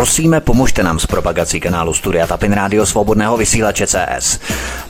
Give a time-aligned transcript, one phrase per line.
[0.00, 4.40] Prosíme, pomožte nám s propagací kanálu Studia Tapin Rádio Svobodného vysílače CS.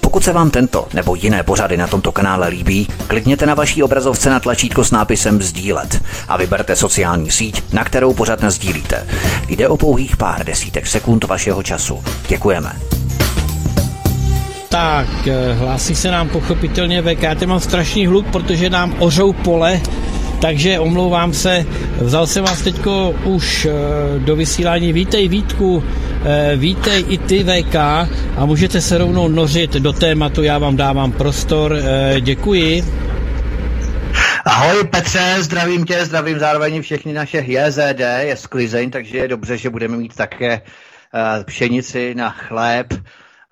[0.01, 4.31] Pokud se vám tento nebo jiné pořady na tomto kanále líbí, klikněte na vaší obrazovce
[4.31, 9.07] na tlačítko s nápisem Sdílet a vyberte sociální síť, na kterou pořád sdílíte.
[9.49, 12.03] Jde o pouhých pár desítek sekund vašeho času.
[12.29, 12.73] Děkujeme.
[14.69, 17.23] Tak, eh, hlásí se nám pochopitelně VK.
[17.23, 19.81] Já mám strašný hluk, protože nám ořou pole,
[20.41, 21.67] takže omlouvám se.
[22.01, 24.93] Vzal jsem vás teďko už eh, do vysílání.
[24.93, 25.85] Vítej Vítku,
[26.25, 27.75] eh, vítej i ty VK
[28.37, 30.43] a můžete se rovnou nořit do tématu.
[30.43, 31.77] Já vám dávám prostor.
[32.21, 32.85] Děkuji.
[34.45, 39.71] Ahoj Petře, zdravím tě, zdravím zároveň všechny naše JZD, je sklizeň, takže je dobře, že
[39.71, 40.61] budeme mít také
[41.45, 42.87] pšenici na chléb,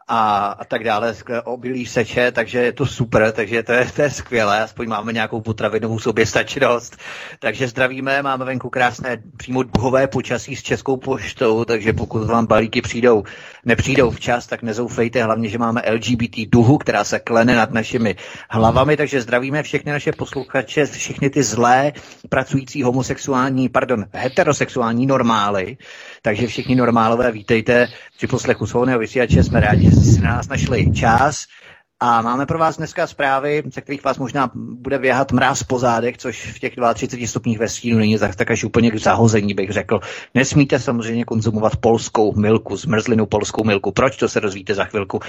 [0.08, 4.10] a, a tak dále, obilí seče, takže je to super, takže to je, to je
[4.10, 6.96] skvělé, aspoň máme nějakou potravinovou soběstačnost.
[7.38, 12.82] Takže zdravíme, máme venku krásné přímo duhové počasí s Českou poštou, takže pokud vám balíky
[12.82, 13.24] přijdou,
[13.64, 18.16] nepřijdou včas, tak nezoufejte, hlavně, že máme LGBT duhu, která se klene nad našimi
[18.50, 21.92] hlavami, takže zdravíme všechny naše posluchače, všechny ty zlé
[22.28, 25.76] pracující homosexuální, pardon, heterosexuální normály,
[26.28, 29.44] takže všichni normálové vítejte při poslechu svobodného vysílače.
[29.44, 31.46] Jsme rádi, že jste na nás našli čas.
[32.00, 36.18] A máme pro vás dneska zprávy, ze kterých vás možná bude běhat mráz po zádech,
[36.18, 40.00] což v těch 32 stupních ve stínu není tak, až úplně k zahození, bych řekl.
[40.34, 43.92] Nesmíte samozřejmě konzumovat polskou milku, zmrzlinu polskou milku.
[43.92, 45.20] Proč, to se dozvíte za chvilku.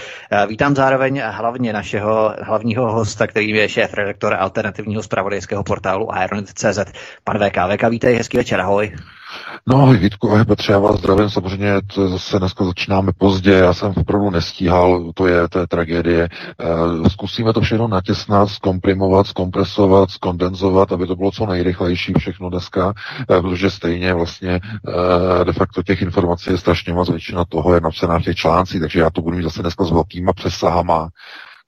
[0.47, 6.79] Vítám zároveň hlavně našeho hlavního hosta, kterým je šéf redaktor alternativního zpravodajského portálu Ironet.cz.
[7.23, 7.57] Pan VK.
[7.75, 8.91] VK, vítej, hezký večer, ahoj.
[9.67, 13.93] No, Vítku, ahoj Petře, já vás zdravím, samozřejmě to zase dneska začínáme pozdě, já jsem
[13.97, 16.29] opravdu nestíhal, to je, je tragédie.
[17.05, 22.93] E, zkusíme to všechno natěsnat, zkomprimovat, zkompresovat, skondenzovat, aby to bylo co nejrychlejší všechno dneska,
[23.21, 24.59] e, protože stejně vlastně
[25.41, 28.81] e, de facto těch informací je strašně moc, většina toho je napsaná v těch článcích,
[28.81, 31.09] takže já to budu mít zase dneska s velkýma přesahama,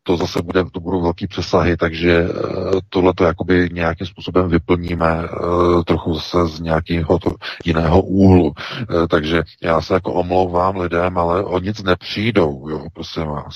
[0.04, 5.24] to zase bude, to budou velký přesahy, takže eh, tohle to jakoby nějakým způsobem vyplníme
[5.24, 7.32] eh, trochu zase z nějakého to,
[7.66, 8.54] jiného úhlu.
[8.82, 13.56] Eh, takže já se jako omlouvám lidem, ale o nic nepřijdou, jo, prosím vás.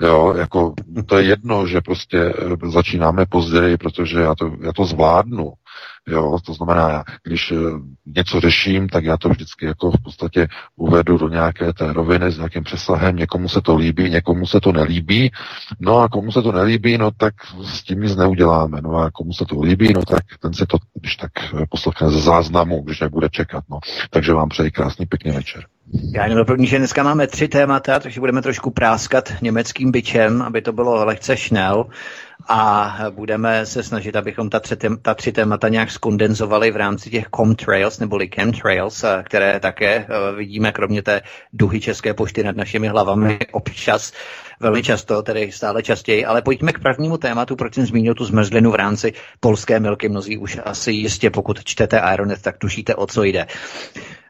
[0.00, 0.74] Jo, jako
[1.06, 2.34] to je jedno, že prostě
[2.72, 5.52] začínáme později, protože já to, já to zvládnu.
[6.08, 7.56] Jo, to znamená, když eh,
[8.06, 12.36] něco řeším, tak já to vždycky jako v podstatě uvedu do nějaké té roviny s
[12.36, 13.16] nějakým přesahem.
[13.16, 15.32] Někomu se to líbí, někomu se to nelíbí.
[15.80, 17.34] No a komu se to nelíbí, no tak
[17.64, 18.80] s tím nic neuděláme.
[18.82, 22.10] No a komu se to líbí, no tak ten si to, když tak eh, poslechne
[22.10, 23.64] ze záznamu, když nebude čekat.
[23.70, 23.78] No.
[24.10, 25.64] Takže vám přeji krásný pěkný večer.
[26.14, 30.62] Já jenom doplním, že dneska máme tři témata, takže budeme trošku práskat německým byčem, aby
[30.62, 31.86] to bylo lehce šnel
[32.48, 37.26] a budeme se snažit, abychom ta tři, ta tři témata nějak skondenzovali v rámci těch
[37.36, 42.88] comtrails neboli chemtrails, eh, které také eh, vidíme kromě té duhy České pošty nad našimi
[42.88, 44.12] hlavami občas,
[44.60, 46.24] velmi často, tedy stále častěji.
[46.24, 50.08] Ale pojďme k prvnímu tématu, proč jsem zmínil tu zmrzlinu v rámci polské milky.
[50.08, 53.46] Mnozí už asi jistě, pokud čtete Ironet, tak tušíte, o co jde.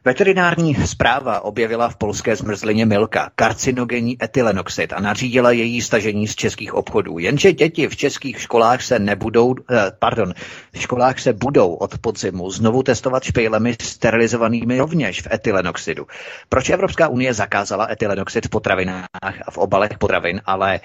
[0.05, 6.75] Veterinární zpráva objevila v polské zmrzlině milka karcinogenní etylenoxid a nařídila její stažení z českých
[6.75, 7.19] obchodů.
[7.19, 10.35] Jenže děti v českých školách se nebudou, eh, pardon,
[10.73, 16.07] v školách se budou od podzimu znovu testovat špejlemi sterilizovanými rovněž v etylenoxidu.
[16.49, 19.07] Proč Evropská unie zakázala etylenoxid v potravinách
[19.47, 20.81] a v obalech potravin, ale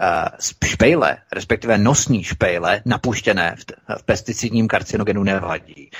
[0.00, 3.64] uh, špejle, respektive nosní špejle, napuštěné v,
[3.98, 5.90] v pesticidním karcinogenu nevadí.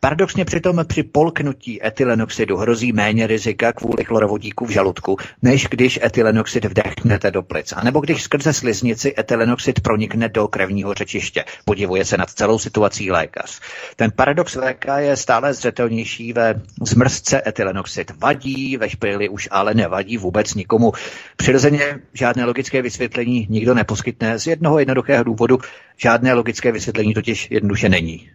[0.00, 6.64] Paradoxně přitom při polknutí etylenoxidu hrozí méně rizika kvůli chlorovodíku v žaludku, než když etylenoxid
[6.64, 11.44] vdechnete do plic, anebo když skrze sliznici etylenoxid pronikne do krevního řečiště.
[11.64, 13.60] Podivuje se nad celou situací lékař.
[13.96, 18.12] Ten paradox léka je stále zřetelnější ve zmrzce etylenoxid.
[18.18, 20.92] Vadí, ve špejli už ale nevadí vůbec nikomu.
[21.36, 25.58] Přirozeně žádné logické vysvětlení nikdo neposkytne z jednoho jednoduchého důvodu.
[25.96, 28.30] Žádné logické vysvětlení totiž jednoduše není.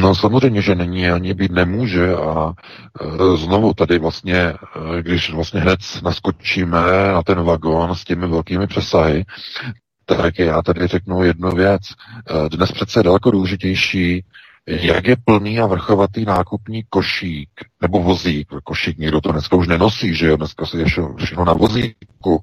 [0.00, 2.52] No samozřejmě, že není, ani být nemůže a
[3.00, 4.56] e, znovu tady vlastně, e,
[5.02, 9.24] když vlastně hned naskočíme na ten vagón s těmi velkými přesahy,
[10.06, 11.82] tak já tady řeknu jednu věc.
[11.86, 14.24] E, dnes přece je daleko důležitější,
[14.66, 20.14] jak je plný a vrchovatý nákupní košík, nebo vozík, košík nikdo to dneska už nenosí,
[20.14, 20.84] že jo, dneska se je
[21.16, 22.42] všechno na vozíku.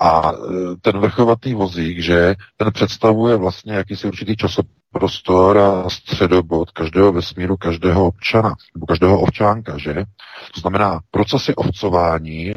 [0.00, 0.32] A
[0.80, 7.56] ten vrchovatý vozík, že ten představuje vlastně jakýsi určitý časopis, prostor a středobod každého vesmíru,
[7.56, 9.94] každého občana nebo každého ovčánka, že?
[10.54, 12.54] To znamená, procesy ovcování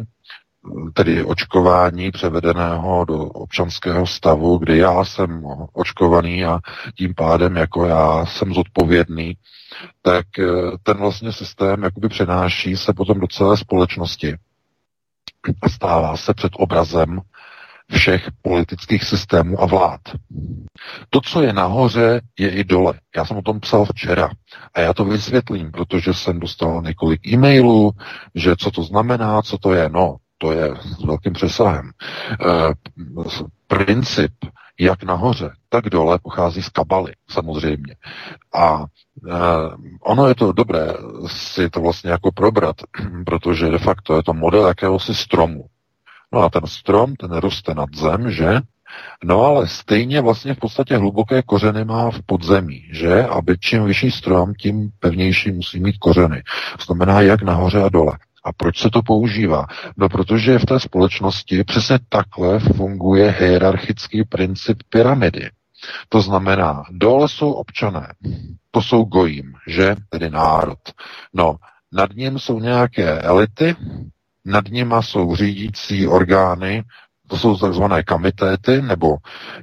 [0.94, 5.44] tedy očkování převedeného do občanského stavu, kdy já jsem
[5.74, 6.60] očkovaný a
[6.98, 9.33] tím pádem jako já jsem zodpovědný,
[10.01, 10.45] tak eh,
[10.83, 14.38] ten vlastně systém jakoby přenáší se potom do celé společnosti
[15.62, 17.22] a stává se před obrazem
[17.92, 20.02] všech politických systémů a vlád.
[21.10, 22.94] To, co je nahoře, je i dole.
[23.16, 24.30] Já jsem o tom psal včera
[24.74, 27.92] a já to vysvětlím, protože jsem dostal několik e-mailů,
[28.36, 29.90] že co to znamená, co to je.
[29.90, 31.90] No, to je s velkým přesahem.
[31.90, 32.74] E,
[33.68, 34.32] princip
[34.80, 37.96] jak nahoře, tak dole pochází z kabaly, samozřejmě.
[38.54, 39.34] A e,
[40.02, 40.94] ono je to dobré
[41.28, 42.76] si to vlastně jako probrat,
[43.26, 45.66] protože de facto je to model jakéhosi stromu.
[46.33, 48.60] No a ten strom, ten roste nad zem, že?
[49.24, 53.24] No ale stejně vlastně v podstatě hluboké kořeny má v podzemí, že?
[53.24, 56.44] Aby čím vyšší strom, tím pevnější musí mít kořeny.
[56.78, 58.18] To znamená jak nahoře a dole.
[58.44, 59.66] A proč se to používá?
[59.98, 65.50] No protože v té společnosti přesně takhle funguje hierarchický princip pyramidy.
[66.10, 68.13] To znamená, dole jsou občané,
[68.72, 69.95] to jsou gojím, že?
[70.10, 70.80] Tedy národ.
[71.33, 71.56] No,
[71.92, 73.75] nad ním jsou nějaké elity,
[74.46, 76.84] nad nima jsou řídící orgány,
[77.28, 79.18] to jsou takzvané kamitéty, nebo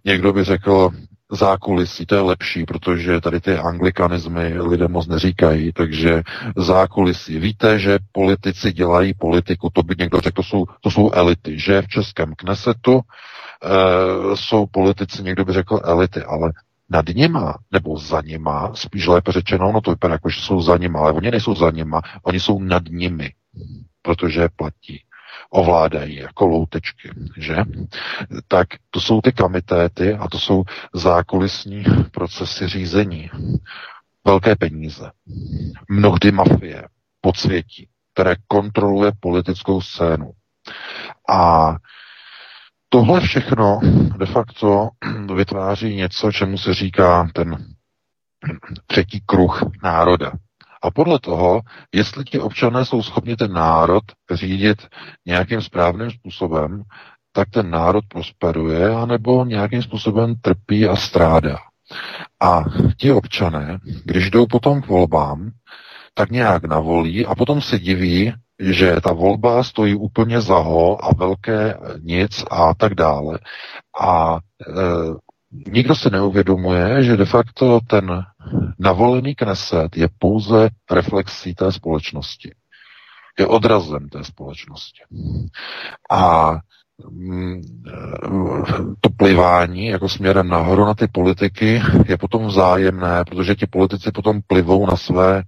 [0.05, 0.91] někdo by řekl
[1.33, 6.23] zákulisí, to je lepší, protože tady ty anglikanismy lidé moc neříkají, takže
[6.57, 7.39] zákulisí.
[7.39, 11.83] Víte, že politici dělají politiku, to by někdo řekl, to jsou, to jsou elity, že
[11.83, 16.53] v českém knesetu e, jsou politici, někdo by řekl elity, ale
[16.91, 20.77] nad nima, nebo za nima, spíš lépe řečeno, no to vypadá jako, že jsou za
[20.77, 23.31] nima, ale oni nejsou za nima, oni jsou nad nimi
[24.09, 25.03] protože platí
[25.51, 27.57] ovládají jako loutečky, že?
[28.49, 30.65] Tak to jsou ty kamitéty a to jsou
[30.95, 33.31] zákulisní procesy řízení.
[34.27, 35.11] Velké peníze.
[35.91, 36.85] Mnohdy mafie,
[37.21, 40.33] podsvětí, které kontroluje politickou scénu.
[41.31, 41.75] A
[42.89, 43.81] tohle všechno
[44.19, 44.89] de facto
[45.35, 47.57] vytváří něco, čemu se říká ten
[48.87, 50.33] třetí kruh národa.
[50.83, 51.61] A podle toho,
[51.95, 54.87] jestli ti občané jsou schopni ten národ řídit
[55.27, 56.83] nějakým správným způsobem,
[57.33, 61.57] tak ten národ prosperuje, anebo nějakým způsobem trpí a strádá.
[62.43, 62.65] A
[62.97, 65.51] ti občané, když jdou potom k volbám,
[66.15, 71.15] tak nějak navolí a potom se diví, že ta volba stojí úplně za ho a
[71.15, 73.39] velké nic a tak dále.
[74.01, 74.73] A e,
[75.71, 78.23] nikdo se neuvědomuje, že de facto ten
[78.79, 82.55] navolený kneset je pouze reflexí té společnosti.
[83.39, 85.03] Je odrazem té společnosti.
[86.11, 86.53] A
[87.11, 87.61] mm,
[89.01, 94.41] to plivání jako směrem nahoru na ty politiky je potom vzájemné, protože ti politici potom
[94.47, 95.43] plivou na své,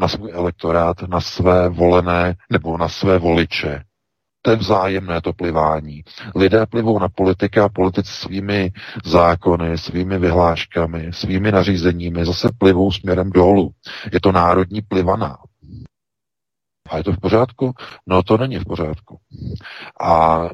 [0.00, 3.84] na svůj elektorát, na své volené nebo na své voliče
[4.42, 6.02] to je vzájemné to plivání.
[6.34, 8.72] Lidé plivou na politika a politici svými
[9.04, 13.70] zákony, svými vyhláškami, svými nařízeními zase plivou směrem dolů.
[14.12, 15.36] Je to národní plivaná.
[16.90, 17.72] A je to v pořádku?
[18.06, 19.18] No to není v pořádku.
[20.00, 20.50] A e,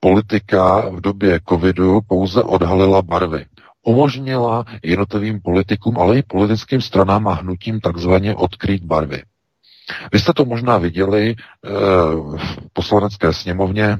[0.00, 3.46] politika v době covidu pouze odhalila barvy.
[3.86, 9.22] Umožnila jednotlivým politikům, ale i politickým stranám a hnutím takzvaně odkrýt barvy.
[10.12, 11.70] Vy jste to možná viděli eh,
[12.36, 13.98] v poslanecké sněmovně,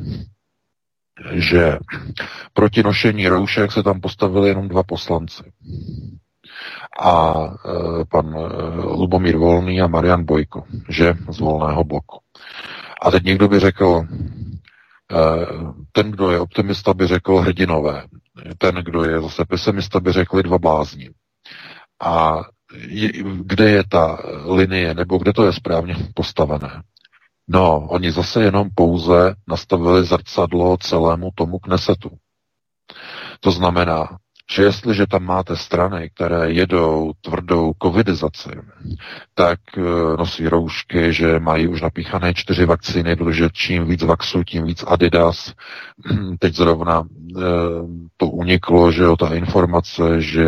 [1.33, 1.79] že
[2.53, 5.43] proti nošení roušek se tam postavili jenom dva poslanci.
[7.01, 8.41] A e, pan e,
[8.85, 12.19] Lubomír Volný a Marian Bojko, že z volného bloku.
[13.03, 14.03] A teď někdo by řekl,
[15.93, 18.05] ten, kdo je optimista, by řekl hrdinové.
[18.59, 21.11] Ten, kdo je zase pesimista, by řekli dva blázni.
[22.03, 22.43] A
[23.45, 26.83] kde je ta linie, nebo kde to je správně postavené.
[27.49, 32.11] No, oni zase jenom pouze nastavili zrcadlo celému tomu knesetu.
[33.41, 34.19] To znamená,
[34.53, 38.51] že jestliže tam máte strany, které jedou tvrdou covidizaci,
[39.35, 39.81] tak eh,
[40.19, 45.53] nosí roušky, že mají už napíchané čtyři vakcíny, protože čím víc vaxu, tím víc Adidas.
[46.39, 47.43] Teď zrovna eh,
[48.17, 50.47] to uniklo, že o ta informace, že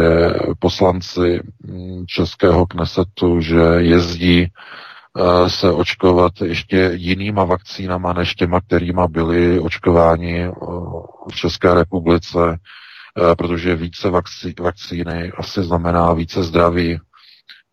[0.58, 9.08] poslanci hm, Českého knesetu, že jezdí eh, se očkovat ještě jinýma vakcínama než těma, kterýma
[9.08, 10.48] byli očkováni
[11.32, 12.58] v České republice
[13.38, 16.98] protože více vakcí, vakcíny asi znamená více zdraví,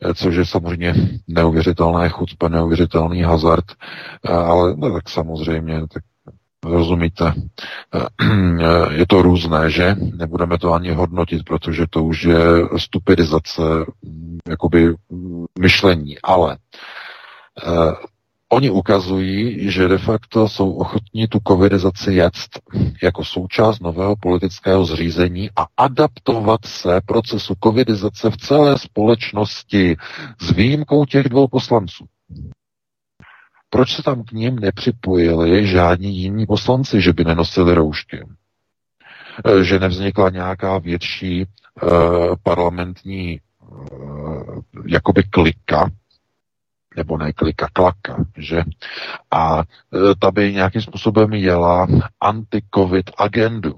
[0.01, 0.93] eh, což je samozřejmě
[1.27, 3.65] neuvěřitelné chucpe, neuvěřitelný hazard,
[4.25, 6.03] eh, ale no, tak samozřejmě, tak
[6.65, 7.33] rozumíte,
[8.91, 9.95] je to různé, že?
[10.15, 12.39] Nebudeme to ani hodnotit, protože to už je
[12.77, 13.61] stupidizace
[14.01, 14.95] mm, jakoby
[15.59, 16.57] myšlení, ale
[18.53, 22.33] Oni ukazují, že de facto jsou ochotní tu covidizaci jet
[23.03, 29.95] jako součást nového politického zřízení a adaptovat se procesu covidizace v celé společnosti
[30.41, 32.05] s výjimkou těch dvou poslanců.
[33.69, 38.19] Proč se tam k ním nepřipojili žádní jiní poslanci, že by nenosili roušky?
[39.45, 41.89] Eh, že nevznikla nějaká větší uh,
[42.43, 45.89] parlamentní uh, jakoby klika,
[46.95, 48.63] nebo ne klika, klaka, že?
[49.31, 49.63] A uh,
[50.19, 51.87] ta by nějakým způsobem jela
[52.21, 53.75] anti-covid agendu,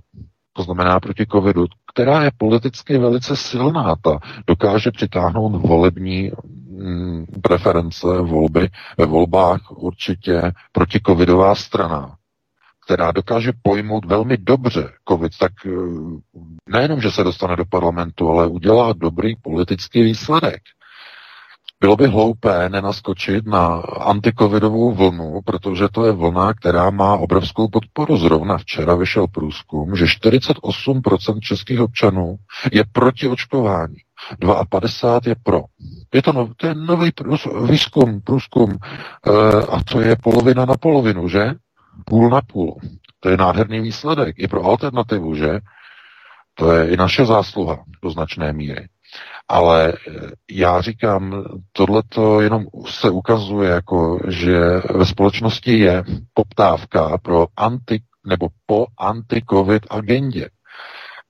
[0.53, 3.95] to znamená proti covidu, která je politicky velice silná.
[4.01, 6.31] Ta dokáže přitáhnout volební
[6.69, 12.15] mm, preference, volby ve volbách určitě proti covidová strana
[12.85, 15.69] která dokáže pojmout velmi dobře COVID, tak eh,
[16.69, 20.61] nejenom, že se dostane do parlamentu, ale udělá dobrý politický výsledek.
[21.83, 23.67] Bylo by hloupé nenaskočit na
[23.99, 28.17] antikovidovou vlnu, protože to je vlna, která má obrovskou podporu.
[28.17, 32.35] Zrovna včera vyšel průzkum, že 48% českých občanů
[32.71, 33.95] je proti očkování.
[34.69, 35.63] 52 je pro.
[36.13, 37.11] Je to, nov, to je nový
[37.65, 38.77] výzkum, průzkum e,
[39.65, 41.51] a to je polovina na polovinu, že?
[42.05, 42.79] Půl na půl.
[43.19, 45.59] To je nádherný výsledek i pro alternativu, že?
[46.53, 48.87] To je i naše zásluha do značné míry.
[49.47, 50.11] Ale eh,
[50.51, 54.59] já říkám, tohle to jenom se ukazuje, jako, že
[54.95, 60.49] ve společnosti je poptávka pro anti, nebo po anti-covid agendě.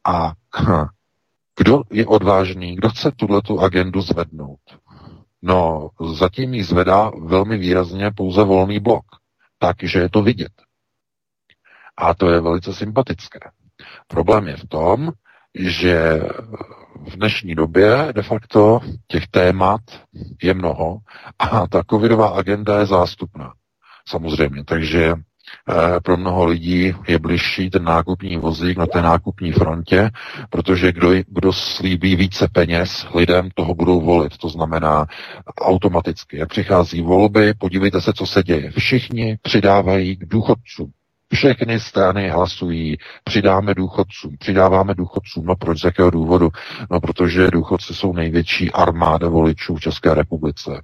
[0.05, 0.33] A
[1.59, 4.59] kdo je odvážný, kdo chce tuhle tu agendu zvednout?
[5.41, 9.05] No, zatím ji zvedá velmi výrazně pouze volný blok
[9.63, 10.51] takže je to vidět.
[11.97, 13.39] A to je velice sympatické.
[14.07, 15.11] Problém je v tom,
[15.55, 16.21] že
[17.09, 19.81] v dnešní době de facto těch témat
[20.43, 20.97] je mnoho
[21.39, 23.53] a ta covidová agenda je zástupná.
[24.07, 25.13] Samozřejmě, takže
[25.69, 30.09] Eh, pro mnoho lidí je bližší ten nákupní vozík na té nákupní frontě,
[30.49, 34.37] protože kdo, kdo slíbí více peněz lidem, toho budou volit.
[34.37, 35.05] To znamená
[35.61, 36.37] automaticky.
[36.37, 38.71] Jak přichází volby, podívejte se, co se děje.
[38.71, 40.91] Všichni přidávají k důchodcům.
[41.33, 45.45] Všechny strany hlasují, přidáme důchodcům, přidáváme důchodcům.
[45.45, 46.49] No proč, z jakého důvodu?
[46.91, 50.81] No protože důchodci jsou největší armáda voličů v České republice.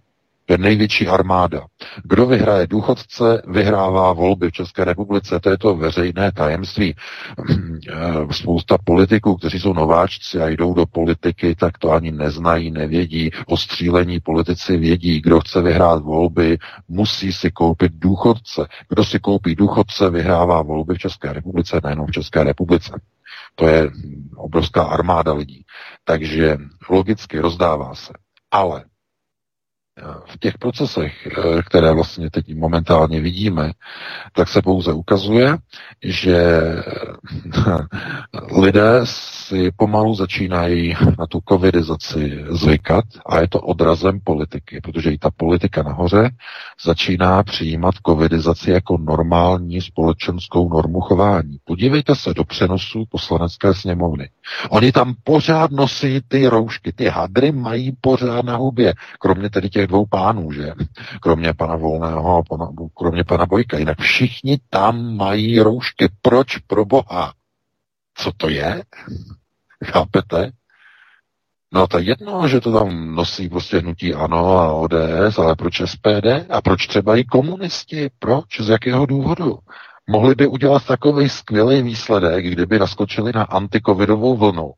[0.50, 1.66] Je největší armáda.
[2.04, 5.40] Kdo vyhraje důchodce, vyhrává volby v České republice.
[5.40, 6.96] To je to veřejné tajemství.
[8.32, 13.32] Spousta politiků, kteří jsou nováčci a jdou do politiky, tak to ani neznají, nevědí.
[13.48, 15.22] O střílení politici vědí.
[15.22, 18.68] Kdo chce vyhrát volby, musí si koupit důchodce.
[18.90, 23.02] Kdo si koupí důchodce, vyhrává volby v České republice, nejenom v České republice.
[23.56, 23.92] To je
[24.36, 25.66] obrovská armáda lidí.
[26.04, 26.58] Takže
[26.90, 28.14] logicky rozdává se.
[28.52, 28.84] Ale
[30.26, 33.72] v těch procesech, eh, které vlastně teď momentálně vidíme,
[34.34, 35.58] tak se pouze ukazuje,
[36.04, 36.62] že
[38.62, 39.00] lidé
[39.50, 45.30] si pomalu začínají na tu covidizaci zvykat a je to odrazem politiky, protože i ta
[45.38, 46.30] politika nahoře
[46.86, 51.58] začíná přijímat covidizaci jako normální společenskou normu chování.
[51.64, 54.30] Podívejte se do přenosu poslanecké sněmovny.
[54.70, 59.88] Oni tam pořád nosí ty roušky, ty hadry mají pořád na hubě, kromě tedy těch
[59.88, 60.74] dvou pánů, že?
[61.22, 63.78] Kromě pana Volného pana, kromě pana Bojka.
[63.78, 66.10] Jinak všichni tam mají roušky.
[66.22, 67.34] Proč pro boha?
[68.16, 68.84] Co to je?
[69.86, 70.52] Chápete?
[71.74, 76.28] No to jedno, že to tam nosí prostě hnutí ANO a ODS, ale proč SPD?
[76.50, 78.10] A proč třeba i komunisti?
[78.20, 78.62] Proč?
[78.62, 79.60] Z jakého důvodu?
[80.10, 84.72] Mohli by udělat takový skvělý výsledek, kdyby naskočili na antikovidovou vlnu.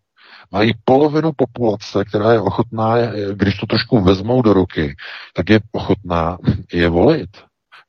[0.51, 2.95] Mají polovinu populace, která je ochotná,
[3.33, 4.95] když to trošku vezmou do ruky,
[5.33, 6.37] tak je ochotná
[6.73, 7.29] je volit.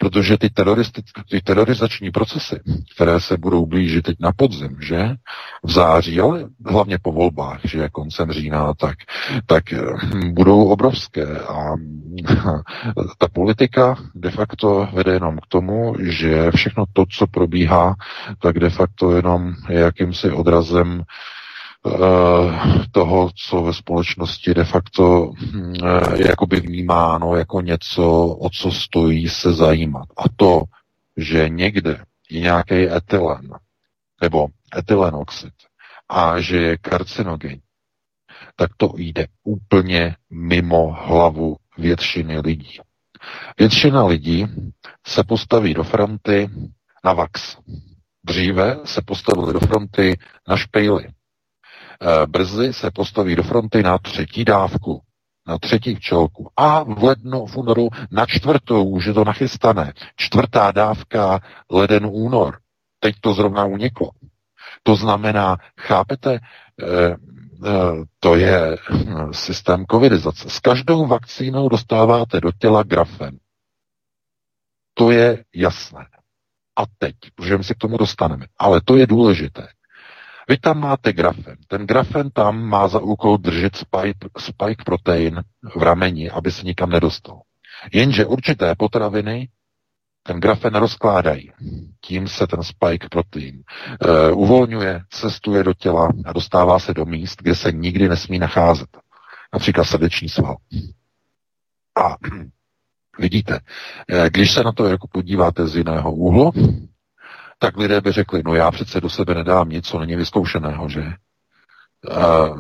[0.03, 0.51] Protože ty,
[1.31, 2.61] ty terorizační procesy,
[2.95, 5.11] které se budou blížit teď na podzim, že
[5.65, 8.97] v září, ale hlavně po volbách, že koncem října, tak,
[9.47, 11.27] tak hm, budou obrovské.
[11.41, 11.75] A
[13.19, 17.95] ta politika de facto vede jenom k tomu, že všechno to, co probíhá,
[18.39, 21.05] tak de facto jenom je jakýmsi odrazem Eh,
[22.91, 29.29] toho, co ve společnosti de facto hm, eh, jakoby vnímáno jako něco, o co stojí
[29.29, 30.09] se zajímat.
[30.17, 30.63] A to,
[31.17, 33.51] že někde je nějaký etylen
[34.23, 34.47] nebo
[34.79, 35.53] etylenoxid
[36.09, 37.61] a že je karcinogen,
[38.57, 42.79] tak to jde úplně mimo hlavu většiny lidí.
[43.59, 44.47] Většina lidí
[45.07, 46.51] se postaví do fronty
[47.05, 47.57] na vax.
[48.25, 51.09] Dříve se postavili do fronty na špejly.
[52.05, 55.03] Eh, brzy se postaví do fronty na třetí dávku.
[55.47, 59.93] na třetí včelku a v lednu, v únoru na čtvrtou, už je to nachystané.
[60.17, 61.41] Čtvrtá dávka
[61.71, 62.59] leden, únor.
[63.01, 64.11] Teď to zrovna uniklo.
[64.83, 67.17] To znamená, chápete, eh, eh,
[68.21, 70.51] to je hm, systém covidizace.
[70.51, 73.39] S každou vakcínou dostáváte do těla grafen.
[74.95, 76.07] To je jasné.
[76.77, 78.47] A teď, protože si k tomu dostaneme.
[78.59, 79.69] Ale to je důležité.
[80.49, 81.57] Vy tam máte grafen.
[81.69, 85.43] Ten grafen tam má za úkol držet spike, spike protein
[85.77, 87.41] v rameni, aby se nikam nedostal.
[87.93, 89.49] Jenže určité potraviny
[90.23, 91.53] ten grafen rozkládají.
[92.01, 93.63] Tím se ten spike protein
[94.33, 98.89] uh, uvolňuje, cestuje do těla a dostává se do míst, kde se nikdy nesmí nacházet.
[99.53, 100.57] Například srdeční sval.
[102.05, 102.17] A
[103.19, 103.61] vidíte,
[104.09, 106.53] eh, když se na to jako podíváte z jiného úhlu,
[107.63, 111.05] tak lidé by řekli, no já přece do sebe nedám nic, co není vyzkoušeného, že?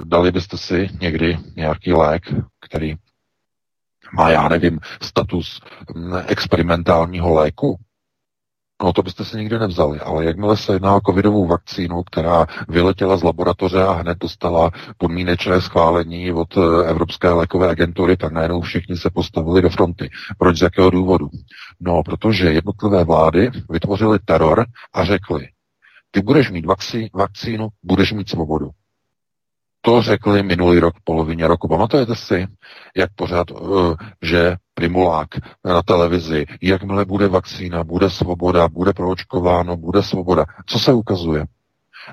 [0.04, 2.22] Dali byste si někdy nějaký lék,
[2.60, 2.94] který
[4.12, 5.60] má, já nevím, status
[5.94, 7.78] mm, experimentálního léku,
[8.82, 13.16] No to byste si nikdy nevzali, ale jakmile se jedná o covidovou vakcínu, která vyletěla
[13.16, 18.96] z laboratoře a hned dostala podmínečné schválení od eh, Evropské lékové agentury, tak najednou všichni
[18.96, 20.10] se postavili do fronty.
[20.38, 21.28] Proč z jakého důvodu?
[21.80, 25.48] No, protože jednotlivé vlády vytvořily teror a řekly,
[26.10, 26.66] ty budeš mít
[27.14, 28.70] vakcínu, budeš mít svobodu.
[29.84, 31.68] To řekli minulý rok polovině roku.
[31.68, 32.46] Pamatujete si,
[32.96, 35.28] jak pořád, uh, že Primulák
[35.64, 40.44] na televizi, jakmile bude vakcína, bude svoboda, bude proočkováno, bude svoboda.
[40.66, 41.44] Co se ukazuje?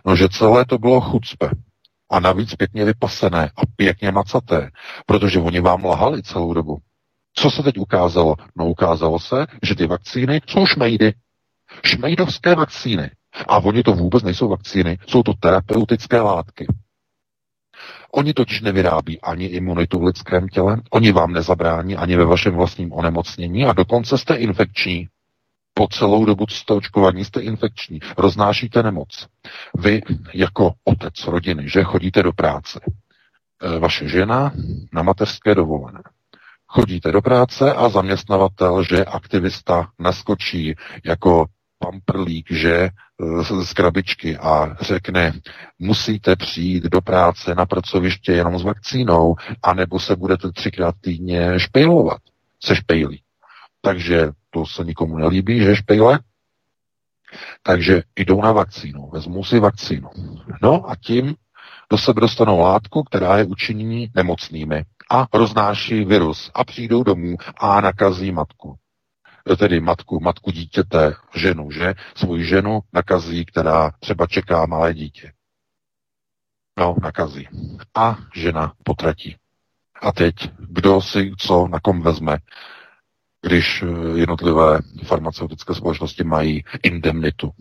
[0.06, 1.50] No, že celé to bylo chucpe.
[2.10, 4.70] A navíc pěkně vypasené a pěkně macaté,
[5.06, 6.78] protože oni vám lahali celou dobu.
[7.34, 8.36] Co se teď ukázalo?
[8.56, 11.14] No ukázalo se, že ty vakcíny jsou šmejdy.
[11.84, 13.12] Šmejdovské vakcíny.
[13.48, 16.68] A oni to vůbec nejsou vakcíny, jsou to terapeutické látky.
[18.12, 22.94] Oni totiž nevyrábí ani imunitu v lidském těle, oni vám nezabrání ani ve vašem vlastním
[22.94, 25.08] onemocnění a dokonce jste infekční.
[25.74, 29.28] Po celou dobu jste očkovaní, jste infekční, roznášíte nemoc.
[29.78, 30.02] Vy
[30.34, 34.52] jako otec rodiny, že chodíte do práce, e, vaše žena
[34.94, 36.02] na mateřské dovolené.
[36.68, 40.76] Chodíte do práce a zaměstnavatel, že aktivista naskočí
[41.06, 41.46] jako
[41.80, 42.90] pamprlík, že
[43.64, 45.34] z krabičky a řekne,
[45.80, 52.22] musíte přijít do práce na pracoviště jenom s vakcínou, anebo se budete třikrát týdně špejlovat.
[52.64, 53.22] Se špejlí.
[53.82, 56.20] Takže to se nikomu nelíbí, že špejle.
[57.64, 60.10] Takže jdou na vakcínu, vezmou si vakcínu.
[60.62, 61.36] No a tím
[61.92, 67.82] do sebe dostanou látku, která je učinění nemocnými a roznáší virus a přijdou domů a
[67.82, 68.76] nakazí matku
[69.58, 71.94] tedy matku, matku dítěte, ženu, že?
[72.16, 75.32] Svoji ženu nakazí, která třeba čeká malé dítě.
[76.80, 77.48] No, nakazí.
[77.96, 79.36] A žena potratí.
[80.02, 82.38] A teď, kdo si co na kom vezme,
[83.42, 87.52] když eh, jednotlivé farmaceutické společnosti mají indemnitu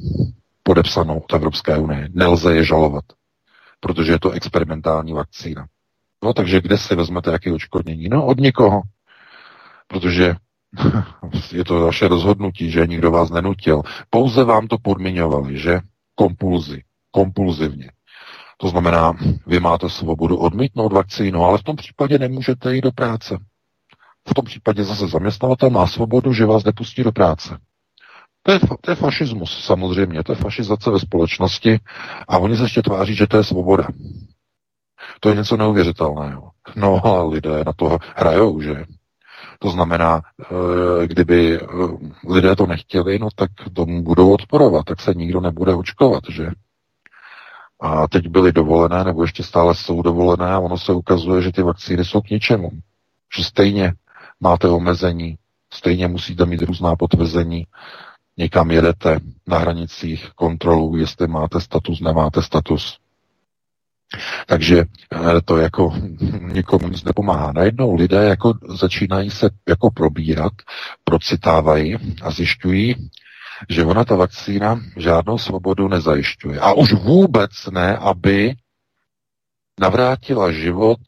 [0.62, 2.08] podepsanou od Evropské unie.
[2.12, 3.04] Nelze je žalovat,
[3.80, 5.66] protože je to experimentální vakcína.
[6.22, 8.08] No, takže kde si vezmete jaké očkodnění?
[8.08, 8.82] No, od někoho.
[9.86, 10.34] Protože
[11.52, 13.82] je to vaše rozhodnutí, že nikdo vás nenutil.
[14.10, 15.80] Pouze vám to podmiňovali, že?
[16.14, 16.82] Kompulzi.
[17.10, 17.90] Kompulzivně.
[18.56, 19.12] To znamená,
[19.46, 23.38] vy máte svobodu odmítnout vakcínu, ale v tom případě nemůžete jít do práce.
[24.28, 27.58] V tom případě zase zaměstnavatel má svobodu, že vás nepustí do práce.
[28.42, 31.80] To je, to je fašismus, samozřejmě, to je fašizace ve společnosti
[32.28, 33.88] a oni se ještě tváří, že to je svoboda.
[35.20, 36.50] To je něco neuvěřitelného.
[36.76, 38.84] No a lidé na to hrajou, že?
[39.58, 41.66] To znamená, eh, kdyby eh,
[42.28, 46.50] lidé to nechtěli, no tak tomu budou odporovat, tak se nikdo nebude očkovat, že?
[47.80, 51.62] A teď byly dovolené, nebo ještě stále jsou dovolené a ono se ukazuje, že ty
[51.62, 52.70] vakcíny jsou k ničemu.
[53.36, 53.92] Že stejně
[54.40, 55.38] máte omezení,
[55.72, 57.66] stejně musíte mít různá potvrzení,
[58.36, 62.98] někam jedete na hranicích kontrolu, jestli máte status, nemáte status.
[64.46, 64.78] Takže
[65.12, 65.94] eh, to jako
[66.38, 67.52] nikomu nic nepomáhá.
[67.52, 70.52] Najednou lidé jako začínají se jako probírat,
[71.04, 73.10] procitávají a zjišťují,
[73.68, 76.60] že ona ta vakcína žádnou svobodu nezajišťuje.
[76.60, 78.54] A už vůbec ne, aby
[79.80, 80.98] navrátila život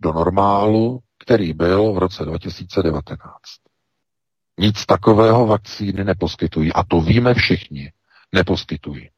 [0.00, 3.20] do normálu, který byl v roce 2019.
[4.58, 6.72] Nic takového vakcíny neposkytují.
[6.72, 7.92] A to víme všichni.
[8.32, 9.08] Neposkytují.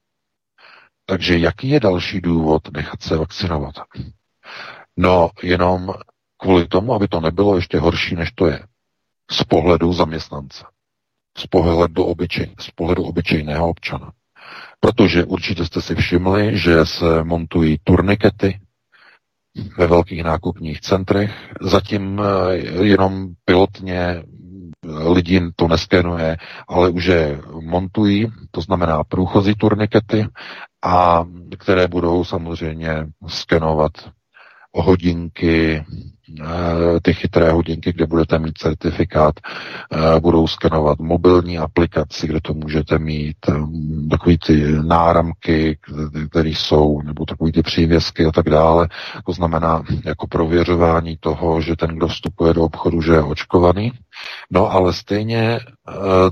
[1.10, 3.74] Takže jaký je další důvod nechat se vakcinovat?
[4.96, 5.94] No, jenom
[6.36, 8.66] kvůli tomu, aby to nebylo ještě horší, než to je.
[9.30, 10.64] Z pohledu zaměstnance.
[11.38, 14.12] Z pohledu, obyčej, z pohledu obyčejného občana.
[14.80, 18.60] Protože určitě jste si všimli, že se montují turnikety,
[19.78, 21.50] ve velkých nákupních centrech.
[21.60, 22.20] Zatím
[22.82, 24.22] jenom pilotně
[24.84, 26.36] lidi to neskenuje,
[26.68, 30.26] ale už je montují, to znamená průchozí turnikety,
[30.82, 31.24] a
[31.58, 33.92] které budou samozřejmě skenovat
[34.72, 35.84] hodinky,
[36.40, 39.34] Eh, ty chytré hodinky, kde budete mít certifikát,
[39.92, 43.52] eh, budou skenovat mobilní aplikaci, kde to můžete mít, eh,
[44.10, 45.78] takový ty náramky,
[46.30, 48.88] které jsou, nebo takový ty přívěsky a tak dále.
[49.26, 53.92] To znamená jako prověřování toho, že ten, kdo vstupuje do obchodu, že je očkovaný.
[54.50, 55.60] No ale stejně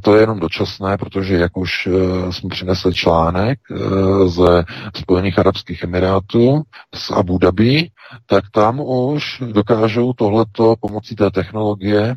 [0.03, 1.89] to je jenom dočasné, protože jak už
[2.31, 3.59] jsme přinesli článek
[4.27, 4.65] ze
[4.97, 6.63] Spojených Arabských Emirátů
[6.95, 7.91] z Abu Dhabi,
[8.27, 12.15] tak tam už dokážou tohleto pomocí té technologie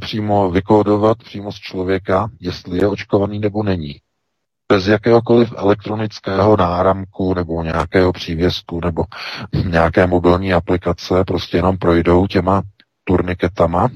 [0.00, 3.94] přímo vykódovat přímo z člověka, jestli je očkovaný nebo není.
[4.68, 9.04] Bez jakéhokoliv elektronického náramku nebo nějakého přívěsku nebo
[9.64, 12.62] nějaké mobilní aplikace prostě jenom projdou těma
[13.04, 13.88] turniketama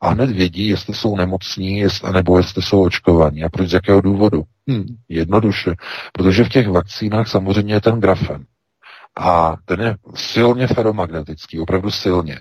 [0.00, 3.44] a hned vědí, jestli jsou nemocní jestli, nebo jestli jsou očkovaní.
[3.44, 4.42] A proč z jakého důvodu?
[4.70, 5.74] Hm, jednoduše.
[6.12, 8.44] Protože v těch vakcínách samozřejmě je ten grafen.
[9.18, 12.40] A ten je silně feromagnetický, opravdu silně.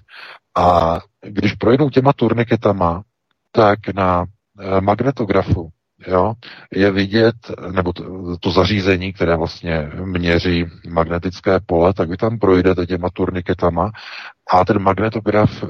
[0.57, 3.03] A když projdou těma turniketama,
[3.51, 4.25] tak na
[4.59, 5.69] eh, magnetografu
[6.07, 6.33] jo,
[6.71, 7.35] je vidět,
[7.71, 8.03] nebo to,
[8.37, 13.91] to zařízení, které vlastně měří magnetické pole, tak vy tam projdete těma turniketama
[14.49, 15.67] a ten magnetograf eh,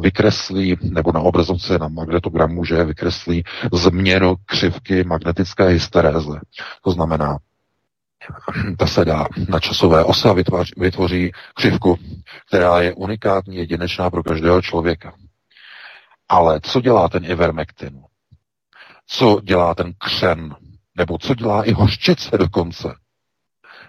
[0.00, 6.40] vykreslí, nebo na obrazovce na magnetogramu, že vykreslí změnu křivky magnetické hysteréze.
[6.84, 7.38] To znamená,
[8.78, 11.98] ta se dá na časové ose a vytvoří, vytvoří křivku,
[12.48, 15.12] která je unikátní, jedinečná pro každého člověka.
[16.28, 18.02] Ale co dělá ten ivermectin?
[19.06, 20.56] Co dělá ten křen?
[20.96, 22.94] Nebo co dělá i hořčice dokonce?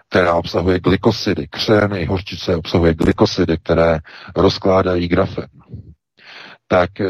[0.09, 1.47] Která obsahuje glykosidy.
[1.47, 3.99] Křen i hořčice obsahuje glykosidy, které
[4.35, 5.47] rozkládají grafen.
[6.67, 7.07] Tak e,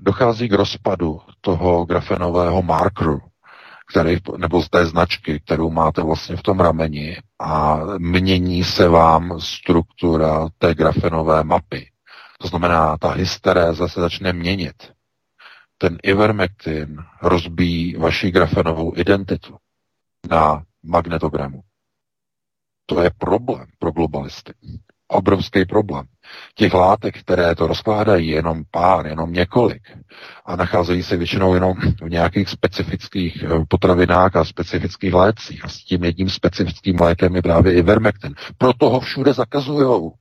[0.00, 3.20] dochází k rozpadu toho grafenového markeru,
[3.90, 9.40] který, nebo z té značky, kterou máte vlastně v tom rameni a mění se vám
[9.40, 11.90] struktura té grafenové mapy.
[12.38, 14.74] To znamená, ta hysteréza se začne měnit.
[15.78, 19.56] Ten ivermectin rozbíjí vaši grafenovou identitu
[20.30, 21.62] na magnetogramu.
[22.86, 24.52] To je problém pro globalisty
[25.08, 26.06] obrovský problém.
[26.54, 29.82] Těch látek, které to rozkládají, jenom pár, jenom několik
[30.46, 35.64] a nacházejí se většinou jenom v nějakých specifických eh, potravinách a specifických lécích.
[35.64, 38.34] A s tím jedním specifickým lékem je právě i vermektin.
[38.58, 40.12] Proto ho všude zakazujou.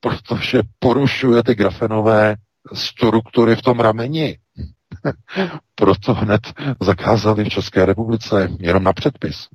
[0.00, 2.36] Protože porušuje ty grafenové
[2.72, 4.38] struktury v tom rameni.
[5.74, 6.40] Proto hned
[6.80, 9.48] zakázali v České republice jenom na předpis.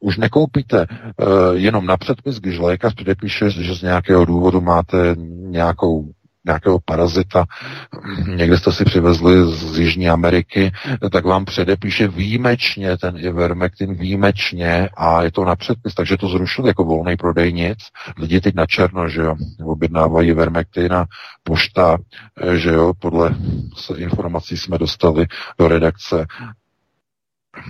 [0.00, 6.10] Už nekoupíte uh, jenom na předpis, když lékař předepíše, že z nějakého důvodu máte nějakou
[6.44, 7.44] nějakého parazita,
[8.36, 10.72] někde jste si přivezli z Jižní Ameriky,
[11.12, 16.68] tak vám předepíše výjimečně ten Ivermectin, výjimečně a je to na předpis, takže to zrušili
[16.68, 17.78] jako volný prodej nic.
[18.18, 19.34] Lidi teď na černo, že jo,
[19.64, 21.04] objednávají Ivermectin a
[21.42, 21.98] pošta,
[22.42, 23.34] eh, že jo, podle
[23.96, 25.26] informací jsme dostali
[25.58, 26.26] do redakce,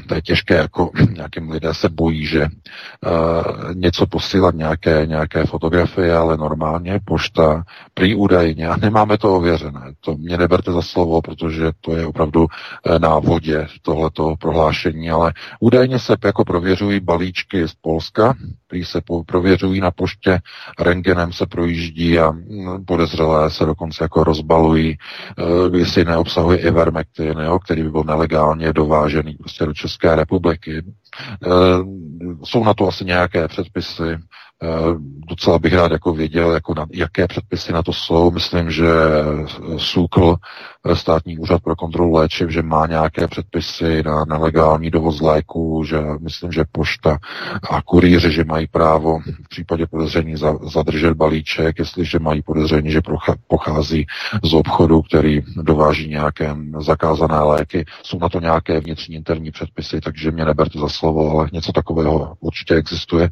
[0.06, 6.16] to je těžké, jako nějakým lidé se bojí, že uh, něco posílat, nějaké, nějaké fotografie,
[6.16, 7.62] ale normálně pošta,
[7.94, 9.92] prý údajně, a nemáme to ověřené.
[10.00, 15.32] To mě neberte za slovo, protože to je opravdu uh, na vodě tohleto prohlášení, ale
[15.60, 18.34] údajně se jako prověřují balíčky z Polska,
[18.66, 20.38] prý se po, prověřují na poště,
[20.78, 24.98] rengenem se projíždí a mm, podezřelé se dokonce jako rozbalují,
[25.68, 30.78] uh, jestli neobsahuje ivermectin, jo, který by byl nelegálně dovážený prostě do České republiky.
[30.78, 30.84] E,
[32.44, 34.18] jsou na to asi nějaké předpisy, Eh,
[35.28, 38.30] docela bych rád jako věděl, jako na, jaké předpisy na to jsou.
[38.30, 38.84] Myslím, že
[39.76, 40.36] SÚKL,
[40.88, 45.98] eh, státní úřad pro kontrolu léčiv, že má nějaké předpisy na nelegální dovoz léků, že
[46.20, 47.18] myslím, že pošta
[47.70, 53.00] a kurýři, že mají právo v případě podezření za, zadržet balíček, jestliže mají podezření, že
[53.46, 54.06] pochází
[54.42, 57.84] z obchodu, který dováží nějaké zakázané léky.
[58.02, 62.34] Jsou na to nějaké vnitřní interní předpisy, takže mě neberte za slovo, ale něco takového
[62.40, 63.30] určitě existuje.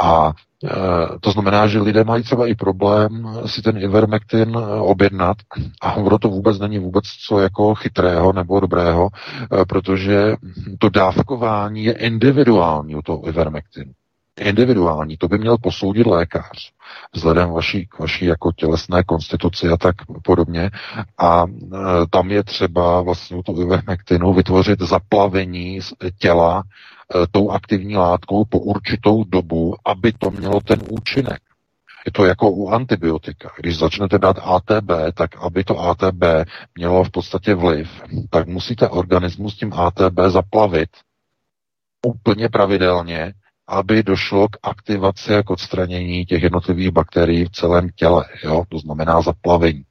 [0.00, 0.32] A
[0.64, 5.36] Eh, to znamená, že lidé mají třeba i problém si ten ivermectin eh, objednat
[5.82, 9.08] a ono to vůbec není vůbec co jako chytrého nebo dobrého,
[9.52, 10.34] eh, protože
[10.78, 13.92] to dávkování je individuální u toho ivermectinu.
[14.40, 16.72] Individuální, to by měl posoudit lékař
[17.14, 20.70] vzhledem vaší, k vaší jako tělesné konstituci a tak podobně.
[21.18, 21.76] A e,
[22.10, 25.80] tam je třeba vlastně u toho ivermectinu vytvořit zaplavení
[26.18, 26.64] těla e,
[27.30, 31.40] tou aktivní látkou po určitou dobu, aby to mělo ten účinek.
[32.06, 33.50] Je to jako u antibiotika.
[33.58, 36.24] Když začnete dát ATB, tak aby to ATB
[36.74, 37.88] mělo v podstatě vliv,
[38.30, 40.88] tak musíte organismus tím ATB zaplavit
[42.06, 43.34] úplně pravidelně,
[43.68, 48.24] aby došlo k aktivaci a k odstranění těch jednotlivých bakterií v celém těle.
[48.44, 48.64] Jo?
[48.68, 49.84] To znamená zaplavení.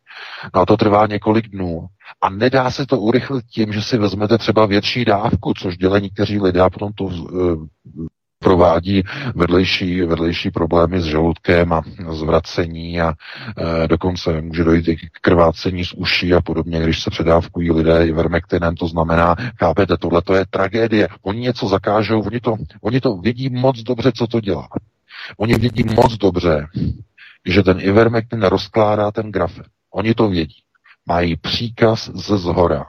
[0.56, 1.88] No a to trvá několik dnů.
[2.22, 6.40] A nedá se to urychlit tím, že si vezmete třeba větší dávku, což dělají někteří
[6.40, 9.04] lidé a potom to eh, provádí
[9.36, 15.86] vedlejší, vedlejší problémy s žaludkem a zvracení a e, dokonce může dojít i k krvácení
[15.86, 20.46] z uší a podobně, když se předávkují lidé ivermektinem, to znamená, chápete, tohle to je
[20.50, 21.08] tragédie.
[21.22, 24.68] Oni něco zakážou, oni to, oni to vidí moc dobře, co to dělá.
[25.38, 26.68] Oni vidí moc dobře,
[27.46, 29.66] že ten ivermektin rozkládá ten grafen.
[29.94, 30.64] Oni to vědí.
[31.06, 32.86] Mají příkaz ze zhora,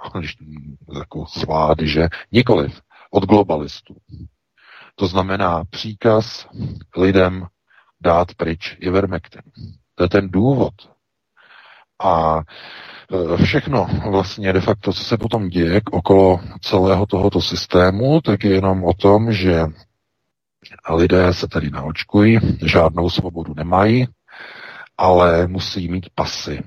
[0.99, 3.97] jako z vlády, že nikoliv od globalistů.
[4.95, 6.49] To znamená příkaz
[6.97, 7.47] lidem
[8.01, 9.43] dát pryč ivermektin.
[9.95, 10.75] To je ten důvod.
[12.03, 12.41] A
[13.41, 18.55] e, všechno vlastně de facto, co se potom děje okolo celého tohoto systému, tak je
[18.55, 19.67] jenom o tom, že
[20.91, 24.09] lidé se tady naočkují, žádnou svobodu nemají,
[24.99, 26.63] ale musí mít pasy.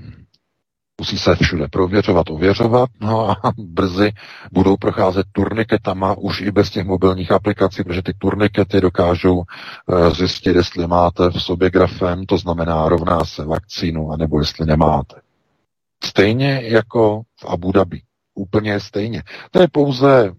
[1.01, 4.11] Musí se všude prověřovat, ověřovat, no a brzy
[4.51, 10.55] budou procházet turniketama už i bez těch mobilních aplikací, protože ty turnikety dokážou eh, zjistit,
[10.55, 15.21] jestli máte v sobě grafen, to znamená rovná se vakcínu, anebo jestli nemáte.
[16.03, 18.01] Stejně jako v Abu Dhabi.
[18.35, 19.23] Úplně stejně.
[19.51, 20.31] To je pouze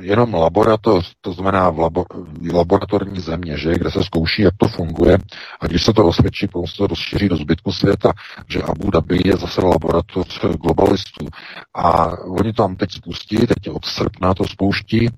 [0.00, 2.04] jenom laboratoř, to znamená v labo,
[2.52, 5.18] laboratorní země, že, kde se zkouší, jak to funguje.
[5.60, 8.12] A když se to osvědčí, potom se to rozšíří do zbytku světa,
[8.48, 11.26] že Abu Dhabi je zase laboratoř globalistů.
[11.74, 15.08] A oni tam teď spustí, teď od srpna to spouští,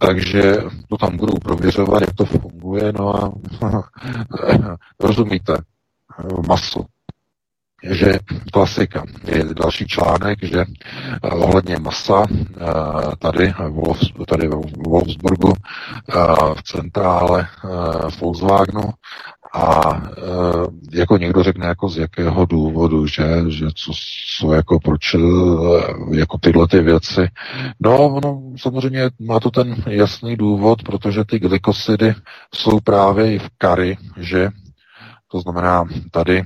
[0.00, 0.56] takže
[0.88, 3.32] to tam budou prověřovat, jak to funguje, no a
[5.00, 5.56] rozumíte,
[6.48, 6.86] masu
[7.90, 8.18] že
[8.52, 12.64] klasika je další článek, že eh, ohledně masa eh,
[13.18, 13.54] tady,
[14.28, 16.14] tady v Wolfsburgu eh,
[16.54, 17.48] v centrále
[18.20, 18.90] Volkswagenu
[19.54, 20.02] a
[20.92, 23.92] jako někdo řekne, jako z jakého důvodu, že, že co,
[24.38, 25.16] co jako proč,
[26.12, 27.28] jako tyhle ty věci.
[27.80, 32.14] No, no, samozřejmě má to ten jasný důvod, protože ty glykosidy
[32.54, 34.48] jsou právě i v kary, že
[35.28, 36.42] to znamená tady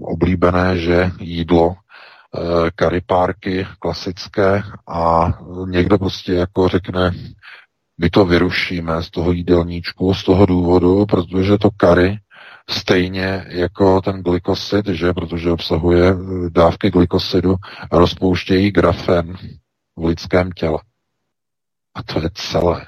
[0.00, 5.32] oblíbené, že jídlo eh, karipárky klasické a
[5.66, 7.12] někdo prostě jako řekne,
[8.00, 12.18] my to vyrušíme z toho jídelníčku z toho důvodu, protože to kary
[12.70, 17.54] stejně jako ten glykosid, že, protože obsahuje eh, dávky glykosidu,
[17.92, 19.36] rozpouštějí grafen
[19.96, 20.78] v lidském těle.
[21.94, 22.86] A to je celé.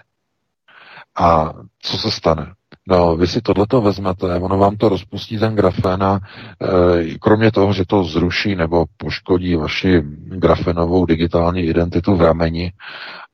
[1.17, 2.55] A co se stane?
[2.89, 7.73] No, vy si tohleto vezmete, ono vám to rozpustí ten grafen a e, kromě toho,
[7.73, 12.73] že to zruší nebo poškodí vaši grafenovou digitální identitu v rameni,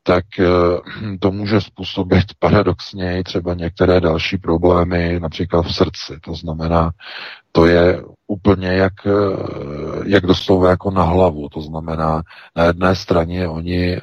[0.03, 0.45] tak e,
[1.21, 6.19] to může způsobit paradoxně třeba některé další problémy, například v srdci.
[6.25, 6.91] To znamená,
[7.57, 9.11] to je úplně jak, eh,
[10.05, 11.49] jak doslova jako na hlavu.
[11.49, 12.23] To znamená,
[12.57, 14.01] na jedné straně oni eh,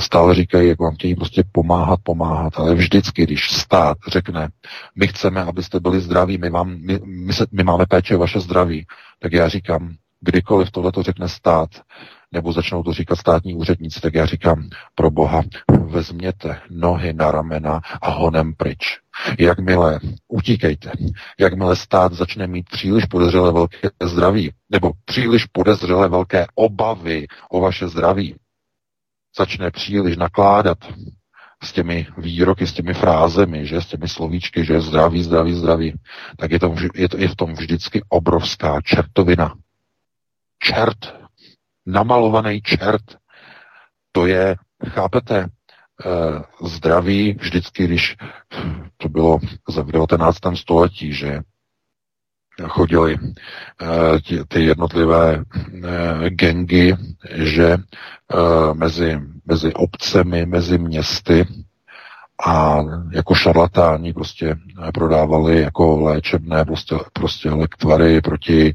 [0.00, 4.48] stále říkají, jak vám chtějí prostě pomáhat, pomáhat, ale vždycky, když stát řekne,
[4.96, 8.40] my chceme, abyste byli zdraví, my, vám, my, my, se, my máme péče o vaše
[8.40, 8.86] zdraví,
[9.18, 11.70] tak já říkám, kdykoliv tohle to řekne stát,
[12.32, 15.42] nebo začnou to říkat státní úředníci, tak já říkám, pro boha,
[15.86, 18.98] vezměte nohy na ramena a honem pryč.
[19.38, 20.92] Jakmile, utíkejte,
[21.38, 27.88] jakmile stát začne mít příliš podezřelé velké zdraví, nebo příliš podezřelé velké obavy o vaše
[27.88, 28.34] zdraví,
[29.38, 30.78] začne příliš nakládat
[31.62, 35.94] s těmi výroky, s těmi frázemi, že s těmi slovíčky, že zdraví, zdraví, zdraví,
[36.36, 39.54] tak je, to, je, to, je v tom vždycky obrovská čertovina.
[40.58, 41.19] Čert,
[41.86, 43.16] namalovaný čert,
[44.12, 44.56] to je,
[44.88, 45.46] chápete,
[46.06, 48.16] Eh, zdraví vždycky, když
[48.96, 49.38] to bylo
[49.82, 50.38] v 19.
[50.54, 51.40] století, že
[52.68, 55.44] chodili eh, ty jednotlivé
[55.84, 56.96] eh, gengy,
[57.34, 57.76] že
[58.72, 61.46] mezi, mezi obcemi, mezi městy
[62.44, 64.56] a jako šarlatáni prostě
[64.94, 68.74] prodávali jako léčebné prostě, prostě lektvary proti,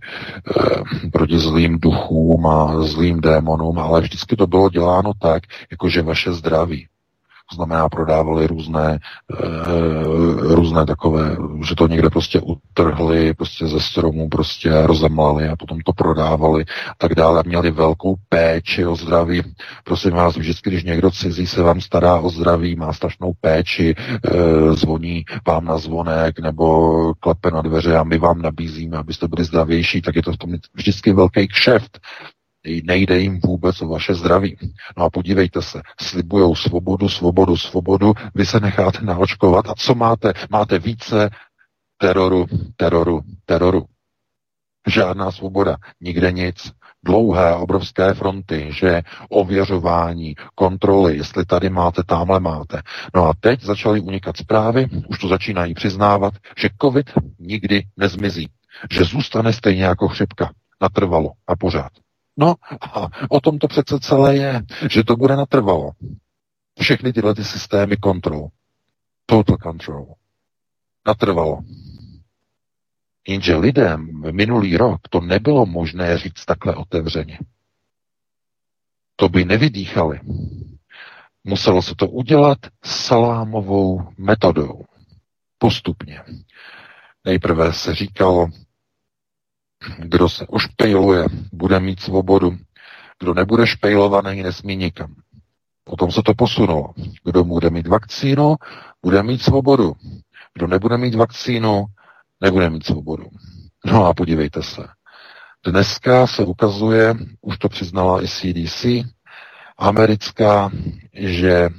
[1.12, 6.34] proti zlým duchům a zlým démonům, ale vždycky to bylo děláno tak, jako že vaše
[6.34, 6.88] zdraví
[7.49, 8.99] To znamená, prodávali různé,
[9.39, 15.79] e, různé takové, že to někde prostě utrhli prostě ze stromu, prostě rozemlali a potom
[15.79, 17.43] to prodávali a tak dále.
[17.45, 19.41] Měli velkou péči o zdraví.
[19.84, 24.73] Prosím vás, vždycky, když někdo cizí se vám stará o zdraví, má strašnou péči, e,
[24.73, 30.01] zvoní vám na zvonek nebo klepe na dveře a my vám nabízíme, abyste byli zdravější,
[30.01, 31.99] tak je to v tom vždycky velký kšeft
[32.86, 34.58] nejde jim vůbec o vaše zdraví.
[34.97, 40.34] No a podívejte se, slibujou svobodu, svobodu, svobodu, vy se necháte naočkovat a co máte?
[40.49, 41.30] Máte více
[41.97, 43.86] teroru, teroru, teroru.
[44.88, 46.71] Žádná svoboda, nikde nic.
[47.06, 52.82] Dlouhé, obrovské fronty, že ověřování, kontroly, jestli tady máte, tamhle máte.
[53.15, 58.49] No a teď začaly unikat zprávy, už to začínají přiznávat, že covid nikdy nezmizí.
[58.91, 60.51] Že zůstane stejně jako chřipka.
[60.82, 62.04] Natrvalo a pořád.
[62.37, 65.91] No a o tom to přece celé je, že to bude natrvalo.
[66.79, 68.47] Všechny tyhle ty systémy kontrol.
[69.25, 70.13] Total control.
[71.07, 71.61] Natrvalo.
[73.27, 77.39] Jenže lidem v minulý rok to nebylo možné říct takhle otevřeně.
[79.15, 80.19] To by nevydýchali.
[81.43, 84.85] Muselo se to udělat salámovou metodou.
[85.57, 86.21] Postupně.
[87.25, 88.47] Nejprve se říkalo,
[89.97, 92.57] kdo se ošpejluje, bude mít svobodu.
[93.19, 95.15] Kdo nebude špejlovaný, nesmí nikam.
[95.83, 96.93] Potom se to posunulo.
[97.23, 98.55] Kdo bude mít vakcínu,
[99.01, 99.93] bude mít svobodu.
[100.53, 101.85] Kdo nebude mít vakcínu,
[102.41, 103.25] nebude mít svobodu.
[103.85, 104.87] No a podívejte se.
[105.65, 108.85] Dneska se ukazuje, už to přiznala i CDC,
[109.77, 110.71] americká,
[111.13, 111.69] že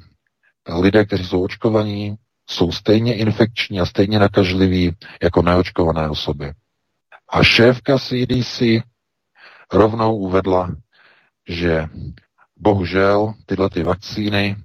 [0.69, 2.17] lidé, kteří jsou očkovaní,
[2.51, 6.53] jsou stejně infekční a stejně nakažliví jako neočkované osoby.
[7.29, 8.63] A šéfka CDC
[9.73, 10.71] rovnou uvedla,
[11.49, 11.89] že
[12.57, 14.57] bohužel tyhle ty vakcíny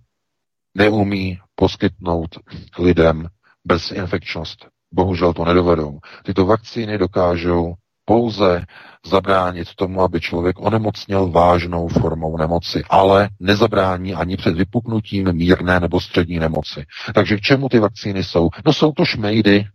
[0.75, 2.37] neumí poskytnout
[2.79, 3.27] lidem
[3.65, 4.67] bezinfekčnost.
[4.91, 5.99] Bohužel to nedovedou.
[6.23, 7.73] Tyto vakcíny dokážou
[8.05, 8.65] pouze
[9.05, 15.99] zabránit tomu, aby člověk onemocněl vážnou formou nemoci, ale nezabrání ani před vypuknutím mírné nebo
[15.99, 16.85] střední nemoci.
[17.15, 18.49] Takže k čemu ty vakcíny jsou?
[18.65, 19.65] No jsou to šmejdy,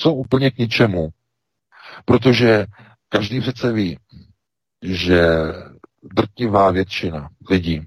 [0.00, 1.08] jsou úplně k ničemu.
[2.04, 2.66] Protože
[3.08, 3.98] každý přece ví,
[4.82, 5.26] že
[6.02, 7.86] drtivá většina lidí,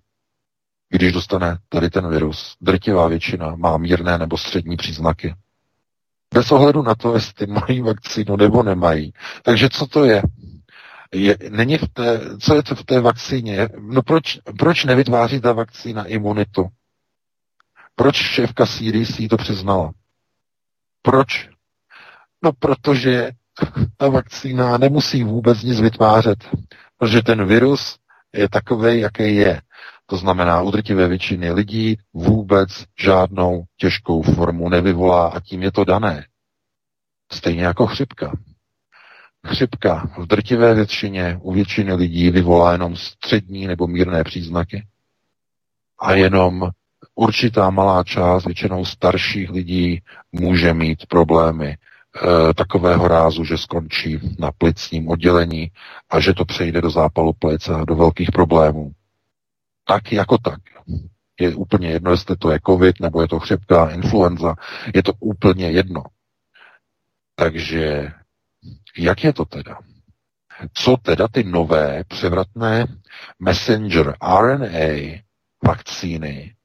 [0.89, 5.35] když dostane tady ten virus, drtivá většina má mírné nebo střední příznaky.
[6.33, 9.13] Bez ohledu na to, jestli mají vakcínu nebo nemají.
[9.43, 10.21] Takže co to je?
[11.13, 13.69] je není v té, co je to v té vakcíně?
[13.79, 16.67] No proč, proč nevytváří ta vakcína imunitu?
[17.95, 19.91] Proč šéfka CDC to přiznala?
[21.01, 21.49] Proč?
[22.43, 23.31] No protože
[23.97, 26.49] ta vakcína nemusí vůbec nic vytvářet,
[26.97, 27.97] protože ten virus
[28.33, 29.61] je takový, jaký je.
[30.05, 35.85] To znamená, u drtivé většiny lidí vůbec žádnou těžkou formu nevyvolá a tím je to
[35.85, 36.25] dané.
[37.31, 38.33] Stejně jako chřipka.
[39.47, 44.85] Chřipka v drtivé většině u většiny lidí vyvolá jenom střední nebo mírné příznaky
[45.99, 46.69] a jenom
[47.15, 51.77] určitá malá část, většinou starších lidí, může mít problémy
[52.55, 55.71] takového rázu, že skončí na plicním oddělení
[56.09, 58.91] a že to přejde do zápalu plic a do velkých problémů.
[59.87, 60.59] Tak jako tak.
[61.39, 64.55] Je úplně jedno, jestli to je covid, nebo je to chřipka, influenza.
[64.93, 66.03] Je to úplně jedno.
[67.35, 68.11] Takže
[68.97, 69.79] jak je to teda?
[70.73, 72.87] Co teda ty nové převratné
[73.39, 75.19] messenger RNA
[75.67, 76.55] vakcíny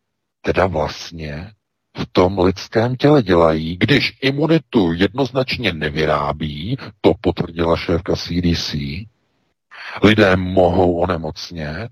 [0.40, 1.52] teda vlastně
[1.96, 8.74] v tom lidském těle dělají, když imunitu jednoznačně nevyrábí, to potvrdila šéfka CDC,
[10.02, 11.90] lidé mohou onemocnět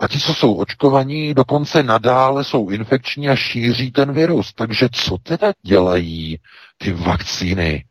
[0.00, 4.52] a ti, co jsou očkovaní, dokonce nadále jsou infekční a šíří ten virus.
[4.52, 6.38] Takže co teda dělají
[6.78, 7.84] ty vakcíny?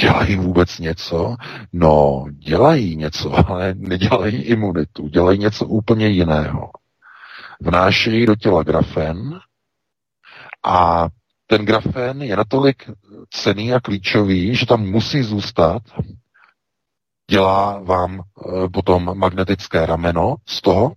[0.00, 1.36] Dělají vůbec něco?
[1.72, 5.08] No, dělají něco, ale nedělají imunitu.
[5.08, 6.70] Dělají něco úplně jiného.
[7.60, 9.40] Vnášejí do těla grafen,
[10.66, 11.08] a
[11.46, 12.90] ten grafen je natolik
[13.30, 15.82] cený a klíčový, že tam musí zůstat.
[17.30, 20.92] Dělá vám e, potom magnetické rameno z toho.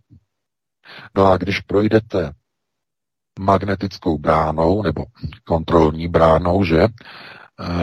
[1.16, 2.32] No a když projdete
[3.40, 5.06] magnetickou bránou nebo
[5.44, 6.90] kontrolní bránou, že, e,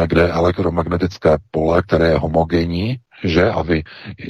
[0.07, 3.83] kde je elektromagnetické pole, které je homogenní, že a vy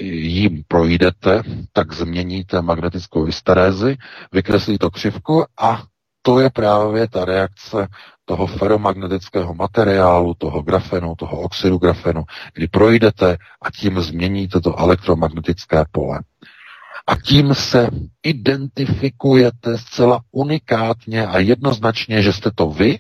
[0.03, 1.43] jím projdete,
[1.73, 3.97] tak změníte magnetickou hysterézi,
[4.33, 5.83] vykreslíte křivku a
[6.27, 7.89] to je právě ta reakce
[8.25, 12.25] toho feromagnetického materiálu, toho grafenu, toho oxidu grafenu,
[12.55, 16.21] kdy projdete a tím změníte to elektromagnetické pole.
[17.07, 17.89] A tím se
[18.23, 22.99] identifikujete zcela unikátně a jednoznačně, že jste to vy,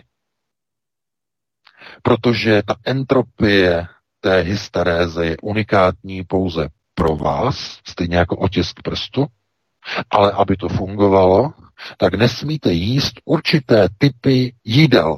[2.02, 3.86] protože ta entropie
[4.20, 9.26] té hysteréze je unikátní pouze pro vás, stejně jako otisk prstu,
[10.10, 11.52] ale aby to fungovalo,
[11.96, 15.16] tak nesmíte jíst určité typy jídel.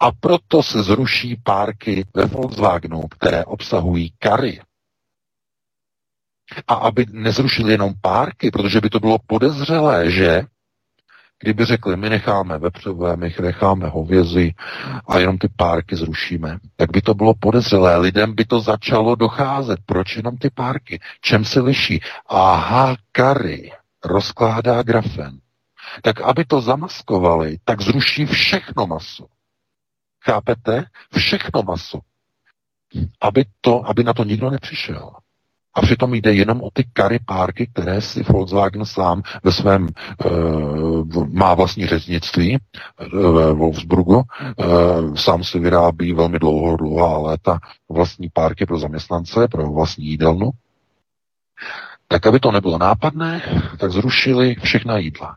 [0.00, 4.60] A proto se zruší párky ve Volkswagenu, které obsahují kary.
[6.68, 10.42] A aby nezrušili jenom párky, protože by to bylo podezřelé, že
[11.38, 14.54] kdyby řekli, my necháme vepřové, my necháme hovězy
[15.08, 17.96] a jenom ty párky zrušíme, tak by to bylo podezřelé.
[17.96, 19.78] Lidem by to začalo docházet.
[19.86, 21.00] Proč jenom ty párky?
[21.20, 22.00] Čem se liší?
[22.26, 23.72] Aha, kary
[24.06, 25.38] rozkládá grafen.
[26.02, 29.26] Tak aby to zamaskovali, tak zruší všechno maso.
[30.24, 30.84] Chápete?
[31.16, 32.00] Všechno maso.
[33.20, 35.12] Aby, to, aby na to nikdo nepřišel.
[35.74, 40.28] A přitom jde jenom o ty kary párky, které si Volkswagen sám ve svém e,
[41.28, 42.58] má vlastní řeznictví
[43.12, 44.22] ve Wolfsburgu.
[44.22, 44.64] E,
[45.16, 50.50] sám si vyrábí velmi dlouho, dlouhá léta vlastní párky pro zaměstnance, pro vlastní jídelnu.
[52.08, 53.42] Tak aby to nebylo nápadné,
[53.78, 55.36] tak zrušili všechna jídla,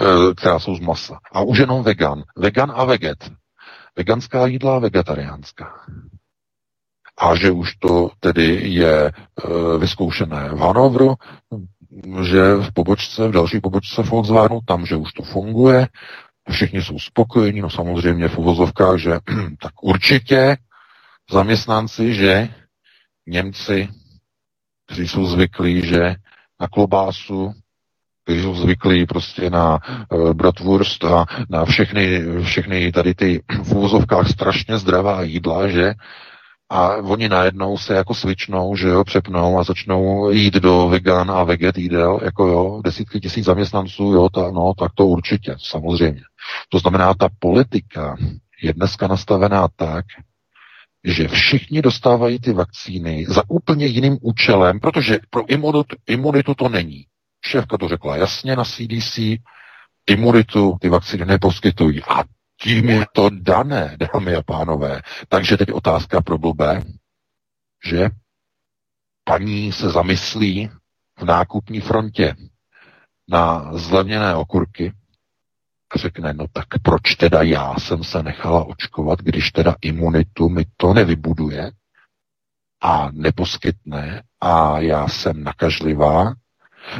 [0.00, 1.18] e, která jsou z masa.
[1.32, 2.22] A už jenom vegan.
[2.36, 3.30] Vegan a veget.
[3.96, 5.72] Veganská jídla a vegetariánská
[7.18, 9.12] a že už to tedy je e,
[9.78, 11.14] vyzkoušené v Hanovru,
[12.22, 15.88] že v pobočce, v další pobočce Volkswagenu, tam, že už to funguje,
[16.50, 19.10] všichni jsou spokojení, no samozřejmě v uvozovkách, že
[19.62, 20.56] tak určitě
[21.30, 22.48] zaměstnanci, že
[23.26, 23.88] Němci,
[24.88, 26.14] kteří jsou zvyklí, že
[26.60, 27.52] na klobásu,
[28.24, 29.78] kteří jsou zvyklí prostě na
[30.12, 35.94] uh, bratwurst a na všechny, všechny tady ty v uvozovkách strašně zdravá jídla, že
[36.70, 41.44] a oni najednou se jako svičnou, že jo, přepnou a začnou jít do vegan a
[41.44, 46.20] veget jídel, jako jo, desítky tisíc zaměstnanců, jo, ta, no, tak to určitě, samozřejmě.
[46.68, 48.16] To znamená, ta politika
[48.62, 50.04] je dneska nastavená tak,
[51.04, 57.06] že všichni dostávají ty vakcíny za úplně jiným účelem, protože pro imunitu, imunitu to není.
[57.44, 59.18] Šéfka to řekla jasně na CDC,
[60.06, 62.02] imunitu ty vakcíny neposkytují.
[62.02, 62.24] A
[62.60, 65.02] tím je to dané, dámy a pánové.
[65.28, 66.82] Takže teď otázka pro blbé,
[67.84, 68.10] že
[69.24, 70.70] paní se zamyslí
[71.18, 72.34] v nákupní frontě
[73.28, 74.92] na zlevněné okurky
[75.96, 80.94] řekne, no tak proč teda já jsem se nechala očkovat, když teda imunitu mi to
[80.94, 81.70] nevybuduje
[82.82, 86.32] a neposkytne a já jsem nakažlivá,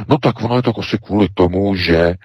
[0.07, 2.15] no tak ono je to asi kvůli tomu, že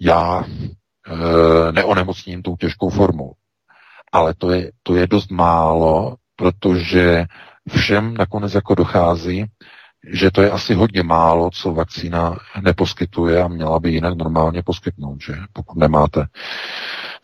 [0.00, 3.32] já e, neonemocním tou těžkou formou.
[4.12, 7.24] Ale to je, to je dost málo, protože
[7.68, 9.44] všem nakonec jako dochází,
[10.06, 15.22] že to je asi hodně málo, co vakcína neposkytuje a měla by jinak normálně poskytnout,
[15.22, 16.26] že pokud nemáte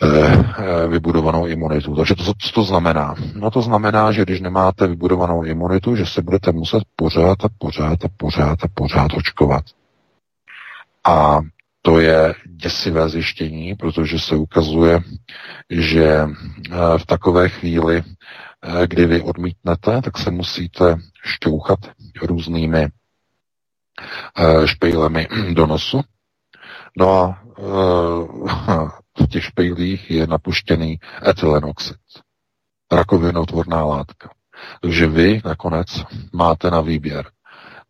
[0.03, 1.97] e, vybudovanou imunitu.
[1.97, 3.15] Takže to, co to znamená?
[3.35, 8.05] No to znamená, že když nemáte vybudovanou imunitu, že se budete muset pořád a pořád
[8.05, 9.65] a pořád a pořád očkovat.
[11.05, 11.41] A
[11.83, 15.01] to je děsivé zjištění, protože se ukazuje,
[15.71, 18.03] že eh, v takové chvíli,
[18.87, 21.79] kdy vy odmítnete, tak se musíte šťouchat
[22.23, 22.89] různými
[24.39, 26.01] eh, špejlemi do nosu.
[26.97, 27.43] No a
[29.21, 30.99] v těch špejlích je napuštěný
[31.29, 31.97] etylenoxid,
[32.93, 34.31] rakovinotvorná látka.
[34.81, 36.03] Takže vy nakonec
[36.33, 37.31] máte na výběr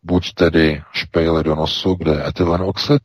[0.03, 3.01] buď tedy špejly do nosu, kde je etylenoxid,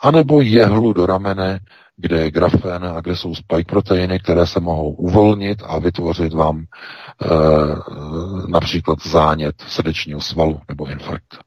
[0.00, 1.60] anebo jehlu do ramene,
[2.00, 6.58] kde je grafen a kde jsou spike proteiny, které se mohou uvolnit a vytvořit vám
[6.60, 6.64] e,
[8.50, 11.38] například zánět srdečního svalu nebo infarkt.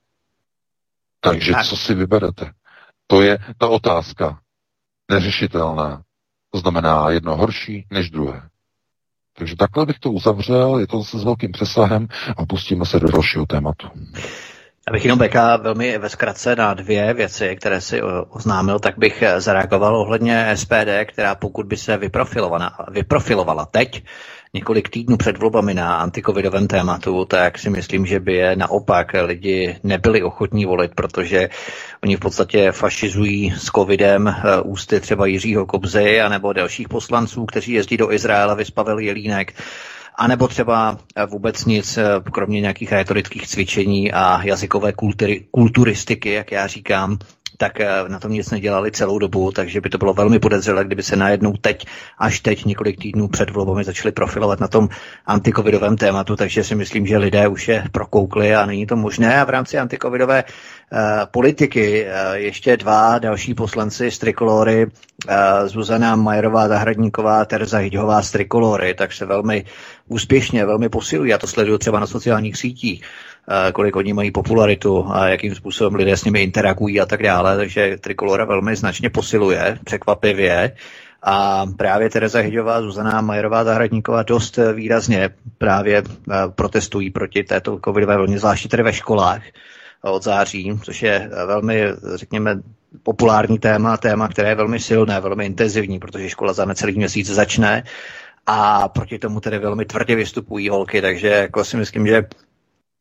[1.20, 2.52] Takže co si vyberete?
[3.08, 4.40] To je ta otázka
[5.12, 6.02] neřešitelná.
[6.52, 8.42] To znamená jedno horší než druhé.
[9.38, 13.08] Takže takhle bych to uzavřel, je to zase s velkým přesahem a pustíme se do
[13.08, 13.88] dalšího tématu.
[14.88, 19.96] Abych jenom BK velmi ve zkratce na dvě věci, které si oznámil, tak bych zareagoval
[19.96, 21.98] ohledně SPD, která pokud by se
[22.92, 24.04] vyprofilovala teď,
[24.54, 29.80] několik týdnů před volbami na antikovidovém tématu, tak si myslím, že by je naopak lidi
[29.84, 31.50] nebyli ochotní volit, protože
[32.04, 37.72] oni v podstatě fašizují s covidem eh, ústy třeba Jiřího Kobzy anebo dalších poslanců, kteří
[37.72, 39.54] jezdí do Izraela, vyspavil Jelínek
[40.16, 46.32] a nebo třeba eh, vůbec nic, eh, kromě nějakých retorických cvičení a jazykové kultury, kulturistiky,
[46.32, 47.18] jak já říkám,
[47.62, 51.04] tak eh, na tom nic nedělali celou dobu, takže by to bylo velmi podezřelé, kdyby
[51.04, 51.86] se najednou teď,
[52.18, 54.90] až teď několik týdnů před volbami začali profilovat na tom
[55.26, 59.42] antikovidovém tématu, takže si myslím, že lidé už je prokoukli a není to možné.
[59.42, 61.00] A v rámci antikovidové uh,
[61.32, 65.34] politiky uh, ještě dva další poslanci z Trikolory, uh,
[65.66, 69.66] Zuzana Majerová Zahradníková, Terza Hyďhová z Trikolory, tak se velmi
[70.12, 71.32] úspěšně, velmi posilují.
[71.32, 73.04] Já to sleduju třeba na sociálních sítích
[73.74, 77.98] kolik oni mají popularitu a jakým způsobem lidé s nimi interagují a tak dále, takže
[77.98, 80.72] Trikolora velmi značně posiluje, překvapivě.
[81.24, 86.04] A právě Tereza Hyďová, Zuzana Majerová Zahradníková dost výrazně právě
[86.56, 89.42] protestují proti této covidové vlně, zvláště tedy ve školách
[90.02, 91.84] od září, což je velmi,
[92.16, 92.60] řekněme,
[93.04, 97.84] populární téma, téma, které je velmi silné, velmi intenzivní, protože škola za necelý měsíc začne
[98.46, 102.24] a proti tomu tedy velmi tvrdě vystupují holky, takže jako si myslím, že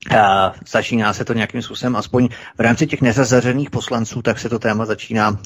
[0.08, 2.28] a začíná se to nějakým způsobem, aspoň
[2.58, 5.36] v rámci těch nezazařených poslanců, tak se to téma začíná uh,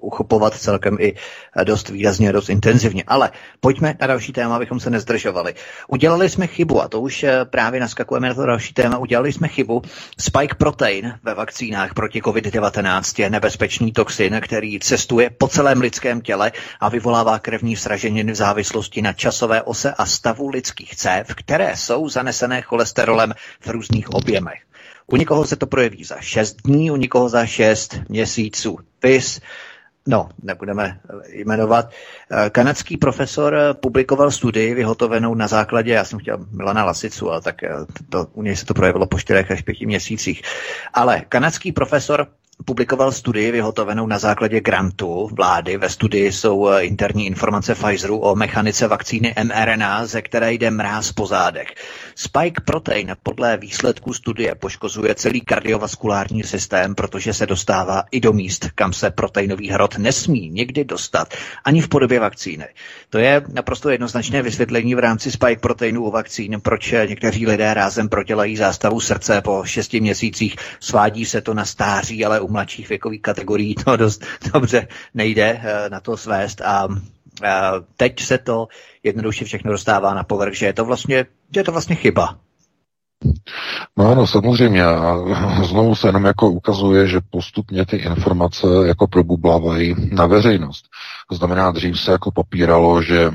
[0.00, 3.04] uchopovat celkem i uh, dost výrazně, dost intenzivně.
[3.06, 3.30] Ale
[3.60, 5.54] pojďme na další téma, abychom se nezdržovali.
[5.88, 9.48] Udělali jsme chybu, a to už uh, právě naskakujeme na to další téma, udělali jsme
[9.48, 9.82] chybu.
[10.18, 16.52] Spike protein ve vakcínách proti COVID-19 je nebezpečný toxin, který cestuje po celém lidském těle
[16.80, 22.08] a vyvolává krevní sraženiny v závislosti na časové ose a stavu lidských cév, které jsou
[22.08, 24.58] zanesené cholesterolem v různých různých objemech.
[25.06, 28.78] U někoho se to projeví za 6 dní, u někoho za 6 měsíců.
[29.00, 29.40] PIS,
[30.06, 31.90] no, nebudeme jmenovat.
[32.50, 37.56] Kanadský profesor publikoval studii vyhotovenou na základě, já jsem chtěl Milana Lasicu, ale tak
[38.08, 40.42] to, u něj se to projevilo po 4 až 5 měsících.
[40.94, 42.26] Ale kanadský profesor
[42.64, 45.76] publikoval studii vyhotovenou na základě grantu vlády.
[45.76, 51.12] Ve studii jsou eh, interní informace Pfizeru o mechanice vakcíny mRNA, ze které jde mráz
[51.12, 51.66] po zádech.
[52.14, 58.70] Spike protein podle výsledků studie poškozuje celý kardiovaskulární systém, protože se dostává i do míst,
[58.74, 61.34] kam se proteinový hrot nesmí někdy dostat,
[61.64, 62.66] ani v podobě vakcíny.
[63.10, 68.08] To je naprosto jednoznačné vysvětlení v rámci spike proteinu u vakcín, proč někteří lidé rázem
[68.08, 73.22] prodělají zástavu srdce po šesti měsících, svádí se to na stáří, ale u mladších věkových
[73.22, 76.88] kategorií to dost dobře nejde eh, na to svést a
[77.96, 78.68] teď se to
[79.02, 82.38] jednoduše všechno dostává na povrch, že je to vlastně, že je to vlastně chyba.
[83.96, 84.84] No ano, samozřejmě.
[84.84, 85.16] A
[85.64, 90.84] znovu se jenom jako ukazuje, že postupně ty informace jako probublávají na veřejnost.
[91.28, 93.30] To znamená, dřív se jako popíralo, že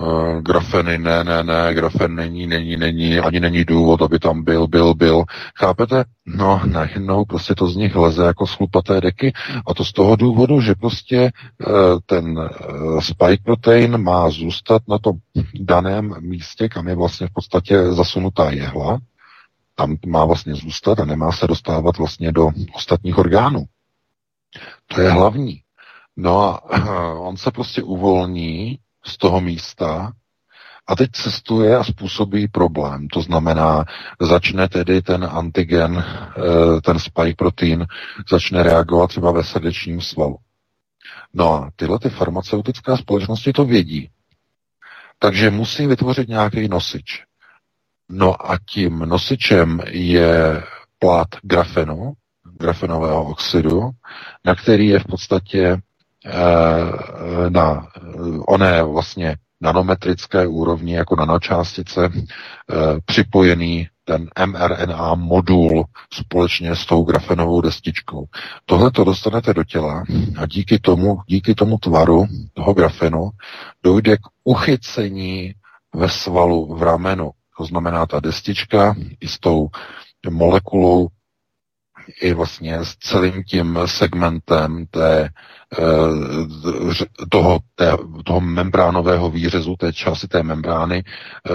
[0.00, 4.66] Uh, grafeny, ne, ne, ne, grafen není, není, není, ani není důvod, aby tam byl,
[4.66, 5.24] byl, byl.
[5.58, 6.04] Chápete?
[6.26, 9.32] No, najednou prostě to z nich leze jako schlupaté deky
[9.66, 11.30] a to z toho důvodu, že prostě
[11.66, 11.74] uh,
[12.06, 15.16] ten uh, spike protein má zůstat na tom
[15.54, 18.98] daném místě, kam je vlastně v podstatě zasunutá jehla,
[19.74, 23.64] tam má vlastně zůstat a nemá se dostávat vlastně do ostatních orgánů.
[24.86, 25.60] To je hlavní.
[26.16, 26.74] No a
[27.14, 30.12] on se prostě uvolní z toho místa
[30.86, 33.08] a teď cestuje a způsobí problém.
[33.08, 33.84] To znamená,
[34.20, 37.86] začne tedy ten antigen, eh, ten spike protein,
[38.30, 40.36] začne reagovat třeba ve srdečním svalu.
[41.34, 44.10] No a tyhle ty farmaceutické společnosti to vědí.
[45.18, 47.22] Takže musí vytvořit nějaký nosič.
[48.08, 50.62] No a tím nosičem je
[50.98, 52.12] plát grafenu,
[52.58, 53.90] grafenového oxidu,
[54.44, 55.76] na který je v podstatě
[57.48, 57.86] na
[58.46, 62.74] oné vlastně nanometrické úrovni jako nanočástice eh,
[63.04, 68.24] připojený ten mRNA modul společně s tou grafenovou destičkou.
[68.64, 70.04] Tohle to dostanete do těla
[70.38, 73.30] a díky tomu, díky tomu tvaru toho grafenu
[73.82, 75.54] dojde k uchycení
[75.94, 77.30] ve svalu v ramenu.
[77.58, 79.68] To znamená, ta destička i s tou
[80.30, 81.08] molekulou
[82.20, 85.28] i vlastně s celým tím segmentem té,
[85.78, 85.82] eh,
[87.30, 87.92] toho, té,
[88.24, 91.50] toho membránového výřezu, té části té membrány, eh,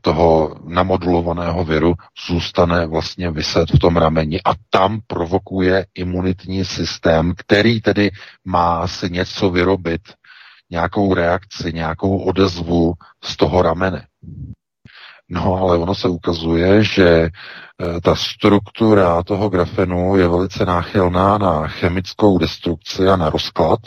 [0.00, 1.94] toho namodulovaného viru
[2.28, 8.10] zůstane vlastně vyset v tom rameni a tam provokuje imunitní systém, který tedy
[8.44, 10.02] má si něco vyrobit,
[10.70, 12.94] nějakou reakci, nějakou odezvu
[13.24, 14.06] z toho ramene.
[15.28, 17.28] No ale ono se ukazuje, že
[18.02, 23.80] ta struktura toho grafenu je velice náchylná na chemickou destrukci a na rozklad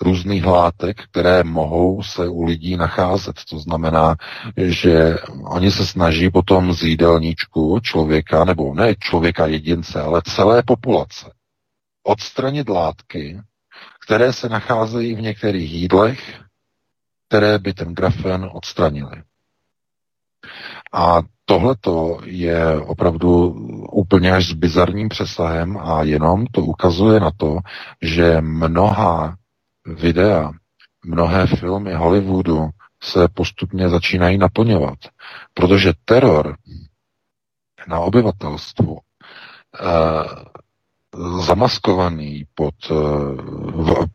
[0.00, 3.36] různých látek, které mohou se u lidí nacházet.
[3.50, 4.16] To znamená,
[4.56, 11.32] že oni se snaží potom z jídelníčku člověka, nebo ne člověka jedince, ale celé populace,
[12.02, 13.40] odstranit látky,
[14.06, 16.40] které se nacházejí v některých jídlech,
[17.28, 19.22] které by ten grafen odstranili.
[20.96, 23.48] A tohleto je opravdu
[23.92, 27.58] úplně až s bizarním přesahem a jenom to ukazuje na to,
[28.02, 29.36] že mnoha
[29.86, 30.50] videa,
[31.04, 32.68] mnohé filmy Hollywoodu
[33.02, 34.98] se postupně začínají naplňovat,
[35.54, 36.56] protože teror
[37.88, 40.56] na obyvatelstvu eh,
[41.42, 42.94] zamaskovaný pod eh,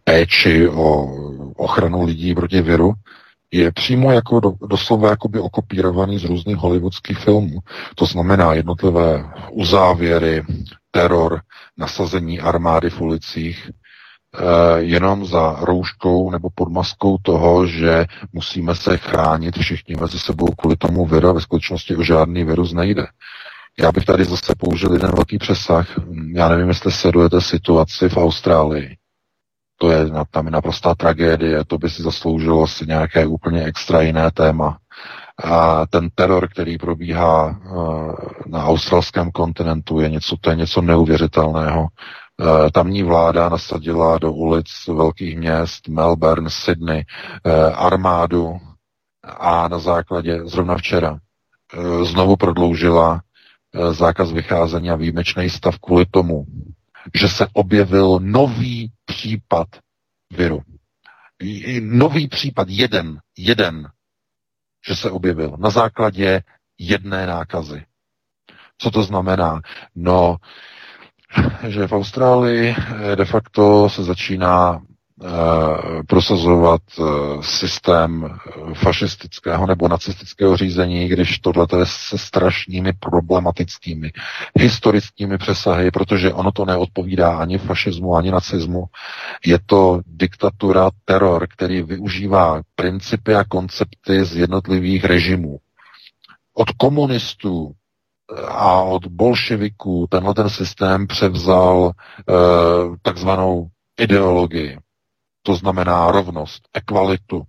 [0.03, 1.07] péči o
[1.55, 2.93] ochranu lidí proti viru,
[3.51, 7.59] je přímo jako do, doslova jakoby okopírovaný z různých hollywoodských filmů.
[7.95, 10.43] To znamená jednotlivé uzávěry,
[10.91, 11.41] teror,
[11.77, 18.97] nasazení armády v ulicích, eh, jenom za rouškou nebo pod maskou toho, že musíme se
[18.97, 23.07] chránit všichni mezi sebou kvůli tomu viru a ve skutečnosti o žádný virus nejde.
[23.79, 25.87] Já bych tady zase použil jeden velký přesah.
[26.33, 28.97] Já nevím, jestli sledujete situaci v Austrálii.
[29.81, 34.31] To je tam je naprostá tragédie, to by si zasloužilo asi nějaké úplně extra jiné
[34.31, 34.77] téma.
[35.43, 37.69] A ten teror, který probíhá eh,
[38.45, 41.87] na australském kontinentu, je něco, to je něco neuvěřitelného.
[41.87, 47.05] Eh, tamní vláda nasadila do ulic velkých měst, Melbourne, Sydney,
[47.45, 48.57] eh, armádu
[49.39, 51.17] a na základě, zrovna včera,
[52.03, 53.21] znovu prodloužila
[53.91, 56.45] zákaz vycházení a výjimečný stav kvůli tomu,
[57.15, 59.67] že se objevil nový případ
[60.33, 60.61] viru.
[61.81, 63.89] Nový případ, jeden, jeden,
[64.87, 66.43] že se objevil na základě
[66.77, 67.85] jedné nákazy.
[68.77, 69.61] Co to znamená?
[69.95, 70.37] No,
[71.67, 72.75] že v Austrálii
[73.15, 74.90] de facto se začíná Eh,
[76.07, 77.03] prosazovat eh,
[77.41, 84.11] systém eh, fašistického nebo nacistického řízení, když tohle je se strašnými problematickými
[84.59, 88.85] historickými přesahy, protože ono to neodpovídá ani fašismu, ani nacismu.
[89.45, 95.57] Je to diktatura, teror, který využívá principy a koncepty z jednotlivých režimů.
[96.53, 97.71] Od komunistů
[98.47, 102.33] a od bolševiků tenhle ten systém převzal eh,
[103.01, 103.67] takzvanou
[103.99, 104.77] ideologii
[105.43, 107.43] to znamená rovnost, ekvalitu.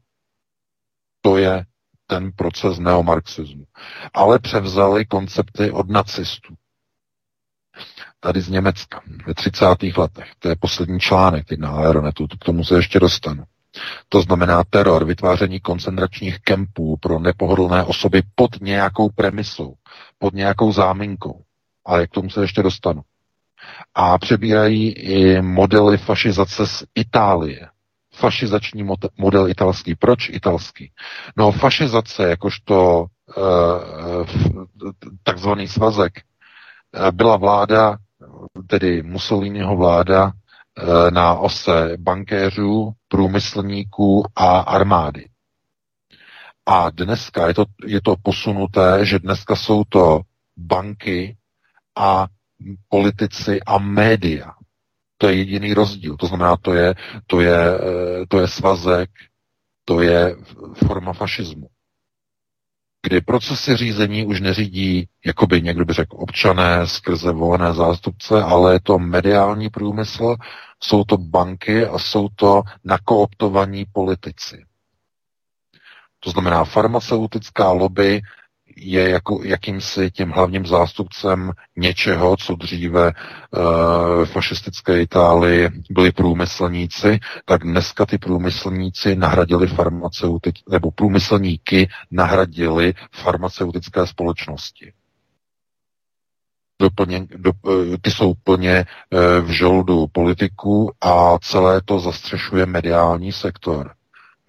[1.21, 1.65] To je
[2.07, 3.65] ten proces neomarxismu.
[4.15, 6.55] Ale převzali koncepty od nacistů.
[8.21, 9.67] Tady z Německa ve 30.
[9.97, 10.31] letech.
[10.39, 13.45] To je poslední článek teď na Aeronetu, k tomu se ještě dostanu.
[14.09, 19.75] To znamená teror, vytváření koncentračních kempů pro nepohodlné osoby pod nějakou premisou,
[20.19, 21.43] pod nějakou záminkou.
[21.87, 23.03] Ale k tomu se ještě dostanu.
[23.95, 27.69] A přebírají i modely fašizace z Itálie
[28.15, 28.85] fašizační
[29.19, 29.95] model italský.
[29.95, 30.91] Proč italský?
[31.37, 33.41] No fašizace jakožto eh,
[35.23, 37.97] takzvaný svazek eh, byla vláda,
[38.67, 40.33] tedy Mussoliniho vláda,
[40.79, 45.29] eh, na ose bankéřů, průmyslníků a armády.
[46.67, 50.21] A dneska je to, je to posunuté, že dneska jsou to
[50.57, 51.37] banky
[51.97, 52.27] a
[52.89, 54.53] politici a média.
[55.23, 56.17] To je jediný rozdíl.
[56.17, 56.95] To znamená, to je,
[57.27, 59.11] to je, eh, to je svazek,
[59.85, 60.37] to je
[60.87, 61.67] forma fašismu.
[63.07, 68.73] Kdy procesy řízení už neřídí, jako by někdo by řekl, občané skrze volené zástupce, ale
[68.73, 70.37] je to mediální průmysl,
[70.83, 74.65] jsou to banky a jsou to nakooptovaní politici.
[76.21, 78.21] To znamená, farmaceutická lobby
[78.85, 83.13] je jako jakýmsi tím hlavním zástupcem něčeho, co dříve e,
[84.25, 94.07] v fašistické Itálii byli průmyslníci, tak dneska ty průmyslníci nahradili farmaceutik, nebo průmyslníky nahradili farmaceutické
[94.07, 94.93] společnosti.
[96.81, 97.53] Doplně, do,
[97.95, 98.87] eh, ty jsou plně e,
[99.41, 103.91] v žoldu politiku a celé to zastřešuje mediální sektor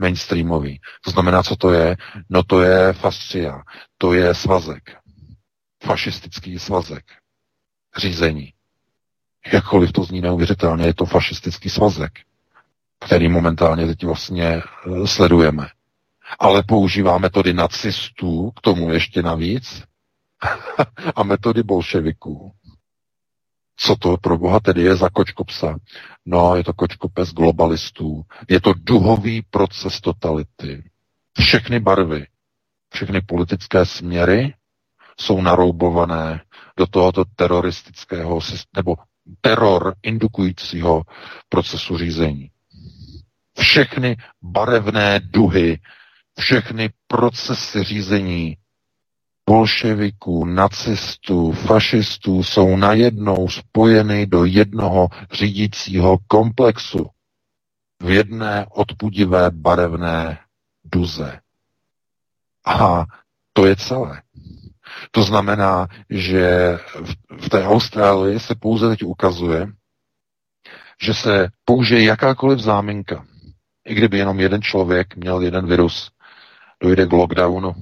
[0.03, 0.79] mainstreamový.
[1.05, 1.97] To znamená, co to je?
[2.29, 3.61] No to je fascia,
[3.97, 4.83] to je svazek.
[5.83, 7.03] Fašistický svazek.
[7.97, 8.53] Řízení.
[9.53, 12.11] Jakkoliv to zní neuvěřitelně, je to fašistický svazek,
[12.99, 15.67] který momentálně teď vlastně eh, sledujeme.
[16.39, 19.83] Ale používá metody nacistů, k tomu ještě navíc,
[21.15, 22.51] a metody bolševiků.
[23.77, 25.77] Co to pro boha tedy je za kočkopsa?
[26.25, 28.23] No, je to kočkopes globalistů.
[28.49, 30.83] Je to duhový proces totality.
[31.39, 32.27] Všechny barvy,
[32.93, 34.53] všechny politické směry
[35.19, 36.41] jsou naroubované
[36.77, 38.39] do tohoto teroristického
[38.75, 38.95] nebo
[39.41, 41.03] teror indukujícího
[41.49, 42.49] procesu řízení.
[43.59, 45.79] Všechny barevné duhy,
[46.39, 48.57] všechny procesy řízení
[49.45, 57.09] bolševiků, nacistů, fašistů jsou najednou spojeny do jednoho řídícího komplexu
[58.03, 60.39] v jedné odpudivé barevné
[60.83, 61.39] duze.
[62.65, 63.05] A
[63.53, 64.21] to je celé.
[65.11, 66.77] To znamená, že
[67.41, 69.67] v té Austrálii se pouze teď ukazuje,
[71.01, 73.25] že se použije jakákoliv záminka,
[73.85, 76.11] i kdyby jenom jeden člověk měl jeden virus,
[76.81, 77.75] dojde k lockdownu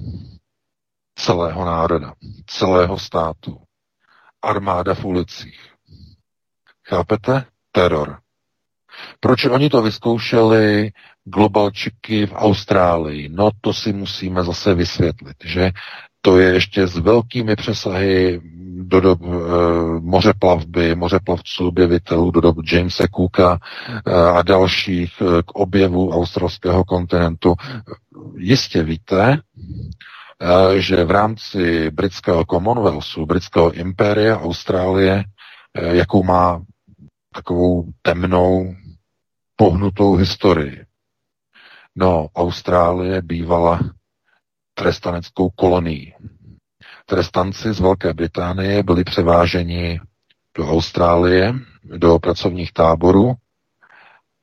[1.22, 2.14] celého národa,
[2.46, 3.58] celého státu,
[4.42, 5.60] armáda v ulicích.
[6.88, 7.44] Chápete?
[7.72, 8.18] Teror.
[9.20, 10.90] Proč oni to vyzkoušeli
[11.24, 13.28] globalčiky v Austrálii?
[13.28, 15.70] No to si musíme zase vysvětlit, že
[16.20, 18.40] to je ještě s velkými přesahy
[18.82, 19.26] do dob e,
[20.00, 23.58] mořeplavby, mořeplavců, objevitelů, do dob Jamesa Cooka
[24.06, 27.54] e, a dalších e, k objevu australského kontinentu.
[28.36, 29.38] Jistě víte,
[30.78, 35.24] že v rámci britského Commonwealthu, britského impéria Austrálie,
[35.74, 36.62] e, jakou má
[37.34, 38.74] takovou temnou,
[39.56, 40.84] pohnutou historii.
[41.96, 43.80] No, Austrálie bývala
[44.74, 46.14] trestaneckou kolonii.
[47.06, 50.00] Trestanci z Velké Británie byli převáženi
[50.56, 51.54] do Austrálie,
[51.84, 53.34] do pracovních táborů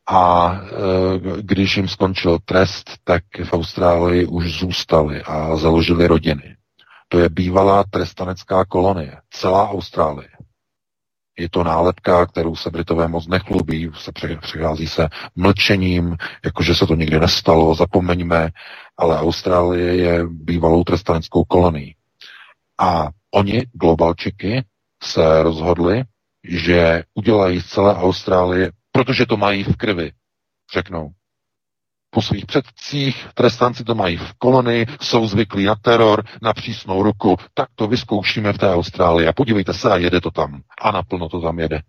[0.10, 6.56] a e, když jim skončil trest, tak v Austrálii už zůstali a založili rodiny.
[7.08, 10.30] To je bývalá trestanecká kolonie, celá Austrálie.
[11.40, 16.96] Je to nálepka, kterou se Britové moc nechlubí, se přichází se mlčením, jakože se to
[16.96, 18.50] nikdy nestalo, zapomeňme,
[18.98, 21.96] ale Austrálie je bývalou trestaneckou kolonií.
[22.80, 24.64] A oni, globalčiky,
[25.04, 26.04] se rozhodli,
[26.44, 30.12] že udělají z celé Austrálie, protože to mají v krvi,
[30.74, 31.10] řeknou.
[32.12, 37.38] Po svých předcích, trestanci to mají v kolonii, jsou zvyklí na teror, na přísnou ruku,
[37.54, 39.28] tak to vyzkoušíme v té Austrálii.
[39.28, 40.62] A podívejte se a jede to tam.
[40.82, 41.82] A naplno to tam jede.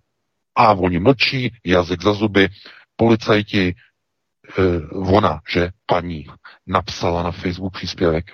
[0.57, 2.49] A oni mlčí, jazyk za zuby,
[2.97, 3.75] policajti, e,
[4.97, 6.27] ona, že paní,
[6.67, 8.25] napsala na Facebook příspěvek,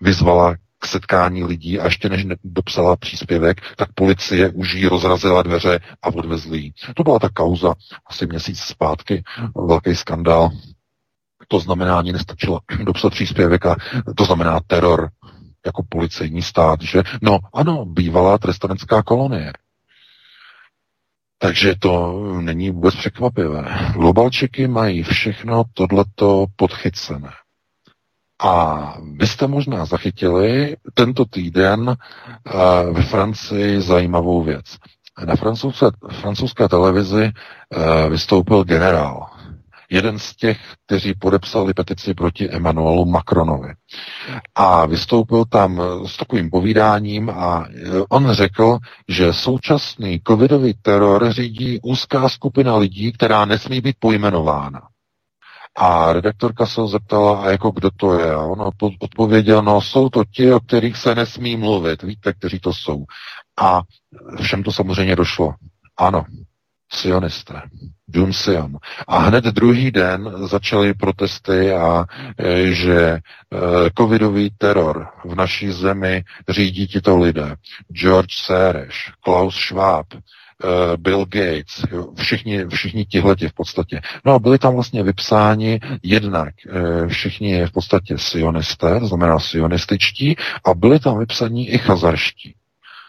[0.00, 0.54] vyzvala
[0.86, 6.70] setkání lidí a ještě než dopsala příspěvek, tak policie už jí rozrazila dveře a odvezli
[6.94, 7.74] To byla ta kauza
[8.06, 9.24] asi měsíc zpátky,
[9.68, 10.50] velký skandál,
[11.48, 13.76] to znamená, ani nestačilo dopsat příspěvek a
[14.16, 15.10] to znamená teror
[15.66, 17.02] jako policejní stát, že?
[17.22, 19.52] No ano, bývalá trestanecká kolonie.
[21.38, 23.92] Takže to není vůbec překvapivé.
[23.92, 27.30] Globalčiky mají všechno tohleto podchycené.
[28.38, 31.94] A vy jste možná zachytili tento týden uh,
[32.92, 34.64] ve Francii zajímavou věc.
[35.26, 35.86] Na francouzské,
[36.20, 37.32] francouzské televizi
[37.76, 39.26] uh, vystoupil generál
[39.90, 43.68] jeden z těch, kteří podepsali petici proti Emmanuelu Macronovi.
[44.54, 47.66] A vystoupil tam s takovým povídáním a
[48.08, 48.78] on řekl,
[49.08, 54.80] že současný covidový teror řídí úzká skupina lidí, která nesmí být pojmenována.
[55.76, 58.34] A redaktorka se ho zeptala, a jako kdo to je?
[58.34, 58.70] A on
[59.00, 62.02] odpověděl, no jsou to ti, o kterých se nesmí mluvit.
[62.02, 63.04] Víte, kteří to jsou.
[63.60, 63.82] A
[64.42, 65.54] všem to samozřejmě došlo.
[65.96, 66.24] Ano,
[66.92, 67.62] sionisté.
[68.08, 68.76] Dům Sion.
[69.08, 72.04] A hned druhý den začaly protesty a
[72.38, 73.20] e, že e,
[73.98, 77.56] covidový teror v naší zemi řídí tito lidé.
[77.92, 80.06] George Soros, Klaus Schwab,
[80.96, 81.84] Bill Gates,
[82.14, 84.00] všichni, všichni tihleti v podstatě.
[84.24, 86.54] No a byli tam vlastně vypsáni jednak
[87.08, 92.54] všichni v podstatě sionisté, to znamená sionističtí, a byli tam vypsaní i chazarští.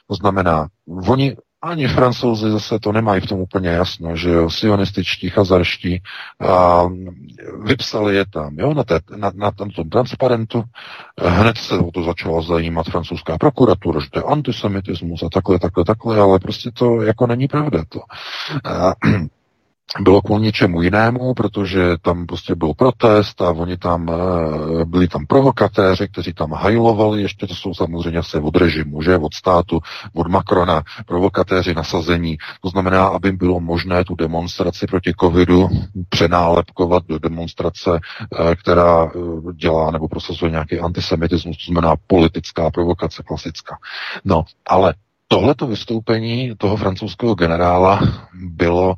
[0.08, 0.68] To znamená,
[1.08, 6.02] oni ani francouzi zase to nemají v tom úplně jasno, že jo, sionističtí, chazarští,
[6.50, 6.84] a
[7.64, 10.64] vypsali je tam, jo, na, té, na, na tom transparentu.
[11.22, 15.86] Hned se o to začala zajímat francouzská prokuratura, že to je antisemitismus a takhle, takhle,
[15.86, 18.00] takhle, ale prostě to jako není pravda to.
[18.64, 18.94] A,
[20.00, 25.26] bylo kvůli něčemu jinému, protože tam prostě byl protest a oni tam, eh, byli tam
[25.26, 29.80] provokatéři, kteří tam hajlovali, ještě to jsou samozřejmě se od režimu, že, od státu,
[30.14, 32.38] od Macrona, provokatéři nasazení.
[32.62, 35.70] To znamená, aby bylo možné tu demonstraci proti covidu
[36.10, 39.20] přenálepkovat do demonstrace, eh, která eh,
[39.54, 43.78] dělá nebo prosazuje nějaký antisemitismus, to znamená politická provokace klasická.
[44.26, 44.94] No, ale
[45.30, 48.00] Tohleto vystoupení toho francouzského generála
[48.34, 48.96] bylo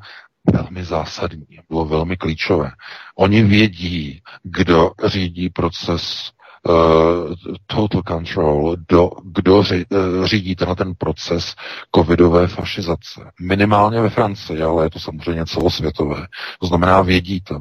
[0.52, 2.70] velmi zásadní, bylo velmi klíčové.
[3.18, 6.30] Oni vědí, kdo řídí proces
[6.68, 7.34] uh,
[7.66, 11.54] total control, do, kdo ři, uh, řídí tenhle ten proces
[11.96, 13.30] covidové fašizace.
[13.40, 16.26] Minimálně ve Francii, ale je to samozřejmě celosvětové.
[16.60, 17.60] To znamená, vědí to.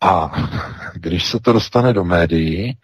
[0.00, 0.32] A
[0.94, 2.76] když se to dostane do médií,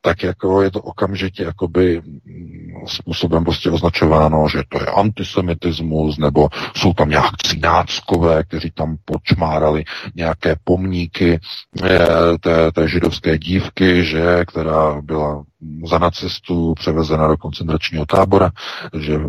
[0.00, 6.48] tak jako je to okamžitě jakoby mm, způsobem prostě označováno, že to je antisemitismus, nebo
[6.76, 9.84] jsou tam nějakí náckové, kteří tam počmárali
[10.14, 11.40] nějaké pomníky
[11.84, 11.98] eh,
[12.40, 15.44] té, té židovské dívky, že, která byla
[15.88, 18.50] za nacistů převezena do koncentračního tábora,
[18.98, 19.20] že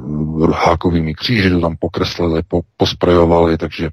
[0.54, 3.90] hákovými kříži to tam pokreslili, po, posprejovali, takže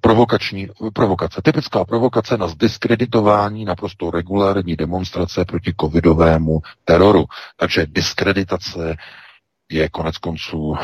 [0.00, 7.24] provokační, provokace, typická provokace na zdiskreditování naprosto regulární demonstrace proti covidovému teroru.
[7.56, 8.96] Takže diskreditace
[9.70, 10.74] je konec konců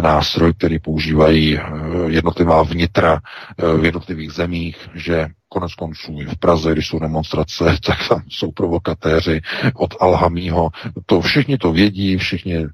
[0.00, 1.62] nástroj, který používají eh,
[2.06, 3.20] jednotlivá vnitra
[3.58, 8.22] eh, v jednotlivých zemích, že konec konců i v Praze, když jsou demonstrace, tak tam
[8.28, 9.40] jsou provokatéři
[9.74, 10.70] od Alhamího.
[11.06, 12.66] To všichni to vědí, všichni,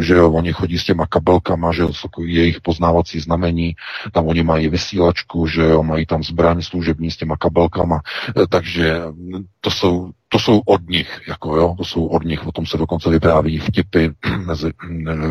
[0.00, 1.90] že jo, oni chodí s těma kabelkama, že jo,
[2.20, 3.74] jejich poznávací znamení,
[4.12, 9.02] tam oni mají vysílačku, že jo, mají tam zbraň služební s těma kabelkama, eh, takže
[9.60, 12.76] to jsou to jsou od nich, jako jo, to jsou od nich, o tom se
[12.76, 14.08] dokonce vypráví vtipy
[14.46, 14.72] mezi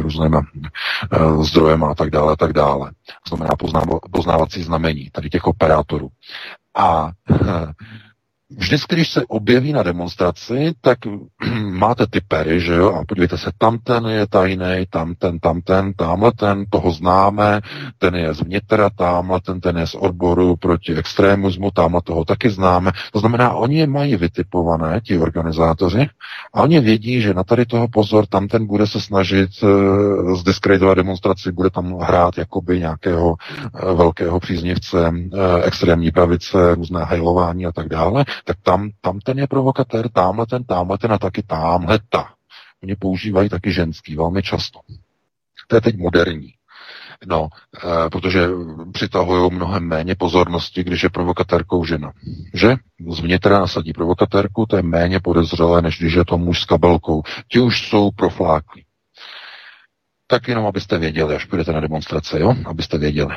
[0.01, 2.91] různými uh, zdrojem a tak dále, a tak dále.
[3.23, 3.51] To znamená
[4.11, 6.09] poznávací znamení tady těch operátorů.
[6.77, 7.11] A
[8.49, 10.97] vždycky, když se objeví na demonstraci, tak
[11.71, 15.61] máte ty pery, že jo, a podívejte se, tam ten je tajný, tam ten, tam
[15.61, 17.61] ten, tamhle ten, toho známe,
[17.97, 22.49] ten je z vnitra, tamhle ten, ten je z odboru proti extremismu, tamhle toho taky
[22.49, 22.91] známe.
[23.13, 26.09] To znamená, oni je mají vytipované, ti organizátoři,
[26.53, 30.97] a oni vědí, že na tady toho pozor, tam ten bude se snažit uh, zdiskreditovat
[30.97, 37.71] demonstraci, bude tam hrát jakoby nějakého uh, velkého příznivce uh, extrémní pravice, různé hajlování a
[37.71, 41.99] tak dále tak tam, tam ten je provokatér, tamhle ten, tamhle ten a taky tamhle
[42.09, 42.33] ta.
[42.83, 44.79] Oni používají taky ženský velmi často.
[45.67, 46.53] To je teď moderní.
[47.25, 47.49] No,
[47.83, 48.47] e, protože
[48.93, 52.11] přitahují mnohem méně pozornosti, když je provokatérkou žena.
[52.53, 52.75] Že?
[53.09, 57.23] Zvnitra nasadí provokatérku, to je méně podezřelé, než když je to muž s kabelkou.
[57.51, 58.83] Ti už jsou profláklí.
[60.27, 62.55] Tak jenom, abyste věděli, až půjdete na demonstrace, jo?
[62.65, 63.35] Abyste věděli.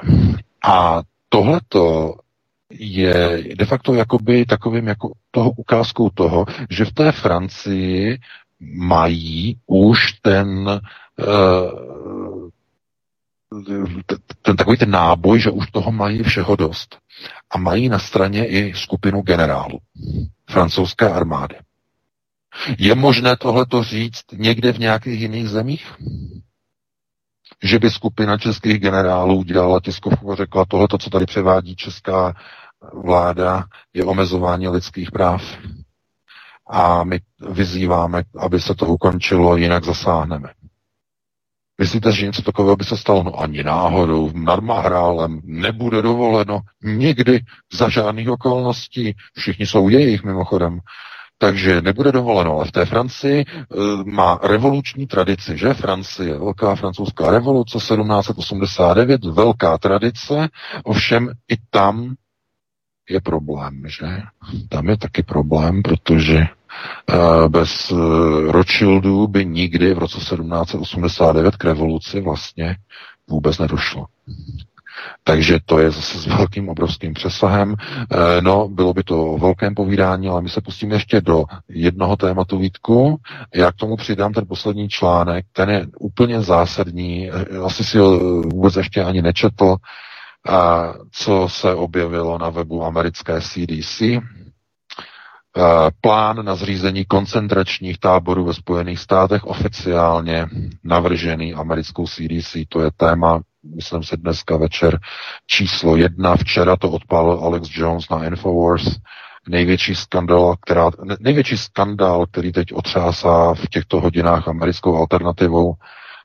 [0.64, 2.14] A tohleto
[2.70, 8.18] je de facto jakoby takovým jako toho ukázkou toho, že v té Francii
[8.60, 10.80] mají už ten
[11.18, 12.48] uh,
[14.42, 16.98] ten takový ten náboj, že už toho mají všeho dost.
[17.50, 19.78] A mají na straně i skupinu generálů
[20.50, 21.54] francouzské armády.
[22.78, 25.94] Je možné tohleto říct někde v nějakých jiných zemích?
[27.62, 32.34] Že by skupina českých generálů dělala tiskovku a řekla, tohle, co tady převádí česká
[32.92, 33.64] vláda,
[33.94, 35.42] je omezování lidských práv.
[36.70, 37.20] A my
[37.50, 40.48] vyzýváme, aby se to ukončilo, jinak zasáhneme.
[41.80, 43.22] Myslíte, že něco takového by se stalo?
[43.22, 47.40] No ani náhodou, nad Mahrálem nebude dovoleno nikdy
[47.72, 49.16] za žádných okolností.
[49.36, 50.80] Všichni jsou jejich mimochodem.
[51.38, 53.44] Takže nebude dovoleno, ale v té Francii e,
[54.04, 55.74] má revoluční tradici, že?
[55.74, 60.48] Francie, velká francouzská revoluce 1789, velká tradice,
[60.84, 62.14] ovšem i tam
[63.10, 64.06] je problém, že?
[64.68, 66.46] Tam je taky problém, protože
[67.12, 67.98] uh, bez uh,
[68.50, 72.76] Rothschildů by nikdy v roce 1789 k revoluci vlastně
[73.28, 74.06] vůbec nedošlo.
[75.24, 77.74] Takže to je zase s velkým obrovským přesahem.
[77.78, 82.58] E, no, bylo by to velkém povídání, ale my se pustíme ještě do jednoho tématu
[82.58, 83.16] Vítku.
[83.54, 87.30] Já k tomu přidám ten poslední článek, ten je úplně zásadní,
[87.64, 89.76] asi si ho vůbec ještě ani nečetl,
[90.48, 94.02] a co se objevilo na webu americké CDC.
[96.00, 100.46] Plán na zřízení koncentračních táborů ve Spojených státech oficiálně
[100.84, 102.56] navržený americkou CDC.
[102.68, 103.40] To je téma,
[103.76, 104.98] myslím si dneska večer,
[105.46, 106.36] číslo jedna.
[106.36, 108.84] Včera to odpálil Alex Jones na Infowars.
[109.48, 115.74] Největší skandál, která, největší skandál, který teď otřásá v těchto hodinách americkou alternativou,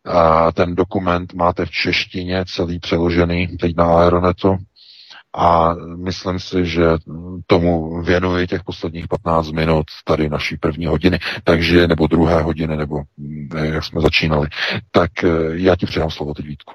[0.05, 4.57] a ten dokument máte v češtině celý přeložený teď na Aeronetu
[5.37, 6.83] a myslím si, že
[7.47, 13.01] tomu věnuji těch posledních 15 minut tady naší první hodiny, takže, nebo druhé hodiny, nebo
[13.63, 14.47] jak jsme začínali.
[14.91, 16.73] Tak eh, já ti předám slovo teď Vítku.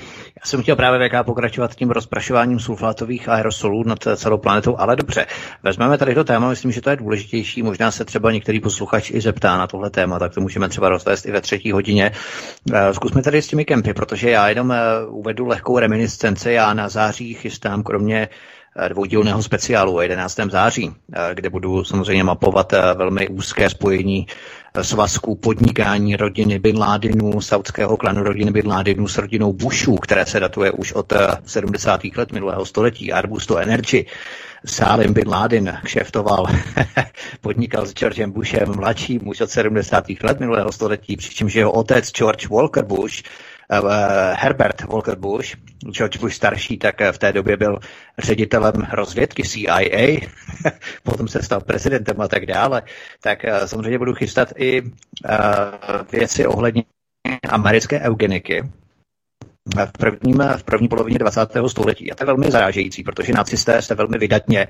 [0.00, 5.26] Já jsem chtěl právě VK pokračovat tím rozprašováním sulfátových aerosolů nad celou planetou, ale dobře.
[5.62, 7.62] Vezmeme tady to téma, myslím, že to je důležitější.
[7.62, 11.26] Možná se třeba některý posluchač i zeptá na tohle téma, tak to můžeme třeba rozvést
[11.26, 12.12] i ve třetí hodině.
[12.74, 14.78] Eh, zkusme tady s těmi kempy, protože já jenom eh,
[15.08, 16.52] uvedu lehkou reminiscenci.
[16.52, 18.28] Já na září chystám kromě
[18.76, 20.40] eh, dvoudílného speciálu o 11.
[20.50, 20.92] září,
[21.34, 24.26] kde budu samozřejmě mapovat velmi úzké spojení
[24.82, 30.40] svazku podnikání rodiny Bin Ládinů, saudského klanu rodiny Bin Ládinů s rodinou Bushů, které se
[30.40, 31.12] datuje už od
[31.46, 32.04] 70.
[32.04, 34.06] Eh, let minulého století, Arbusto Energy.
[34.66, 36.46] Salim Bin Laden kšeftoval,
[37.40, 40.04] podnikal s Georgem Bushem mladším už od 70.
[40.22, 43.22] let minulého století, přičemž jeho otec George Walker Bush
[44.32, 45.56] Herbert Walker Bush,
[45.90, 47.78] George Bush starší, tak v té době byl
[48.18, 50.20] ředitelem rozvědky CIA,
[51.02, 52.82] potom se stal prezidentem a tak dále,
[53.22, 54.82] tak samozřejmě budu chystat i
[56.12, 56.84] věci ohledně
[57.48, 58.62] americké eugeniky,
[59.66, 61.40] v, prvním, v první polovině 20.
[61.66, 62.12] století.
[62.12, 64.66] A to je velmi zarážející, protože nacisté se velmi vydatně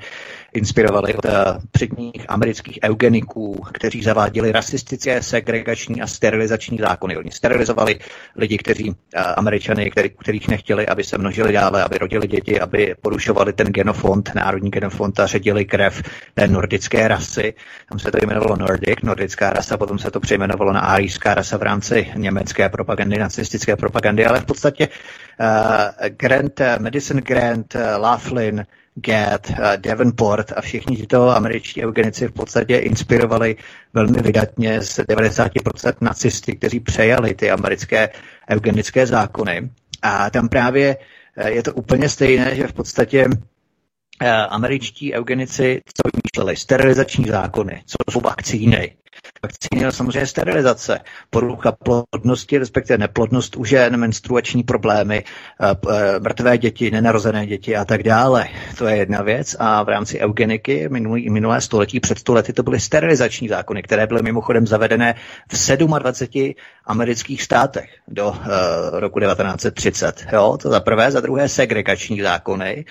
[0.53, 1.31] inspirovali od eh,
[1.71, 7.17] předních amerických eugeniků, kteří zaváděli rasistické, segregační a sterilizační zákony.
[7.17, 7.99] Oni sterilizovali
[8.37, 12.95] lidi, kteří eh, američany, který, kterých nechtěli, aby se množili dále, aby rodili děti, aby
[13.03, 16.03] porušovali ten genofond, národní genofond a ředili krev
[16.35, 17.55] té nordické rasy.
[17.89, 21.63] Tam se to jmenovalo Nordic, nordická rasa, potom se to přejmenovalo na árijská rasa v
[21.63, 24.84] rámci německé propagandy, nacistické propagandy, ale v podstatě
[26.09, 28.67] Grant, uh, Madison Grant, uh, Laughlin,
[29.09, 33.57] uh, Davenport a všichni tyto američtí eugenici v podstatě inspirovali
[33.93, 38.09] velmi vydatně z 90% nacisty, kteří přejali ty americké
[38.51, 39.71] eugenické zákony.
[40.03, 40.97] A tam právě
[41.47, 43.27] je to úplně stejné, že v podstatě
[44.49, 48.97] američtí eugenici, co vymýšleli, sterilizační zákony, co jsou vakcíny,
[49.43, 51.01] Vakcíny samozřejmě sterilizace,
[51.31, 55.25] porucha plodnosti, respektive neplodnost u žen, menstruační problémy,
[55.61, 58.49] eh, eh, mrtvé děti, nenarozené děti a tak dále.
[58.79, 59.57] To je jedna věc.
[59.59, 64.23] A v rámci eugeniky minulý, minulé století, před stolety, to byly sterilizační zákony, které byly
[64.23, 65.15] mimochodem zavedené
[65.53, 65.69] v
[65.99, 66.55] 27
[66.87, 68.37] amerických státech do uh,
[68.93, 70.27] roku 1930.
[70.33, 72.85] Jo, to za prvé, za druhé segregační zákony,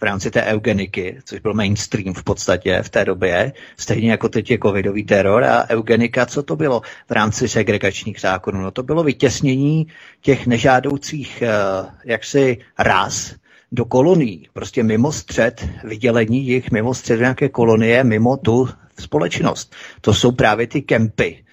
[0.00, 4.50] v rámci té eugeniky, což byl mainstream v podstatě v té době, stejně jako teď
[4.50, 8.60] je covidový teror a eugenika, co to bylo v rámci segregačních zákonů?
[8.62, 9.86] No to bylo vytěsnění
[10.20, 11.42] těch nežádoucích
[11.82, 13.34] uh, jaksi ras,
[13.72, 18.68] do kolonií, prostě mimo střed, vydělení jich mimo střed nějaké kolonie, mimo tu
[19.00, 19.74] společnost.
[20.00, 21.49] To jsou právě ty kempy, Eh,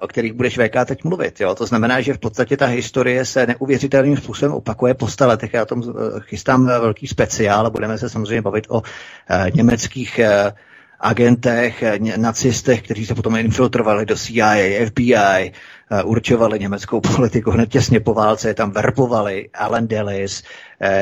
[0.00, 1.40] o kterých budeš VK teď mluvit.
[1.40, 1.54] Jo?
[1.54, 5.54] To znamená, že v podstatě ta historie se neuvěřitelným způsobem opakuje po staletech.
[5.54, 8.82] Já tom eh, chystám eh, velký speciál a budeme se samozřejmě bavit o
[9.54, 10.20] německých
[11.00, 11.84] agentech,
[12.16, 15.52] nacistech, kteří se potom infiltrovali do CIA, FBI,
[16.04, 20.42] určovali německou politiku hned těsně po válce, tam verbovali Alan Dulles,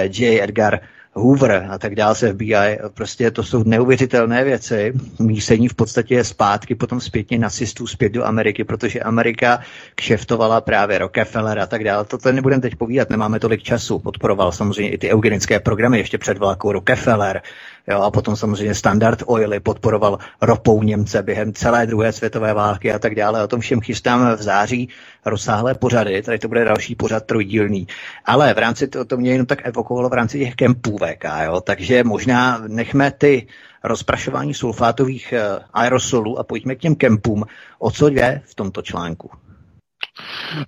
[0.03, 0.43] J.
[0.43, 0.81] Edgar
[1.16, 4.92] Hoover a tak dále se FBI, prostě to jsou neuvěřitelné věci.
[5.18, 9.60] Mísení v podstatě je zpátky potom zpětně nacistů zpět do Ameriky, protože Amerika
[9.94, 12.04] kšeftovala právě Rockefeller a tak dále.
[12.04, 13.98] To nebudeme teď povídat, nemáme tolik času.
[13.98, 17.42] Podporoval samozřejmě i ty eugenické programy ještě před válkou Rockefeller,
[17.89, 22.99] Jo, a potom samozřejmě Standard Oily podporoval ropou Němce během celé druhé světové války a
[22.99, 23.45] tak dále.
[23.45, 24.89] O tom všem chystám v září
[25.24, 27.87] rozsáhlé pořady, tady to bude další pořad trojdílný.
[28.24, 31.61] Ale v rámci to, to mě jenom tak evokovalo v rámci těch kempů VK, jo,
[31.61, 33.47] takže možná nechme ty
[33.85, 37.45] rozprašování sulfátových eh, aerosolů a pojďme k těm kempům.
[37.78, 39.30] O co jde v tomto článku?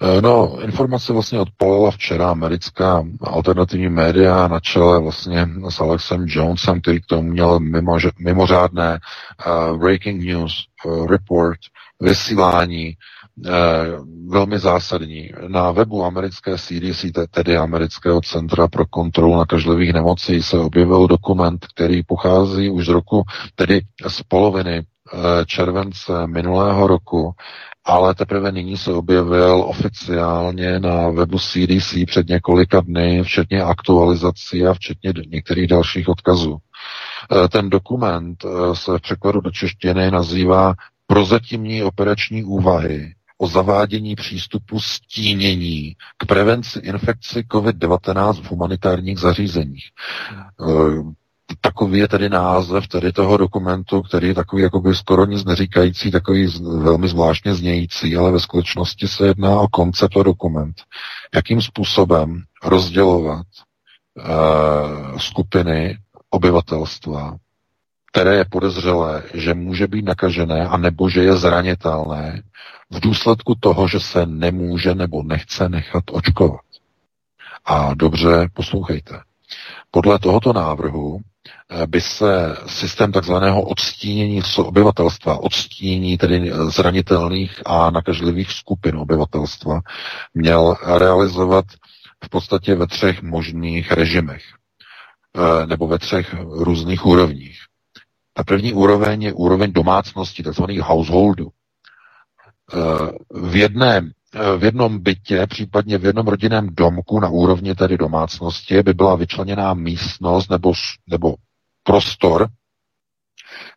[0.01, 6.81] Eh, no, informace vlastně odpalila včera americká alternativní média na čele vlastně s Alexem Jonesem,
[6.81, 8.99] který k tomu měl mimo, mimořádné
[9.47, 10.53] uh, breaking news
[10.85, 11.59] uh, report,
[12.01, 12.97] vysílání,
[14.29, 15.31] velmi zásadní.
[15.49, 22.03] Na webu americké CDC, tedy Amerického centra pro kontrolu nakažlivých nemocí, se objevil dokument, který
[22.03, 23.23] pochází už z roku,
[23.55, 24.83] tedy z poloviny
[25.47, 27.35] července minulého roku
[27.87, 34.75] ale teprve nyní se objevil oficiálně na webu CDC před několika dny, včetně aktualizací a
[34.75, 36.57] včetně některých dalších odkazů.
[37.45, 40.75] E, ten dokument e, se v překladu do češtiny nazývá
[41.07, 49.85] Prozatímní operační úvahy o zavádění přístupu stínění k prevenci infekci COVID-19 v humanitárních zařízeních.
[51.53, 56.11] E, Takový je tedy název tedy toho dokumentu, který je takový jakoby skoro nic neříkající,
[56.11, 56.47] takový
[56.83, 60.77] velmi zvláštně znějící, ale ve skutečnosti se jedná o koncept a dokument.
[61.35, 63.47] Jakým způsobem rozdělovat
[64.17, 65.99] uh, skupiny
[66.31, 67.37] obyvatelstva,
[68.13, 72.43] které je podezřelé, že může být nakažené a nebo že je zranitelné
[72.91, 76.61] v důsledku toho, že se nemůže nebo nechce nechat očkovat.
[77.65, 79.21] A dobře poslouchejte.
[79.91, 81.21] Podle tohoto návrhu
[81.87, 89.81] by se systém takzvaného odstínění obyvatelstva, odstínění tedy zranitelných a nakažlivých skupin obyvatelstva,
[90.35, 91.65] měl realizovat
[92.25, 94.43] v podstatě ve třech možných režimech
[95.37, 97.59] eh, nebo ve třech různých úrovních.
[98.35, 101.49] Ta první úroveň je úroveň domácnosti, takzvaných householdu.
[102.75, 102.79] Eh,
[103.49, 104.11] v jedné
[104.59, 109.75] v jednom bytě, případně v jednom rodinném domku na úrovni tedy domácnosti by byla vyčleněná
[109.75, 110.73] místnost nebo,
[111.07, 111.35] nebo
[111.87, 112.49] prostor,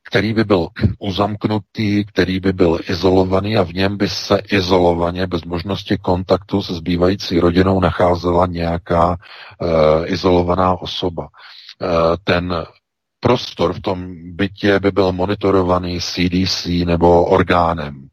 [0.10, 0.68] který by byl
[1.00, 6.74] uzamknutý, který by byl izolovaný a v něm by se izolovaně, bez možnosti kontaktu se
[6.74, 9.18] zbývající rodinou, nacházela nějaká uh,
[10.06, 11.24] izolovaná osoba.
[11.24, 11.88] Uh,
[12.24, 12.66] ten
[13.20, 18.09] prostor v tom bytě by byl monitorovaný CDC nebo orgánem.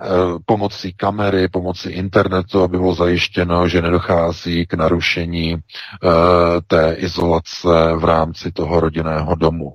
[0.00, 5.56] Eh, pomocí kamery, pomocí internetu, aby bylo zajištěno, že nedochází k narušení
[6.66, 9.74] té izolace v rámci toho rodinného domu.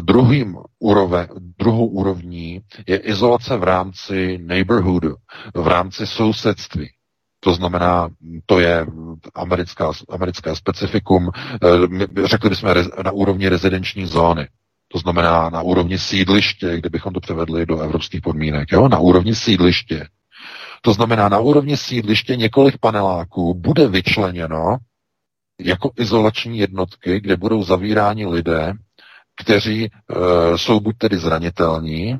[0.00, 1.28] Druhým úrove,
[1.58, 5.14] druhou úrovní je izolace v rámci neighborhoodu,
[5.54, 6.90] v rámci sousedství.
[7.40, 8.08] To znamená,
[8.46, 8.86] to je
[9.34, 12.74] americká, americké specifikum, eh, řekli bychom
[13.04, 14.48] na úrovni rezidenční zóny.
[14.92, 18.72] To znamená na úrovni sídliště, kdybychom to převedli do evropských podmínek.
[18.72, 18.88] Jo?
[18.88, 20.08] Na úrovni sídliště.
[20.82, 24.76] To znamená, na úrovni sídliště několik paneláků bude vyčleněno
[25.60, 28.72] jako izolační jednotky, kde budou zavíráni lidé,
[29.36, 29.88] kteří e,
[30.58, 32.18] jsou buď tedy zranitelní,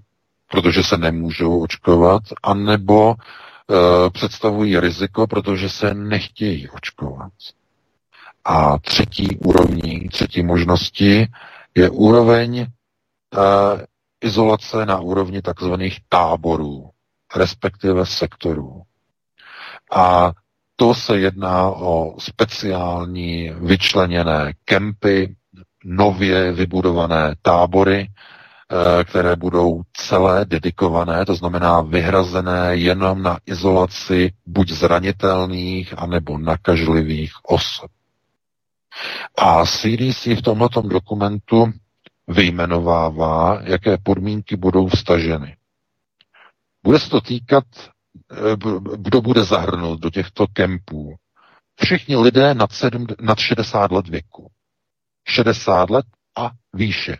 [0.50, 7.32] protože se nemůžou očkovat, anebo e, představují riziko, protože se nechtějí očkovat.
[8.44, 11.26] A třetí úrovní, třetí možnosti
[11.80, 12.66] je úroveň e,
[14.20, 16.90] izolace na úrovni takzvaných táborů,
[17.36, 18.82] respektive sektorů.
[19.92, 20.32] A
[20.76, 25.36] to se jedná o speciální vyčleněné kempy,
[25.84, 34.70] nově vybudované tábory, eh, které budou celé dedikované, to znamená vyhrazené jenom na izolaci buď
[34.70, 37.90] zranitelných, anebo nakažlivých osob.
[39.38, 41.72] A CDC v tomto dokumentu
[42.28, 45.56] vyjmenovává, jaké podmínky budou vstaženy.
[46.82, 47.64] Bude se to týkat,
[48.32, 48.56] eh,
[48.96, 51.14] kdo bude zahrnout do těchto kempů.
[51.82, 54.50] Všichni lidé nad, 7, nad 60 let věku.
[55.28, 56.06] 60 let
[56.38, 57.16] a výše.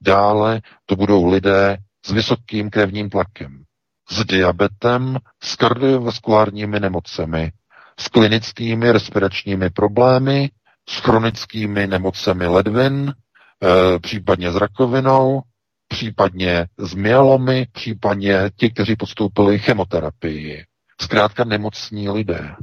[0.00, 1.76] Dále to budou lidé
[2.06, 3.64] s vysokým krevním tlakem,
[4.10, 7.52] s diabetem, s kardiovaskulárními nemocemi,
[7.98, 10.50] s klinickými respiračními problémy,
[10.88, 15.42] s chronickými nemocemi ledvin, e, případně s rakovinou,
[15.88, 20.64] případně s myelomy, případně ti, kteří podstoupili chemoterapii.
[21.00, 22.54] Zkrátka nemocní lidé.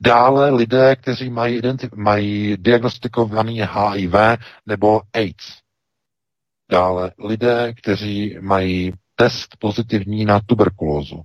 [0.00, 4.14] Dále lidé, kteří mají, identi- mají diagnostikovaný HIV
[4.66, 5.58] nebo AIDS.
[6.70, 11.22] Dále lidé, kteří mají test pozitivní na tuberkulózu.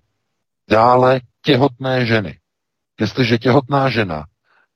[0.69, 2.37] Dále těhotné ženy.
[2.99, 4.25] Jestliže těhotná žena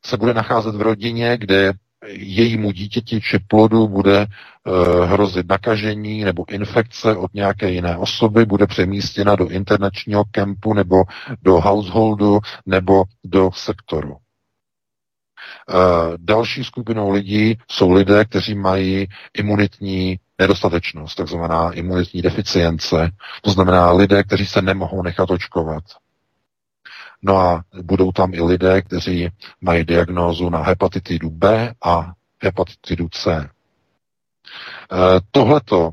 [0.06, 1.74] se bude nacházet v rodině, kde
[2.10, 8.68] jejímu dítěti či plodu bude uh, hrozit nakažení nebo infekce od nějaké jiné osoby, bude
[8.68, 11.04] přemístěna do internačního kempu nebo
[11.42, 14.12] do householdu nebo do sektoru.
[14.14, 14.18] Uh,
[16.18, 19.08] další skupinou lidí jsou lidé, kteří mají
[19.38, 23.12] imunitní nedostatečnost, takzvaná imunitní deficience,
[23.42, 25.84] to znamená lidé, kteří se nemohou nechat očkovat.
[27.24, 29.30] No a budou tam i lidé, kteří
[29.62, 32.14] mají diagnózu na hepatitidu B a
[32.44, 33.34] hepatitidu C.
[33.34, 33.50] E,
[35.32, 35.92] tohleto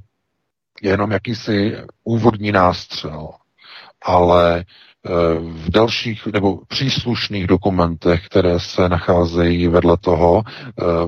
[0.82, 3.28] je jenom jakýsi úvodní nástřel,
[4.02, 4.64] ale
[5.40, 10.42] v dalších nebo příslušných dokumentech, které se nacházejí vedle toho,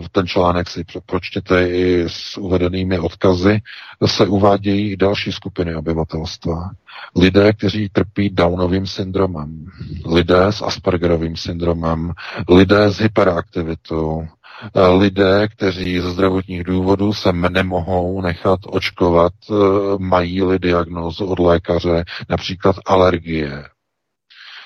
[0.03, 3.61] v ten článek si pročtěte i s uvedenými odkazy,
[4.07, 6.71] se uvádějí další skupiny obyvatelstva.
[7.17, 9.67] Lidé, kteří trpí Downovým syndromem,
[10.07, 12.13] lidé s Aspergerovým syndromem,
[12.49, 14.27] lidé s hyperaktivitou,
[14.99, 19.33] lidé, kteří ze zdravotních důvodů se nemohou nechat očkovat,
[19.99, 23.65] mají-li diagnózu od lékaře, například alergie,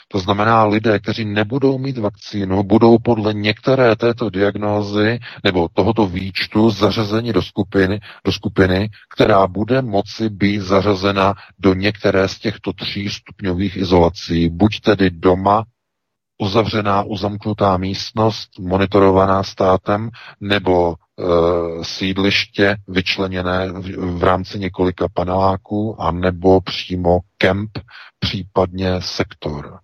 [0.09, 6.71] to znamená, lidé, kteří nebudou mít vakcínu, budou podle některé této diagnózy nebo tohoto výčtu
[6.71, 13.09] zařazeni do skupiny, do skupiny, která bude moci být zařazena do některé z těchto tří
[13.11, 14.49] stupňových izolací.
[14.49, 15.65] Buď tedy doma,
[16.39, 21.25] uzavřená, uzamknutá místnost, monitorovaná státem, nebo e,
[21.85, 27.79] sídliště vyčleněné v, v rámci několika paneláků, a nebo přímo kemp,
[28.19, 29.79] případně sektor.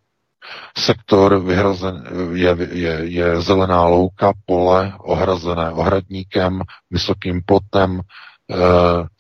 [0.79, 8.03] Sektor vyhrazen, je, je, je zelená louka, pole ohrazené ohradníkem, vysokým plotem, e,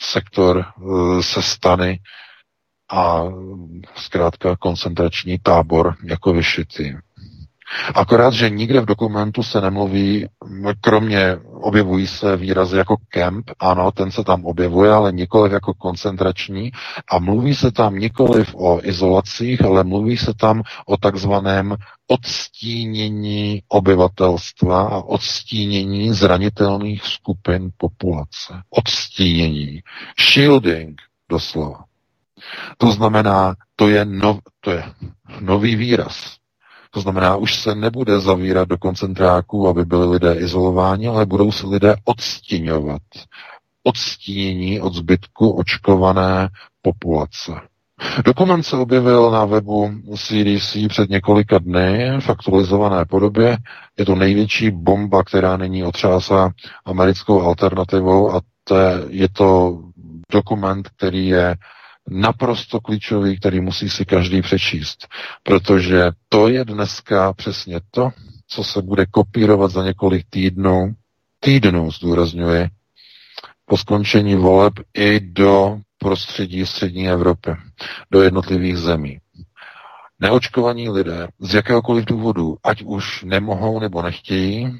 [0.00, 1.98] sektor e, se stany
[2.90, 3.22] a
[3.96, 6.94] zkrátka koncentrační tábor jako vyšitý.
[7.94, 10.26] Akorát, že nikde v dokumentu se nemluví,
[10.80, 16.72] kromě objevují se výrazy jako kemp, ano, ten se tam objevuje, ale nikoliv jako koncentrační
[17.10, 21.76] a mluví se tam nikoliv o izolacích, ale mluví se tam o takzvaném
[22.08, 28.62] odstínění obyvatelstva a odstínění zranitelných skupin populace.
[28.70, 29.82] Odstínění.
[30.32, 31.84] Shielding doslova.
[32.78, 34.84] To znamená, to je, nov, to je
[35.40, 36.41] nový výraz.
[36.94, 41.66] To znamená, už se nebude zavírat do koncentráků, aby byli lidé izolováni, ale budou se
[41.66, 43.02] lidé odstíňovat.
[43.82, 46.48] Odstínění od zbytku očkované
[46.82, 47.52] populace.
[48.24, 53.56] Dokument se objevil na webu CDC před několika dny v aktualizované podobě.
[53.98, 56.50] Je to největší bomba, která není otřásá
[56.84, 59.78] americkou alternativou a to je, je to
[60.32, 61.56] dokument, který je
[62.10, 65.08] naprosto klíčový, který musí si každý přečíst,
[65.42, 68.10] protože to je dneska přesně to,
[68.46, 70.94] co se bude kopírovat za několik týdnů,
[71.40, 72.68] týdnů zdůrazňuji,
[73.66, 77.50] po skončení voleb i do prostředí střední Evropy,
[78.10, 79.18] do jednotlivých zemí.
[80.20, 84.78] Neočkovaní lidé z jakéhokoliv důvodu, ať už nemohou nebo nechtějí,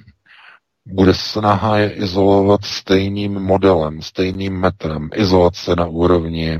[0.86, 5.08] bude snaha je izolovat stejným modelem, stejným metrem.
[5.14, 6.58] Izolace na úrovni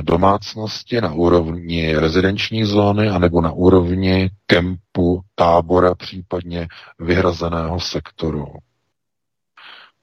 [0.00, 6.68] domácnosti na úrovni rezidenční zóny anebo na úrovni kempu, tábora, případně
[6.98, 8.46] vyhrazeného sektoru.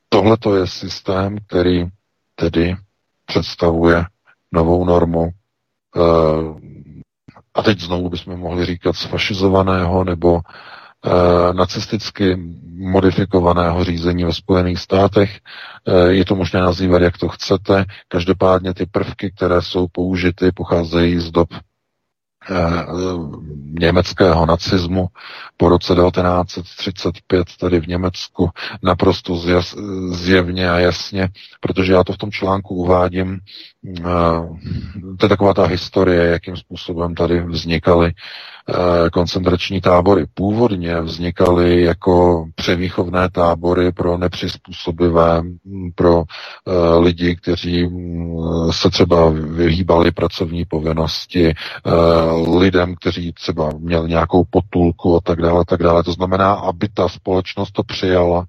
[0.10, 1.86] Tohle to je systém, který
[2.36, 2.76] tedy
[3.26, 4.06] představuje
[4.52, 5.30] novou normu
[5.96, 6.00] eh,
[7.54, 10.83] a teď znovu bychom mohli říkat sfašizovaného nebo Eh,
[11.54, 12.38] nacisticky
[12.78, 15.40] modifikovaného řízení ve Spojených státech.
[15.88, 17.86] Eh, je to možné nazývat, jak to chcete.
[18.08, 21.50] Každopádně ty prvky, které jsou použity, pocházejí z dob
[22.50, 22.86] Eh,
[23.80, 25.08] německého nacismu
[25.58, 28.50] po roce 1935 tady v Německu
[28.84, 29.76] naprosto zjas,
[30.12, 33.40] zjevně a jasně, protože já to v tom článku uvádím,
[34.00, 34.04] eh,
[35.20, 38.63] to je taková ta historie, jakým způsobem tady vznikaly eh,
[39.14, 40.26] koncentrační tábory.
[40.34, 45.42] Původně vznikaly jako převýchovné tábory pro nepřizpůsobivé,
[45.96, 46.24] pro
[47.00, 51.54] lidi, kteří mm, se třeba vyhýbali pracovní povinnosti,
[52.58, 56.04] lidem, kteří třeba měli nějakou potulku a tak dále, tak dále.
[56.04, 58.46] To znamená, aby ta společnost to přijala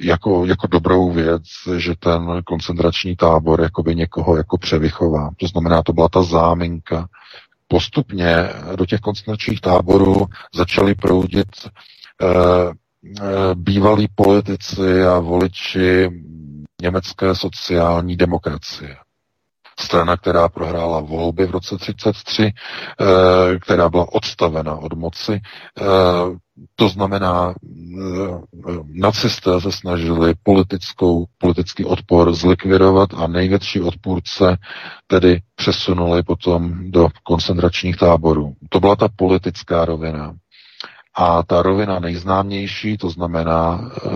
[0.00, 1.42] jako, jako dobrou věc,
[1.76, 5.30] že ten koncentrační tábor jakoby někoho jako převychová.
[5.36, 7.08] To znamená, to byla ta záminka.
[7.72, 13.22] Postupně do těch koncentračních táborů začaly proudit eh, eh,
[13.54, 16.08] bývalí politici a voliči
[16.82, 18.96] německé sociální demokracie
[19.80, 22.52] strana, která prohrála volby v roce 33,
[23.00, 25.40] eh, která byla odstavena od moci.
[25.80, 25.84] Eh,
[26.76, 34.56] to znamená, eh, nacisté se snažili politickou, politický odpor zlikvidovat a největší odpůrce
[35.06, 38.54] tedy přesunuli potom do koncentračních táborů.
[38.68, 40.34] To byla ta politická rovina.
[41.14, 44.08] A ta rovina nejznámější, to znamená e,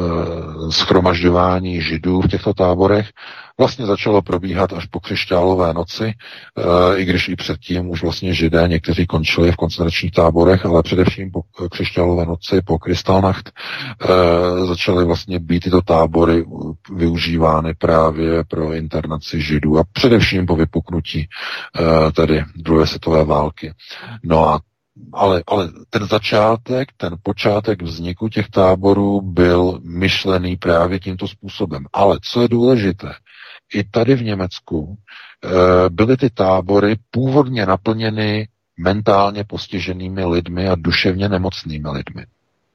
[0.73, 3.11] schromažďování židů v těchto táborech,
[3.59, 8.69] vlastně začalo probíhat až po křišťálové noci, e, i když i předtím už vlastně židé
[8.69, 11.41] někteří končili v koncentračních táborech, ale především po
[11.71, 13.53] křišťálové noci, po Kristálnacht,
[14.03, 16.45] e, začaly vlastně být tyto tábory
[16.95, 21.21] využívány právě pro internaci židů a především po vypuknutí
[22.09, 23.73] e, tedy druhé světové války.
[24.25, 24.61] No a
[25.13, 31.87] ale, ale ten začátek, ten počátek vzniku těch táborů byl myšlený právě tímto způsobem.
[31.93, 33.13] Ale co je důležité,
[33.75, 38.49] i tady v Německu e, byly ty tábory původně naplněny
[38.79, 42.27] mentálně postiženými lidmi a duševně nemocnými lidmi.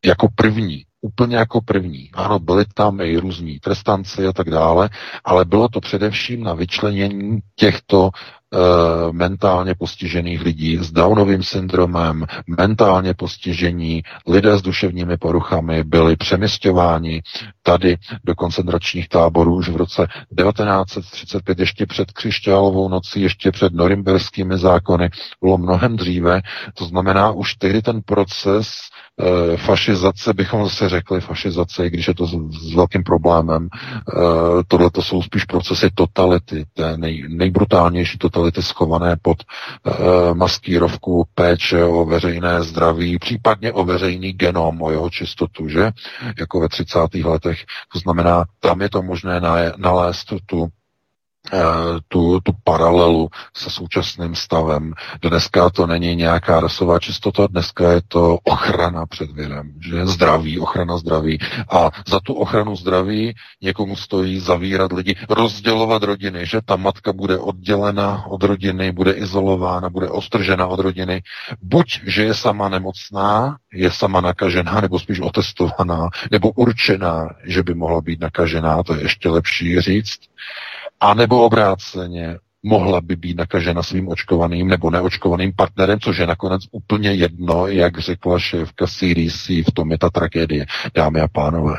[0.05, 2.09] Jako první, úplně jako první.
[2.13, 4.89] Ano, byli tam i různí trestanci a tak dále,
[5.23, 8.40] ale bylo to především na vyčlenění těchto Eh,
[9.11, 17.21] mentálně postižených lidí s Downovým syndromem, mentálně postižení, lidé s duševními poruchami byli přemysťováni
[17.63, 20.07] tady do koncentračních táborů už v roce
[20.37, 25.09] 1935, ještě před křišťálovou nocí, ještě před norimberskými zákony,
[25.41, 26.41] bylo mnohem dříve.
[26.73, 28.67] To znamená, už tehdy ten proces
[29.19, 32.31] e, fašizace, bychom zase řekli fašizace, i když je to s,
[32.71, 33.67] s velkým problémem.
[33.67, 34.17] E,
[34.67, 41.83] Tohle to jsou spíš procesy totality, té nej, nejbrutálnější totality schované pod e, maskírovku péče
[41.83, 45.91] o veřejné zdraví, případně o veřejný genom, o jeho čistotu, že?
[46.39, 46.99] Jako ve 30.
[47.23, 47.59] letech.
[47.93, 49.41] To znamená, tam je to možné
[49.77, 50.67] nalézt tu
[52.07, 54.93] tu, tu paralelu se současným stavem.
[55.21, 60.97] Dneska to není nějaká rasová čistota, dneska je to ochrana před virem, že zdraví, ochrana
[60.97, 61.39] zdraví.
[61.69, 67.37] A za tu ochranu zdraví někomu stojí zavírat lidi, rozdělovat rodiny, že ta matka bude
[67.37, 71.21] oddělena od rodiny, bude izolována, bude ostržena od rodiny.
[71.61, 77.73] Buď, že je sama nemocná, je sama nakažená, nebo spíš otestovaná, nebo určená, že by
[77.73, 80.19] mohla být nakažená, to je ještě lepší říct,
[81.01, 86.61] a nebo obráceně mohla by být nakažena svým očkovaným nebo neočkovaným partnerem, což je nakonec
[86.71, 90.65] úplně jedno, jak řekla šéfka CDC, v tom je ta tragédie,
[90.95, 91.75] dámy a pánové.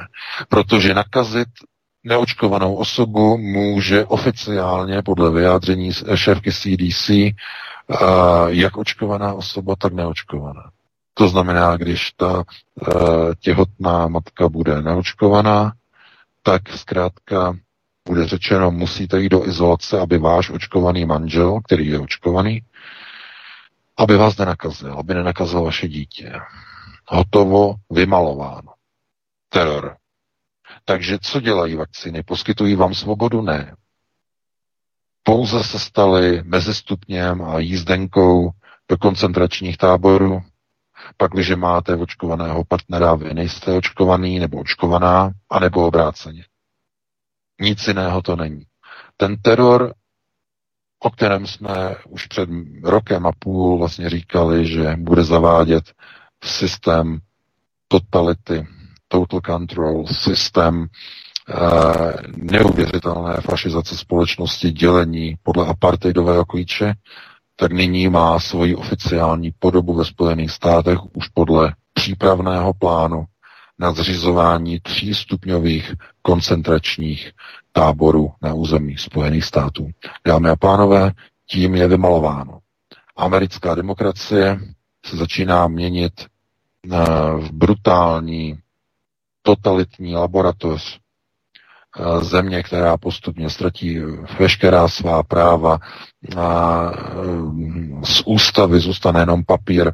[0.49, 1.49] Protože nakazit
[2.05, 7.11] neočkovanou osobu může oficiálně podle vyjádření šéfky CDC
[8.47, 10.71] jak očkovaná osoba, tak neočkovaná.
[11.15, 12.45] To znamená, když ta
[13.41, 15.73] těhotná matka bude neočkovaná,
[16.43, 17.57] tak zkrátka
[18.09, 22.63] bude řečeno, musíte jít do izolace, aby váš očkovaný manžel, který je očkovaný,
[23.97, 26.33] aby vás nenakazil, aby nenakazil vaše dítě.
[27.09, 28.73] Hotovo, vymalováno.
[29.49, 29.97] Teror.
[30.85, 32.23] Takže co dělají vakcíny?
[32.23, 33.43] Poskytují vám svobodu?
[33.43, 33.77] Ne.
[35.23, 38.51] Pouze se staly mezistupněm a jízdenkou
[38.89, 40.43] do koncentračních táborů.
[41.17, 46.45] Pak, když máte očkovaného partnera, vy nejste očkovaný nebo očkovaná, anebo obráceně.
[47.61, 48.63] Nic jiného to není.
[49.17, 49.95] Ten teror,
[51.03, 52.49] o kterém jsme už před
[52.85, 55.85] rokem a půl vlastně říkali, že bude zavádět
[56.45, 57.19] systém
[57.89, 58.67] totality,
[59.09, 66.95] total control, systém uh, neuvěřitelné fašizace společnosti, dělení podle apartheidového klíče,
[67.57, 73.25] tak nyní má svoji oficiální podobu ve Spojených státech už podle přípravného plánu
[73.83, 77.31] na zřizování třístupňových koncentračních
[77.73, 79.91] táborů na území Spojených států.
[80.27, 81.13] Dámy a pánové,
[81.47, 82.59] tím je vymalováno.
[83.17, 84.61] Americká demokracie
[85.07, 86.13] se začíná měnit
[87.39, 88.59] v brutální,
[89.43, 90.99] totalitní laboratoř
[92.21, 93.99] země, která postupně ztratí
[94.39, 95.79] veškerá svá práva
[96.37, 96.91] a
[98.05, 99.93] z ústavy zůstane jenom papír.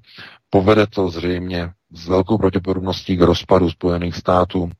[0.51, 4.71] Povede to zřejmě s velkou pravděpodobností k rozpadu Spojených států.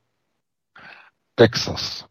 [1.35, 2.05] Texas,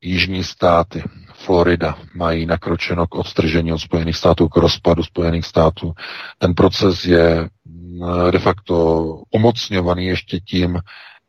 [0.00, 1.02] jižní státy,
[1.34, 5.92] Florida mají nakročeno k odstržení od Spojených států, k rozpadu Spojených států.
[6.38, 8.00] Ten proces je mm,
[8.30, 10.80] de facto umocňovaný ještě tím,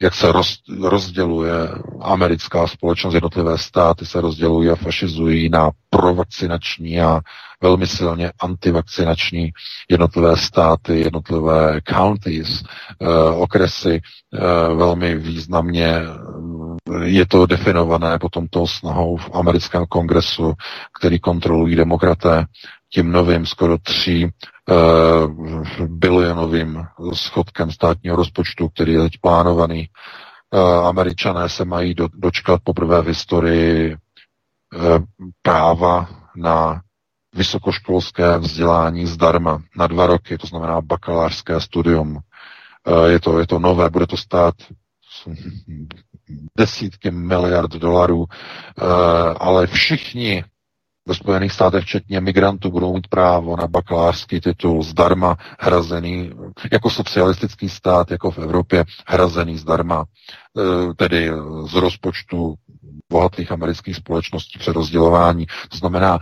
[0.02, 1.54] jak se roz, rozděluje
[2.02, 7.22] americká společnost, jednotlivé státy se rozdělují a fašizují na provakcinační a
[7.62, 9.52] velmi silně antivakcinační
[9.90, 12.64] jednotlivé státy, jednotlivé counties,
[13.02, 14.02] eh, okresy,
[14.34, 14.40] eh,
[14.76, 20.54] velmi významně eh, je to definované potom tou snahou v americkém kongresu,
[21.00, 22.46] který kontrolují demokraté,
[22.94, 24.32] tím novým skoro tří uh,
[25.88, 29.90] bilionovým schodkem státního rozpočtu, který je teď plánovaný.
[30.54, 34.98] Uh, Američané se mají do, dočkat poprvé v historii uh,
[35.42, 36.82] práva na
[37.36, 42.20] vysokoškolské vzdělání zdarma na dva roky, to znamená bakalářské studium.
[43.08, 44.56] Je to, je to nové, bude to stát
[46.58, 48.26] desítky miliard dolarů,
[49.40, 50.44] ale všichni
[51.08, 56.32] ve Spojených státech, včetně migrantů, budou mít právo na bakalářský titul zdarma hrazený,
[56.72, 61.32] jako socialistický stát, jako v Evropě, hrazený zdarma, e, tedy
[61.70, 62.56] z rozpočtu
[63.12, 65.46] bohatých amerických společností přerozdělování.
[65.70, 66.20] To znamená,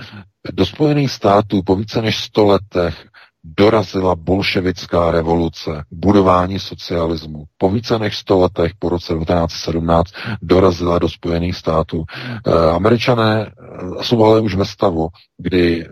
[0.54, 3.06] do Spojených států po více než 100 letech
[3.44, 7.44] dorazila bolševická revoluce, budování socialismu.
[7.58, 10.12] Po více než 100 letech, po roce 1917,
[10.42, 12.04] dorazila do Spojených států.
[12.48, 15.88] E, američané eh, jsou ale už ve stavu, kdy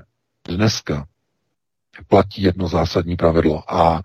[0.48, 1.06] dneska
[2.08, 3.74] platí jedno zásadní pravidlo.
[3.74, 4.02] A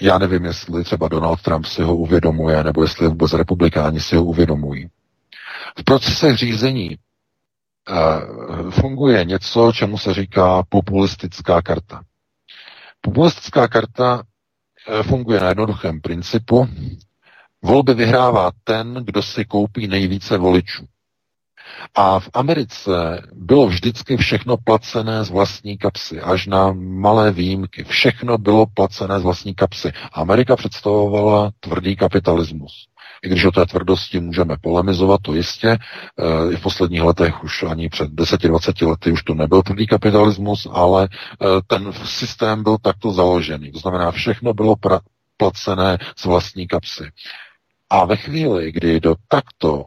[0.00, 4.24] já nevím, jestli třeba Donald Trump si ho uvědomuje, nebo jestli vůbec republikáni si ho
[4.24, 4.88] uvědomují.
[5.78, 6.96] V procesech řízení
[8.70, 12.02] funguje něco, čemu se říká populistická karta.
[13.00, 14.22] Populistická karta
[14.88, 16.68] eh, funguje na jednoduchém principu.
[17.62, 20.86] Volby vyhrává ten, kdo si koupí nejvíce voličů.
[21.94, 27.84] A v Americe bylo vždycky všechno placené z vlastní kapsy, až na malé výjimky.
[27.84, 29.92] Všechno bylo placené z vlastní kapsy.
[30.12, 32.86] Amerika představovala tvrdý kapitalismus.
[33.22, 35.68] I když o té tvrdosti můžeme polemizovat, to jistě.
[35.68, 40.66] Eh, I v posledních letech už ani před 10-20 lety už to nebyl tvrdý kapitalismus,
[40.70, 43.72] ale eh, ten systém byl takto založený.
[43.72, 45.00] To znamená, všechno bylo pra-
[45.36, 47.10] placené z vlastní kapsy.
[47.90, 49.84] A ve chvíli, kdy do takto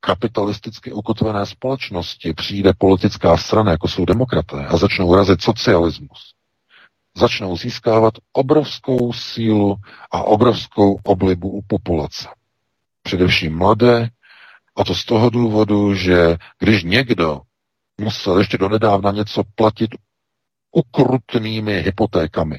[0.00, 6.34] kapitalisticky ukotvené společnosti přijde politická strana, jako jsou demokraté, a začnou razit socialismus,
[7.16, 9.76] začnou získávat obrovskou sílu
[10.12, 12.28] a obrovskou oblibu u populace.
[13.06, 14.08] Především mladé,
[14.76, 17.40] a to z toho důvodu, že když někdo
[18.00, 19.90] musel ještě donedávna něco platit
[20.72, 22.58] ukrutnými hypotékami,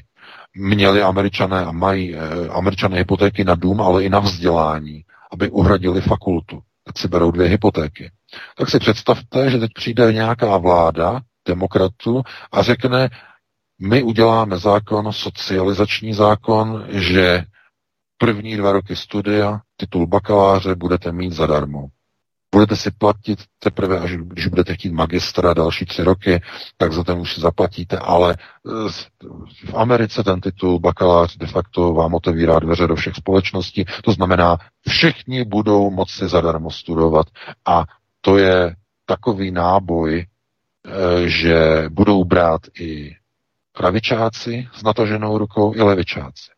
[0.56, 6.00] měli američané a mají e, američané hypotéky na dům, ale i na vzdělání, aby uhradili
[6.00, 6.60] fakultu.
[6.84, 8.10] Tak si berou dvě hypotéky.
[8.56, 12.22] Tak si představte, že teď přijde nějaká vláda demokratů
[12.52, 13.08] a řekne,
[13.80, 17.44] my uděláme zákon, socializační zákon, že
[18.18, 21.86] první dva roky studia, titul bakaláře budete mít zadarmo.
[22.54, 26.40] Budete si platit teprve, až když budete chtít magistra další tři roky,
[26.76, 28.90] tak za ten už zaplatíte, ale eh,
[29.66, 33.84] v Americe ten titul bakalář de facto vám otevírá dveře do všech společností.
[34.04, 37.26] To znamená, všichni budou moci zadarmo studovat
[37.66, 37.84] a
[38.20, 38.76] to je
[39.06, 43.16] takový náboj, eh, že budou brát i
[43.72, 46.57] pravičáci s nataženou rukou i levičáci.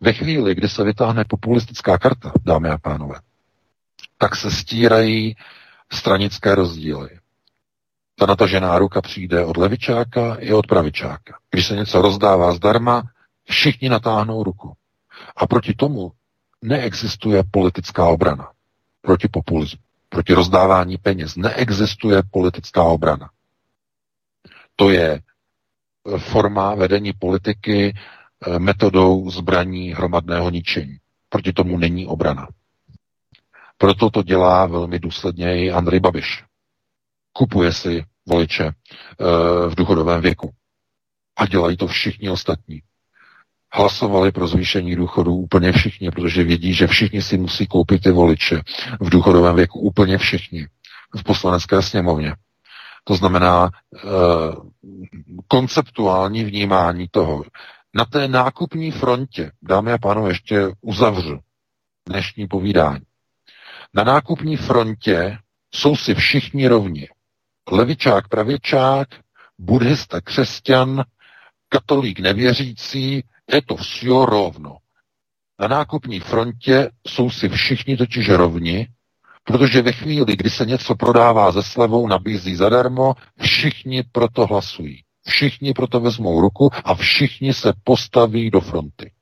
[0.00, 3.20] Ve chvíli, kdy se vytáhne populistická karta, dámy a pánové,
[4.18, 5.36] tak se stírají
[5.92, 7.08] stranické rozdíly.
[8.18, 11.38] Ta natažená ruka přijde od levičáka i od pravičáka.
[11.50, 13.02] Když se něco rozdává zdarma,
[13.44, 14.72] všichni natáhnou ruku.
[15.36, 16.12] A proti tomu
[16.62, 18.50] neexistuje politická obrana.
[19.00, 19.82] Proti populismu.
[20.08, 23.30] Proti rozdávání peněz neexistuje politická obrana.
[24.76, 25.20] To je
[26.18, 27.94] forma vedení politiky
[28.58, 30.96] metodou zbraní hromadného ničení.
[31.28, 32.48] Proti tomu není obrana.
[33.78, 36.44] Proto to dělá velmi důsledně i Andrej Babiš.
[37.32, 38.72] Kupuje si voliče e,
[39.68, 40.50] v důchodovém věku.
[41.36, 42.82] A dělají to všichni ostatní.
[43.72, 48.62] Hlasovali pro zvýšení důchodů úplně všichni, protože vědí, že všichni si musí koupit ty voliče
[49.00, 49.80] v důchodovém věku.
[49.80, 50.68] Úplně všichni.
[51.16, 52.34] V poslanecké sněmovně.
[53.04, 53.98] To znamená e,
[55.48, 57.44] konceptuální vnímání toho.
[57.94, 61.38] Na té nákupní frontě, dámy a pánové, ještě uzavřu
[62.08, 63.04] dnešní povídání.
[63.94, 65.38] Na nákupní frontě
[65.74, 67.08] jsou si všichni rovni.
[67.70, 69.08] Levičák, pravičák,
[69.58, 71.04] buddhista, křesťan,
[71.68, 74.76] katolík, nevěřící, je to vše rovno.
[75.60, 78.88] Na nákupní frontě jsou si všichni totiž rovni,
[79.44, 85.04] protože ve chvíli, kdy se něco prodává ze slevou, nabízí zadarmo, všichni proto hlasují.
[85.26, 89.12] Všichni proto vezmou ruku a všichni se postaví do fronty.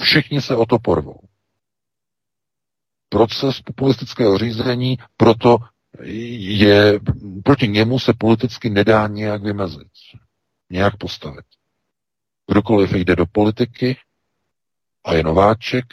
[0.00, 1.20] Všichni se o to porvou
[3.10, 5.58] proces populistického řízení, proto
[6.02, 7.00] je,
[7.44, 9.88] proti němu se politicky nedá nějak vymezit,
[10.70, 11.44] nějak postavit.
[12.50, 13.96] Kdokoliv jde do politiky
[15.04, 15.84] a je nováček,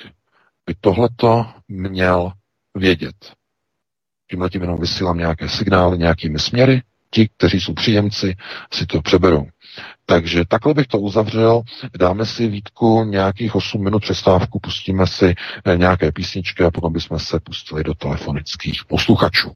[0.66, 2.32] by tohleto měl
[2.76, 3.34] vědět.
[4.30, 8.36] Tímhle tím jenom vysílám nějaké signály nějakými směry, ti, kteří jsou příjemci,
[8.74, 9.48] si to přeberou.
[10.06, 11.62] Takže takhle bych to uzavřel.
[12.00, 15.36] Dáme si Vítku nějakých 8 minut přestávku, pustíme si
[15.66, 19.52] eh, nějaké písničky a potom bychom se pustili do telefonických posluchačů.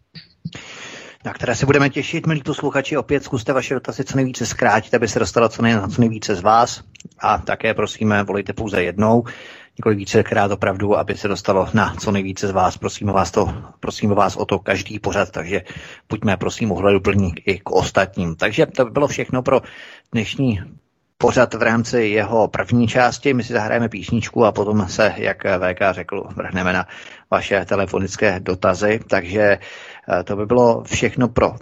[1.25, 2.97] Na které se budeme těšit, milí posluchači.
[2.97, 6.41] Opět zkuste vaše dotazy co nejvíce zkrátit, aby se dostalo co, nej, co nejvíce z
[6.41, 6.83] vás.
[7.19, 9.23] A také prosíme, volejte pouze jednou
[9.77, 12.77] několik vícekrát opravdu, aby se dostalo na co nejvíce z vás.
[12.77, 15.61] Prosím vás, to, prosím vás o to každý pořad, takže
[16.09, 18.35] buďme prosím ohleduplní i k ostatním.
[18.35, 19.61] Takže to by bylo všechno pro
[20.11, 20.59] dnešní
[21.17, 23.33] pořad v rámci jeho první části.
[23.33, 26.87] My si zahrajeme písničku a potom se, jak VK řekl, vrhneme na
[27.31, 28.99] vaše telefonické dotazy.
[29.09, 31.55] Takže eh, to by bylo všechno pro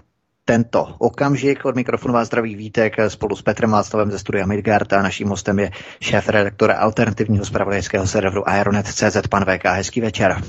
[0.45, 1.65] tento okamžik.
[1.65, 5.59] Od mikrofonu vás zdraví Vítek spolu s Petrem Václavem ze studia Midgard a naším hostem
[5.59, 5.71] je
[6.01, 9.65] šéf redaktora alternativního zpravodajského serveru Aeronet.cz, pan VK.
[9.65, 10.41] Hezký večer.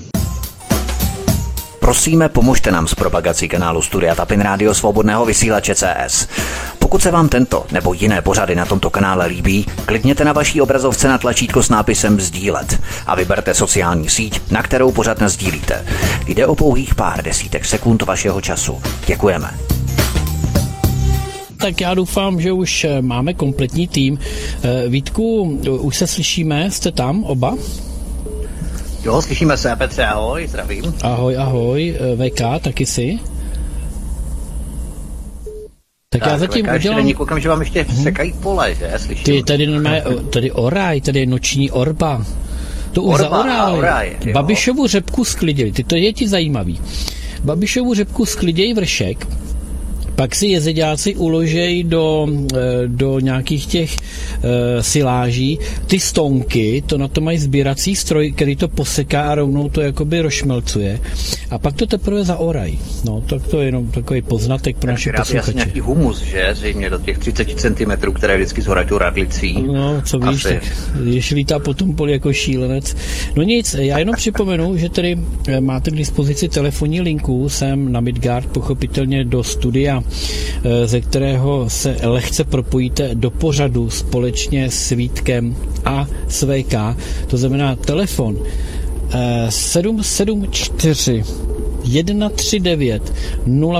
[1.79, 6.27] Prosíme, pomožte nám s propagací kanálu Studia Tapin Rádio Svobodného vysílače CS.
[6.91, 11.07] Pokud se vám tento nebo jiné pořady na tomto kanále líbí, klikněte na vaší obrazovce
[11.07, 15.85] na tlačítko s nápisem Sdílet a vyberte sociální síť, na kterou pořad sdílíte.
[16.27, 18.81] Jde o pouhých pár desítek sekund vašeho času.
[19.07, 19.51] Děkujeme
[21.57, 24.19] tak já doufám, že už eh, máme kompletní tým.
[24.63, 25.41] Eh, Vítku,
[25.79, 27.57] už se slyšíme, jste tam oba?
[29.03, 30.93] Jo, slyšíme se, Petře, ahoj, zdravím.
[31.03, 33.19] Ahoj, ahoj, eh, VK, taky si?
[36.13, 37.13] Tak, tak já zatím VK udělám...
[37.13, 38.03] Koukám, že vám ještě hmm.
[38.03, 38.91] sekají pole, že?
[38.97, 39.23] Slyším.
[39.23, 42.25] Ty, tady, máme, tady oraj, tady je noční orba.
[42.91, 44.17] To už zaorali.
[44.33, 46.81] Babišovu řepku sklidili, ty to je ti zajímavý.
[47.43, 49.27] Babišovu řepku skliděj vršek,
[50.15, 52.57] pak si jezeďáci uložejí do, eh,
[52.87, 53.95] do nějakých těch
[54.43, 55.59] e, siláží.
[55.87, 60.21] Ty stonky, to na to mají sběrací stroj, který to poseká a rovnou to jakoby
[60.21, 60.99] rošmelcuje.
[61.49, 62.79] A pak to teprve zaorají.
[63.05, 65.53] No, tak to je jenom takový poznatek pro naše posluchače.
[65.53, 66.49] nějaký humus, že?
[66.53, 69.63] Zřejmě do těch 30 cm, které vždycky zhorají tu radlicí.
[69.67, 70.53] No, co víš, Asi.
[70.53, 70.63] tak
[71.01, 72.95] když lítá po tom poli jako šílenec.
[73.35, 75.17] No nic, já jenom připomenu, že tedy
[75.47, 80.03] eh, máte k dispozici telefonní linku sem na Midgard, pochopitelně do studia,
[80.63, 85.55] eh, ze kterého se lehce propojíte do pořadu společně s Vítkem
[85.85, 86.75] a s VK.
[87.27, 88.37] To znamená telefon
[89.49, 91.23] 774
[91.83, 93.13] 139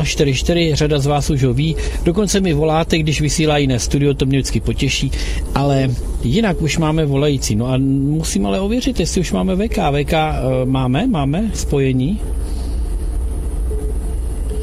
[0.03, 4.25] 044, řada z vás už ho ví, dokonce mi voláte, když vysílá jiné studio, to
[4.25, 5.11] mě vždycky potěší,
[5.55, 5.89] ale
[6.23, 9.77] jinak už máme volající, no a musím ale ověřit, jestli už máme VK.
[9.91, 12.19] VK eh, máme, máme spojení?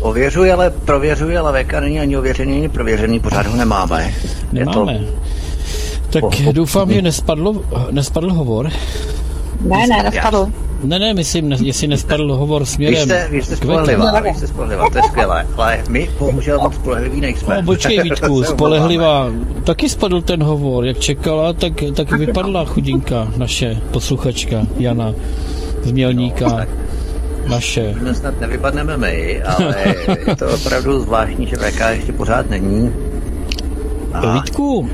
[0.01, 4.15] Ověřuji, ale prověřuji, ale VK není ani ověřený, ani prověřený, pořád ho nemáme.
[4.53, 4.99] Nemáme.
[4.99, 5.38] To...
[6.11, 8.71] Tak oh, doufám, že nespadl, nespadl hovor.
[9.61, 10.53] Ne, ne, nespadl.
[10.85, 12.95] Ne, ne, myslím, ne, jestli nespadl hovor směrem.
[12.95, 16.75] Vy jste, vy jste spolehlivá, vy jste spolehlivá, to je skvělé, ale my bohužel moc
[16.75, 17.57] spolehliví nejsme.
[17.57, 19.31] No, počkej, Vítku, spolehlivá,
[19.65, 25.15] taky spadl ten hovor, jak čekala, tak, tak vypadla chudinka naše posluchačka Jana
[25.83, 26.49] z Mělníka.
[26.49, 26.67] No,
[27.49, 27.95] naše.
[28.03, 29.95] My snad nevypadneme my, ale
[30.27, 32.93] je to opravdu zvláštní, že VK ještě pořád není.
[34.13, 34.35] A...
[34.35, 34.89] Vítku,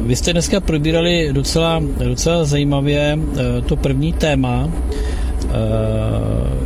[0.00, 4.68] vy jste dneska probírali docela, docela zajímavě eh, to první téma.
[4.68, 5.52] Eh,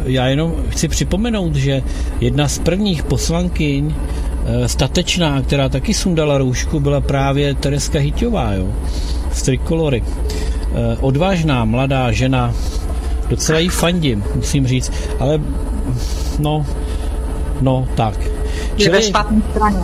[0.05, 1.83] já jenom chci připomenout, že
[2.21, 3.95] jedna z prvních poslankyň
[4.67, 8.73] statečná, která taky sundala roušku, byla právě Tereska Hyťová, jo,
[9.33, 10.03] z Trikolory.
[11.01, 12.55] Odvážná, mladá žena,
[13.29, 15.41] docela jí fandím, musím říct, ale
[16.39, 16.67] no,
[17.61, 18.19] no tak.
[18.77, 19.79] Čili, je ve špatné straně.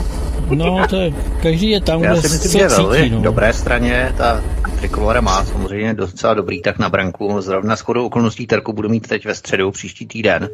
[0.54, 1.12] No, to je,
[1.42, 3.22] každý je tam, Já kde si myslím, že cítí, no.
[3.22, 4.42] dobré straně ta
[4.78, 7.40] trikolora má samozřejmě docela dobrý tak na branku.
[7.40, 10.48] Zrovna shodou okolností Terku budu mít teď ve středu příští týden.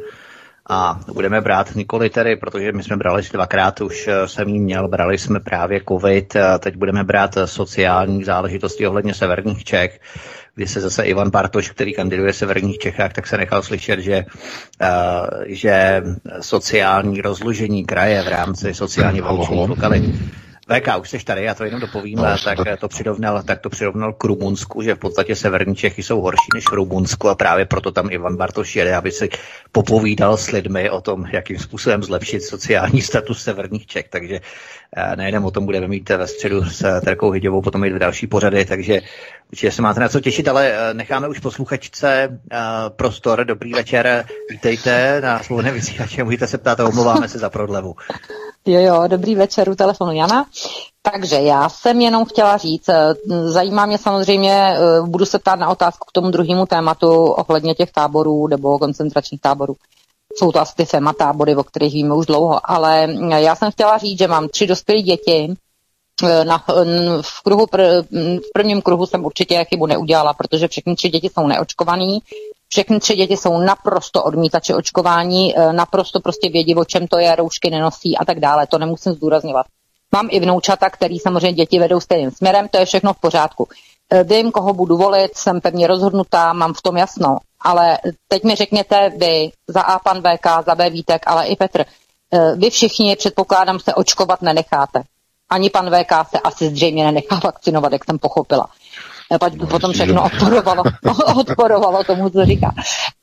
[0.71, 4.87] A budeme brát nikoli tedy, protože my jsme brali dvakrát, už eh, jsem jí měl,
[4.87, 9.99] brali jsme právě covid, teď budeme brát sociální záležitosti ohledně severních Čech
[10.59, 14.25] kdy se zase Ivan Bartoš, který kandiduje v severních Čechách, tak se nechal slyšet, že,
[14.81, 16.03] uh, že
[16.41, 20.03] sociální rozložení kraje v rámci sociálně vyloučených lokalit
[20.69, 24.13] VK, už jsi tady, já to jenom dopovím, no, tak to přirovnal, tak to přirovnal
[24.13, 28.11] k Rumunsku, že v podstatě severní Čechy jsou horší než Rumunsko a právě proto tam
[28.11, 29.29] Ivan Bartoš jede, aby si
[29.71, 34.09] popovídal s lidmi o tom, jakým způsobem zlepšit sociální status severních Čech.
[34.09, 34.41] Takže eh,
[35.15, 39.01] nejenom o tom budeme mít ve středu s Terkou Hyďovou, potom i další pořady, takže
[39.51, 42.57] určitě se máte na co těšit, ale eh, necháme už posluchačce eh,
[42.89, 43.45] prostor.
[43.45, 47.95] Dobrý večer, vítejte na svobodné vysílače, můžete se ptát a omlouváme se za prodlevu.
[48.65, 50.45] Jo, jo, dobrý večer u telefonu Jana.
[51.01, 53.13] Takže já jsem jenom chtěla říct, eh,
[53.45, 57.91] zajímá mě samozřejmě, eh, budu se ptát na otázku k tomu druhému tématu ohledně těch
[57.91, 59.75] táborů nebo koncentračních táborů.
[60.39, 60.85] Jsou to asi ty
[61.17, 63.07] tábory, o kterých víme už dlouho, ale
[63.37, 65.53] já jsem chtěla říct, že mám tři dospělé děti,
[66.23, 66.63] eh, na,
[67.21, 67.65] v, kruhu,
[68.11, 72.19] v prvním kruhu jsem určitě chybu neudělala, protože všechny tři děti jsou neočkovaný
[72.69, 77.35] všechny tři děti jsou naprosto odmítači očkování, e, naprosto prostě vědí, o čem to je,
[77.35, 78.67] roušky nenosí a tak dále.
[78.67, 79.65] To nemusím zdůrazňovat.
[80.11, 83.67] Mám i vnoučata, který samozřejmě děti vedou stejným směrem, to je všechno v pořádku.
[84.09, 87.37] E, vím, koho budu volit, jsem pevně rozhodnutá, mám v tom jasno.
[87.61, 91.81] Ale teď mi řekněte vy, za A pan VK, za B Vítek, ale i Petr,
[91.81, 91.85] e,
[92.55, 95.01] vy všichni, předpokládám, se očkovat nenecháte.
[95.49, 98.67] Ani pan VK se asi zřejmě nenechá vakcinovat, jak jsem pochopila.
[99.39, 100.83] Pak no, potom všechno odporovalo,
[101.39, 102.73] odporovalo tomu, co říká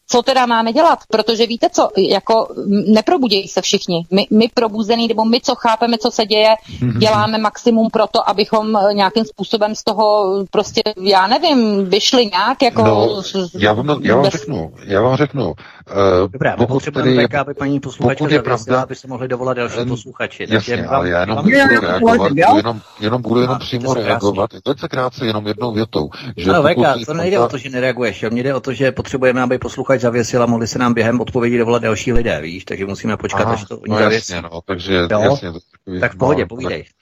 [0.09, 2.49] co teda máme dělat, protože víte co, jako
[2.87, 4.07] neprobudějí se všichni.
[4.11, 6.55] My, my probuzený, nebo my, co chápeme, co se děje,
[6.99, 12.63] děláme maximum pro to, abychom eh, nějakým způsobem z toho prostě, já nevím, vyšli nějak
[12.63, 12.83] jako...
[12.83, 13.23] No,
[13.59, 14.33] já, vám, já vám bez...
[14.33, 15.55] řeknu, já vám řeknu.
[15.91, 19.85] Uh, Dobrá, pokud potřebujeme tedy, aby paní posluchačka je pravda, aby se mohli dovolat další
[19.89, 20.47] posluchači.
[20.49, 21.51] Jasně, vám, ale já jenom budu
[21.81, 24.51] reagovat, jenom, jenom budu jenom přímo reagovat.
[24.67, 26.11] Velice krátce, jenom jednou větou.
[26.37, 29.43] Že no, Veka, to nejde o to, že nereaguješ, mně jde o to, že potřebujeme,
[29.43, 32.87] aby posluchač posluchač zavěsil a mohli se nám během odpovědi dovolat další lidé, víš, takže
[32.87, 34.33] musíme počkat, Aha, až to oni no zavěsí.
[34.33, 35.21] Jasně, no, takže jo?
[35.21, 36.83] jasně, to takový, tak v pohodě, no, povídej.
[36.83, 36.93] Tak,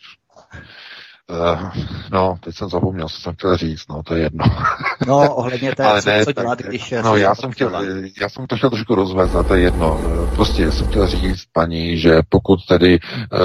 [1.30, 1.70] Uh,
[2.12, 4.44] no, teď jsem zapomněl, co jsem chtěl říct, no, to je jedno.
[5.06, 6.94] No, ohledně té, Ale co, ne, co dělat, tak, když...
[7.04, 7.84] No, já jsem, chtěl,
[8.20, 10.00] já jsem to chtěl trošku rozvést, a to je jedno.
[10.34, 13.38] Prostě jsem chtěl říct paní, že pokud tedy uh,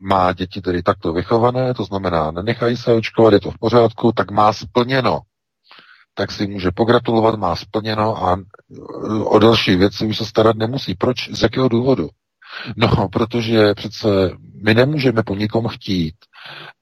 [0.00, 4.30] má děti tedy takto vychované, to znamená, nenechají se očkovat, je to v pořádku, tak
[4.30, 5.20] má splněno
[6.18, 8.38] tak si může pogratulovat, má splněno a
[9.24, 10.94] o další věci už se starat nemusí.
[10.94, 11.30] Proč?
[11.30, 12.08] Z jakého důvodu?
[12.76, 14.30] No, protože přece
[14.64, 16.14] my nemůžeme po nikom chtít,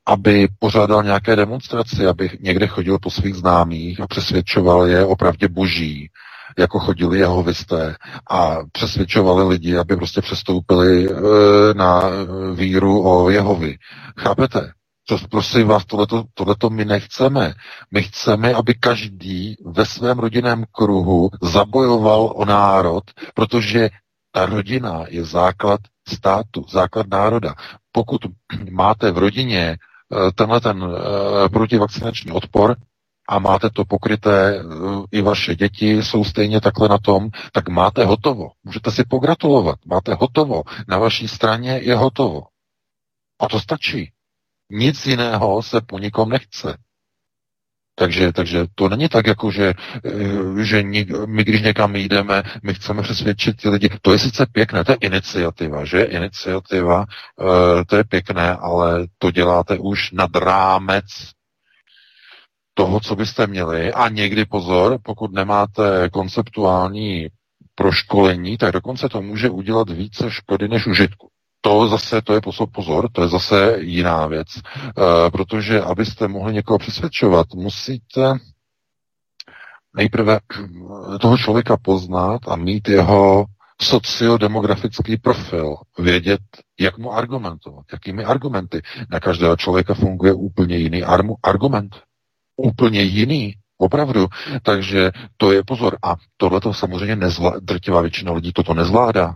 [0.06, 5.48] aby pořádal nějaké demonstrace, aby někde chodil po svých známých a přesvědčoval je o pravdě
[5.48, 6.10] boží,
[6.58, 7.96] jako chodili jeho visté
[8.30, 11.14] a přesvědčovali lidi, aby prostě přestoupili e,
[11.74, 12.02] na
[12.54, 13.76] víru o Jehovi.
[14.20, 14.72] Chápete?
[15.08, 17.54] To prosím vás, tohleto, tohleto my nechceme.
[17.90, 23.04] My chceme, aby každý ve svém rodinném kruhu zabojoval o národ,
[23.34, 23.90] protože
[24.32, 27.54] ta rodina je základ státu, základ národa.
[27.96, 28.20] Pokud
[28.70, 32.76] máte v rodině eh, tenhle ten eh, protivakcinační odpor,
[33.28, 34.62] a máte to pokryté, eh,
[35.12, 38.50] i vaše děti jsou stejně takhle na tom, tak máte hotovo.
[38.64, 39.78] Můžete si pogratulovat.
[39.86, 40.62] Máte hotovo.
[40.88, 42.42] Na vaší straně je hotovo.
[43.40, 44.12] A to stačí.
[44.70, 46.76] Nic jiného se po nikom nechce.
[47.94, 50.82] Takže, takže to není tak, jako že, eh, že
[51.26, 53.88] my, když někam jdeme, my chceme přesvědčit ty lidi.
[54.02, 56.02] To je sice pěkné, to je iniciativa, že?
[56.02, 57.04] Iniciativa,
[57.40, 61.04] eh, to je pěkné, ale to děláte už nad rámec
[62.74, 63.92] toho, co byste měli.
[63.92, 67.28] A někdy pozor, pokud nemáte konceptuální
[67.74, 71.30] proškolení, tak dokonce to může udělat více škody než užitku.
[71.64, 72.40] To zase, to je
[72.72, 78.32] pozor, to je zase jiná věc, e, protože abyste mohli někoho přesvědčovat, musíte
[79.96, 80.38] nejprve
[81.20, 83.44] toho člověka poznat a mít jeho
[83.82, 86.40] sociodemografický profil, vědět,
[86.80, 88.82] jak mu argumentovat, jakými argumenty.
[89.10, 91.04] Na každého člověka funguje úplně jiný
[91.42, 91.96] argument
[92.56, 93.54] úplně jiný.
[93.78, 94.26] Opravdu.
[94.62, 95.98] Takže to je pozor.
[96.02, 99.34] A tohle to samozřejmě nezvládá, drtivá většina lidí toto nezvládá.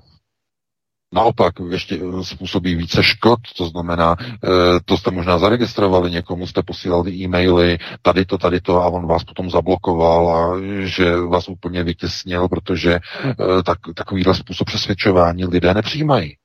[1.13, 4.49] Naopak ještě eh, způsobí více škod, to znamená, eh,
[4.85, 9.25] to jste možná zaregistrovali, někomu jste posílali e-maily, tady to, tady to, a on vás
[9.25, 16.37] potom zablokoval a že vás úplně vytěsnil, protože eh, tak, takovýhle způsob přesvědčování lidé nepřijímají.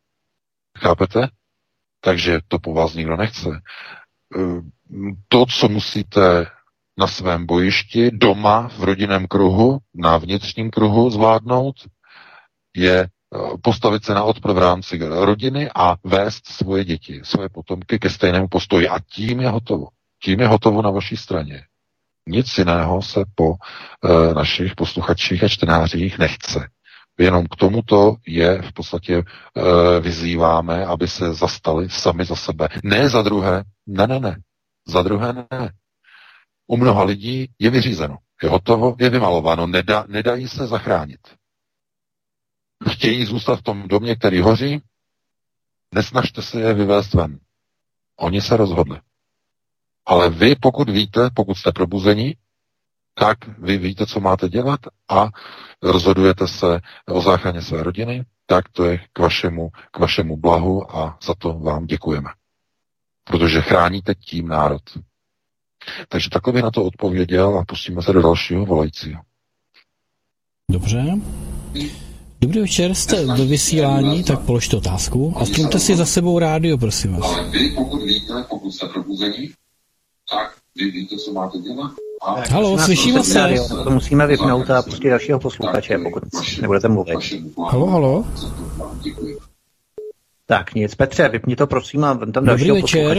[0.78, 1.28] Chápete?
[2.02, 3.50] Takže to po vás nikdo nechce.
[5.28, 6.46] To, co musíte
[6.98, 11.76] na svém bojišti, doma, v rodinném kruhu, na vnitřním kruhu zvládnout,
[12.76, 13.08] je
[13.62, 18.48] postavit se na odpor v rámci rodiny a vést svoje děti, svoje potomky ke stejnému
[18.48, 18.88] postoji.
[18.88, 19.88] A tím je hotovo.
[20.24, 21.64] Tím je hotovo na vaší straně.
[22.28, 26.68] Nic jiného se po e, našich posluchačích a čtenářích nechce.
[27.20, 29.24] Jenom k tomuto je v podstatě e,
[30.00, 32.68] vyzýváme, aby se zastali sami za sebe.
[32.84, 34.38] Ne za druhé, ne, ne, ne.
[34.88, 35.72] Za druhé ne
[36.68, 38.18] u mnoha lidí je vyřízeno.
[38.44, 41.20] Je hotovo, je vymalováno, nedá, nedají se zachránit.
[42.90, 44.82] Chtějí zůstat v tom domě, který hoří,
[45.96, 47.40] nesnažte se je vyvést ven.
[48.18, 49.00] Oni se rozhodli.
[50.06, 52.36] Ale vy, pokud víte, pokud jste probuzení,
[53.14, 54.80] tak vy víte, co máte dělat
[55.10, 55.30] a
[55.82, 61.18] rozhodujete se o záchraně své rodiny, tak to je k vašemu, k vašemu blahu a
[61.24, 62.30] za to vám děkujeme.
[63.24, 64.82] Protože chráníte tím národ.
[66.08, 69.22] Takže bych na to odpověděl a pustíme se do dalšího volajícího.
[70.72, 71.04] Dobře.
[72.44, 77.14] Dobrý večer, jste ve vysílání, tak položte otázku a strumte si za sebou rádio, prosím
[77.14, 77.34] vás.
[77.34, 79.50] Ale vy, pokud víte, pokud jste probuzení,
[80.32, 81.92] tak vy víte, co máte dělat.
[82.52, 83.40] Halo, slyšíme se.
[83.40, 86.24] Radio, to musíme vypnout a pustit dalšího posluchače, pokud
[86.62, 87.20] nebudete mluvit.
[87.70, 88.26] Halo, halo.
[90.46, 93.18] Tak nic, Petře, vypni to prosím a tam Dobrý dalšího večer,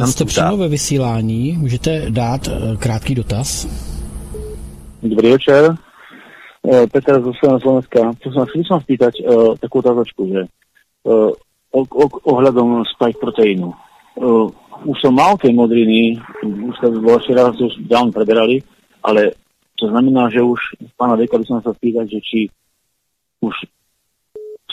[0.00, 3.66] tam jste přímo ve vysílání, můžete dát eh, krátký dotaz.
[5.02, 5.76] Dobrý večer.
[6.66, 8.10] E, Peter zo Slovena Slovenska.
[8.18, 10.42] Chcel som spýtať e, takú otázočku, že
[12.26, 13.70] ohľadom spike proteínu.
[13.70, 13.76] E,
[14.82, 18.66] už som mal tie modriny, už sa vo raz už dávno preberali,
[18.98, 19.38] ale
[19.78, 20.58] to znamená, že už
[20.98, 22.40] pána Deka by som sa spýtať, že či
[23.46, 23.54] už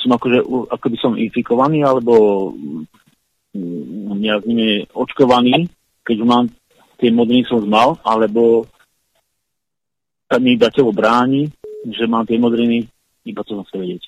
[0.02, 0.42] som akože,
[0.74, 2.50] ako by som infikovaný, alebo
[3.54, 5.70] mm, nejak nimi očkovaný,
[6.02, 6.50] keď mám
[6.98, 8.66] tie modriny som mal, alebo
[10.26, 11.54] sa mi iba telo bráni,
[11.84, 12.88] že mám tie modriny,
[13.26, 14.04] iba to som chcel vedieť.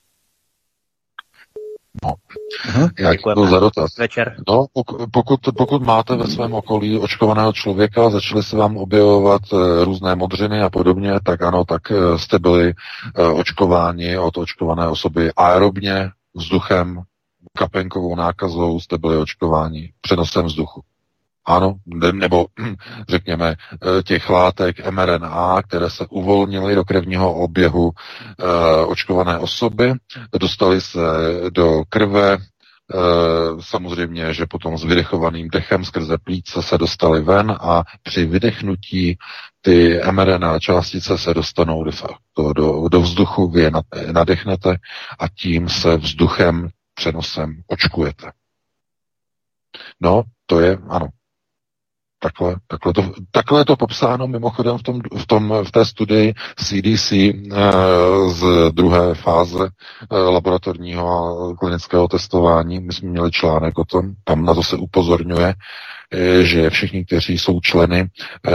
[2.65, 3.97] Mhm, Já děkuji za dotaz.
[3.97, 4.35] Večer.
[4.47, 9.85] No, pok- pokud, pokud máte ve svém okolí očkovaného člověka, začaly se vám objevovat e,
[9.85, 12.73] různé modřiny a podobně, tak ano, tak e, jste byli e,
[13.27, 17.01] očkováni od očkované osoby aerobně, vzduchem,
[17.57, 20.81] kapenkovou nákazou, jste byli očkováni přenosem vzduchu.
[21.45, 22.45] Ano, ne- nebo
[23.09, 23.49] řekněme
[23.99, 27.91] e, těch látek mRNA, které se uvolnily do krevního oběhu
[28.39, 29.93] e, očkované osoby,
[30.39, 30.99] dostali se
[31.49, 32.37] do krve, e,
[33.59, 39.17] samozřejmě, že potom s vydechovaným dechem skrze plíce se dostali ven a při vydechnutí
[39.61, 41.91] ty mRNA částice se dostanou do,
[42.37, 44.75] do, do, do vzduchu, vy je nad- nadechnete
[45.19, 48.31] a tím se vzduchem přenosem očkujete.
[49.99, 51.07] No, to je, ano,
[52.19, 56.33] Takhle, takhle, to, takhle je to popsáno mimochodem v, tom, v, tom, v té studii
[56.55, 57.33] CDC e,
[58.27, 59.69] z druhé fáze
[60.11, 62.79] e, laboratorního a klinického testování.
[62.79, 65.94] My jsme měli článek o tom, tam na to se upozorňuje, Eh,
[66.41, 67.99] že všichni, kteří jsou členy
[68.47, 68.51] eh,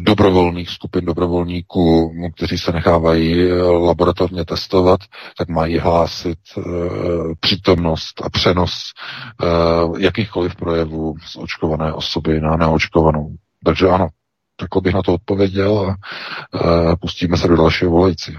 [0.00, 5.00] dobrovolných skupin dobrovolníků, kteří se nechávají eh, laboratorně testovat,
[5.38, 6.38] tak mají hlásit
[7.40, 8.72] přítomnost a přenos
[9.98, 13.34] jakýchkoliv projevů z očkované osoby na neočkovanou.
[13.64, 14.08] Takže ano,
[14.56, 15.94] takhle bych na to odpověděl
[16.90, 18.36] a pustíme se do dalšího volající.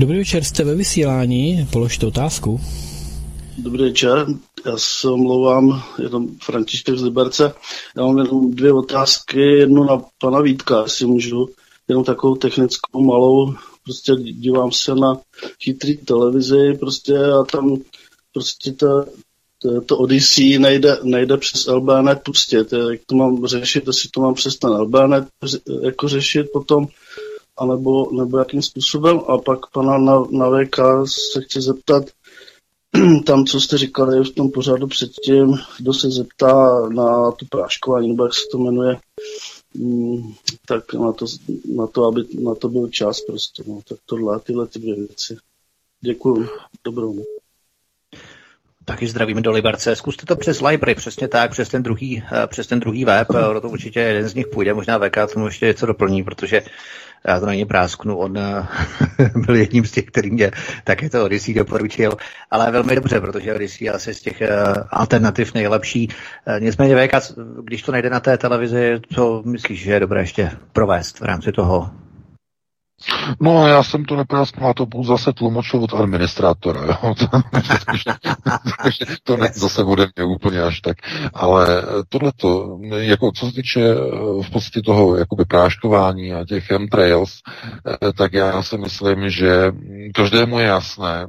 [0.00, 2.60] Dobrý večer, jste ve vysílání, položte otázku.
[3.58, 4.26] Dobrý večer,
[4.66, 7.54] já se omlouvám, je tam František z Liberce.
[7.96, 11.48] Já mám jenom dvě otázky, jednu na pana Vítka, jestli můžu,
[11.88, 13.54] jenom takovou technickou malou,
[13.84, 15.20] prostě dívám se na
[15.62, 17.76] chytrý televizi prostě a tam
[18.32, 19.04] prostě ta,
[19.62, 24.34] to, to Odyssey nejde, nejde přes LBNet pustit, jak to mám řešit, jestli to mám
[24.34, 25.28] přes ten LBNet
[25.82, 26.86] jako řešit potom,
[27.56, 29.20] anebo, nebo jakým způsobem.
[29.28, 30.76] A pak pana na, na VK
[31.06, 32.04] se chci zeptat,
[33.26, 38.24] tam, co jste říkali v tom pořadu předtím, kdo se zeptá na tu práškování, nebo
[38.24, 38.96] jak se to jmenuje,
[39.74, 40.34] mm,
[40.66, 41.26] tak na to,
[41.74, 43.62] na to, aby na to byl čas prostě.
[43.66, 43.80] No.
[43.88, 45.36] Tak tohle, tyhle ty dvě věci.
[46.00, 46.46] Děkuju.
[46.84, 47.24] Dobrou.
[48.84, 49.96] Taky zdravíme do Liberce.
[49.96, 53.30] Zkuste to přes Library, přesně tak, přes ten druhý, eh, přes ten druhý web.
[53.30, 56.62] Ono to určitě jeden z nich půjde, možná VK tomu ještě něco doplní, protože
[57.26, 58.66] já to na ně prásknu, on eh,
[59.46, 60.50] byl jedním z těch, který mě
[60.84, 62.12] také to Odyssey doporučil,
[62.50, 64.48] ale velmi dobře, protože Odyssey je asi z těch eh,
[64.90, 66.08] alternativ nejlepší.
[66.58, 67.14] Nicméně VK,
[67.64, 71.52] když to nejde na té televizi, co myslíš, že je dobré ještě provést v rámci
[71.52, 71.90] toho
[73.40, 77.14] No, já jsem to neprásknul, to budu zase tlumočil od administrátora, jo.
[79.24, 80.96] to ne, zase bude mě úplně až tak.
[81.34, 83.94] Ale tohleto, jako co se týče
[84.42, 87.40] v podstatě toho jakoby práškování a těch chemtrails,
[88.16, 89.72] tak já si myslím, že
[90.14, 91.26] každému je jasné,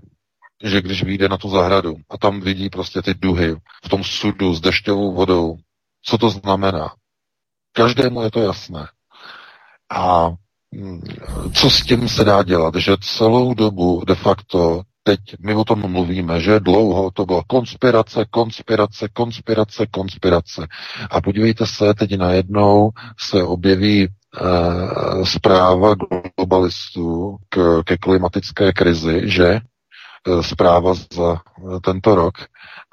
[0.64, 3.56] že když vyjde na tu zahradu a tam vidí prostě ty duhy
[3.86, 5.58] v tom sudu s dešťovou vodou,
[6.06, 6.94] co to znamená?
[7.72, 8.88] Každému je to jasné.
[9.92, 10.30] A
[11.54, 12.76] co s tím se dá dělat?
[12.76, 18.26] Že celou dobu de facto teď my o tom mluvíme, že dlouho to bylo konspirace,
[18.30, 20.68] konspirace, konspirace, konspirace.
[21.10, 22.90] A podívejte se, teď najednou
[23.20, 24.10] se objeví e,
[25.26, 25.96] zpráva
[26.38, 29.62] globalistů k, ke klimatické krizi, že e,
[30.44, 31.42] zpráva za
[31.84, 32.34] tento rok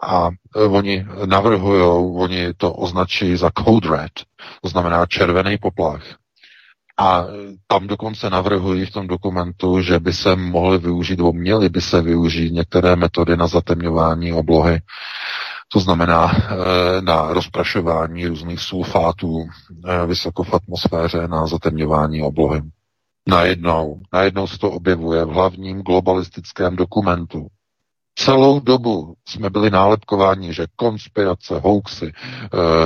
[0.02, 1.82] a oni navrhují,
[2.16, 4.12] oni to označí za code red,
[4.62, 6.02] to znamená červený poplach.
[7.00, 7.26] A
[7.66, 12.02] tam dokonce navrhují v tom dokumentu, že by se mohly využít, nebo měly by se
[12.02, 14.80] využít některé metody na zatemňování oblohy.
[15.72, 19.46] To znamená eh, na rozprašování různých sulfátů
[19.88, 22.62] eh, vysoko v atmosféře na zatemňování oblohy.
[23.28, 27.46] Najednou, najednou se to objevuje v hlavním globalistickém dokumentu
[28.14, 32.12] Celou dobu jsme byli nálepkováni, že konspirace, hoaxy,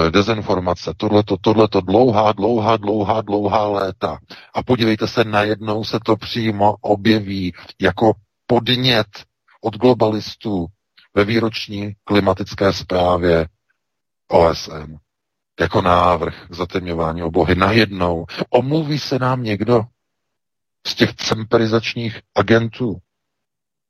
[0.07, 4.19] e, dezinformace, tohleto, tohleto, dlouhá, dlouhá, dlouhá, dlouhá léta.
[4.55, 8.13] A podívejte se, najednou se to přímo objeví jako
[8.47, 9.07] podnět
[9.63, 10.67] od globalistů
[11.15, 13.49] ve výroční klimatické zprávě
[14.29, 14.97] OSN.
[15.61, 17.55] Jako návrh zatemňování oblohy.
[17.55, 19.81] Najednou omluví se nám někdo
[20.87, 22.99] z těch cemperizačních agentů,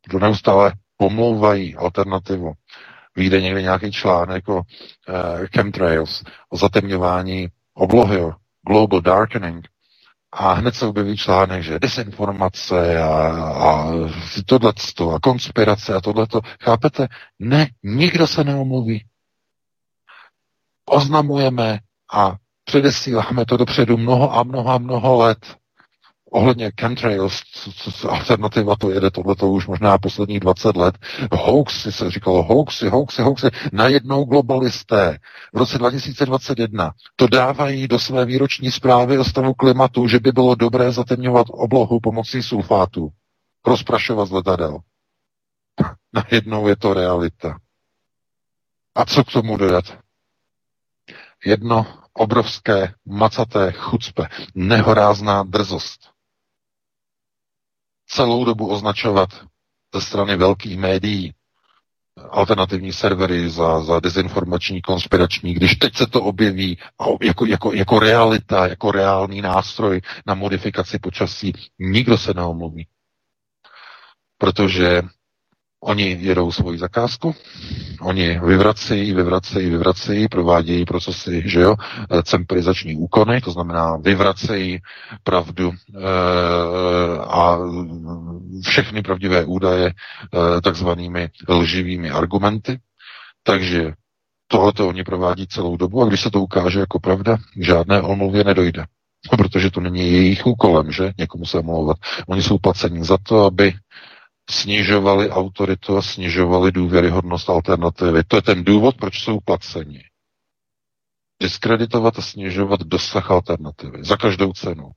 [0.06, 2.52] kdo neustále pomlouvají alternativu.
[3.16, 4.62] Vyjde někde nějaký článek o uh,
[5.54, 8.32] chemtrails, o zatemňování oblohy, o
[8.66, 9.68] global darkening,
[10.36, 13.08] a hned se objeví článek, že desinformace a,
[13.52, 13.90] a
[14.46, 16.40] tohleto a konspirace a tohleto.
[16.60, 17.08] Chápete?
[17.38, 19.04] Ne, nikdo se neomluví.
[20.86, 21.78] Oznamujeme
[22.12, 25.56] a předesíláme to dopředu mnoho a mnoho a mnoho let
[26.34, 27.42] ohledně chemtrails,
[28.08, 30.98] alternativa to jede, tohle to už možná posledních 20 let,
[31.32, 35.18] hoaxy se říkalo, hoaxy, hoaxy, hoaxy, najednou globalisté
[35.54, 40.54] v roce 2021 to dávají do své výroční zprávy o stavu klimatu, že by bylo
[40.54, 43.08] dobré zatemňovat oblohu pomocí sulfátu,
[43.66, 44.78] rozprašovat z letadel.
[46.12, 47.58] najednou je to realita.
[48.94, 49.84] A co k tomu dodat?
[51.44, 56.13] Jedno obrovské macaté chucpe, nehorázná drzost
[58.06, 59.28] celou dobu označovat
[59.94, 61.34] ze strany velkých médií
[62.30, 66.78] alternativní servery za, za dezinformační, konspirační, když teď se to objeví
[67.22, 72.86] jako, jako, jako realita, jako reálný nástroj na modifikaci počasí, nikdo se neomluví.
[74.38, 75.02] Protože
[75.86, 77.34] Oni jedou svoji zakázku,
[78.00, 81.74] oni vyvracejí, vyvracejí, vyvracejí, provádějí procesy, že jo,
[82.22, 84.78] cemperizační úkony, to znamená vyvracejí
[85.22, 86.00] pravdu e,
[87.18, 87.58] a
[88.62, 92.78] všechny pravdivé údaje e, takzvanými lživými argumenty.
[93.42, 93.92] Takže
[94.48, 98.44] tohleto oni provádí celou dobu a když se to ukáže jako pravda, k žádné omluvě
[98.44, 98.84] nedojde.
[99.38, 101.12] Protože to není jejich úkolem, že?
[101.18, 101.96] Někomu se omlouvat.
[102.26, 103.72] Oni jsou placení za to, aby
[104.50, 108.24] snižovali autoritu a snižovali důvěryhodnost alternativy.
[108.24, 110.04] To je ten důvod, proč jsou placeni.
[111.42, 114.90] Diskreditovat a snižovat dosah alternativy za každou cenu.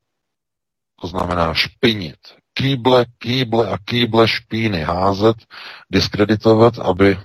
[1.01, 2.17] To znamená špinit.
[2.53, 5.37] Kýble, kýble a kýble špíny házet,
[5.91, 7.17] diskreditovat, aby,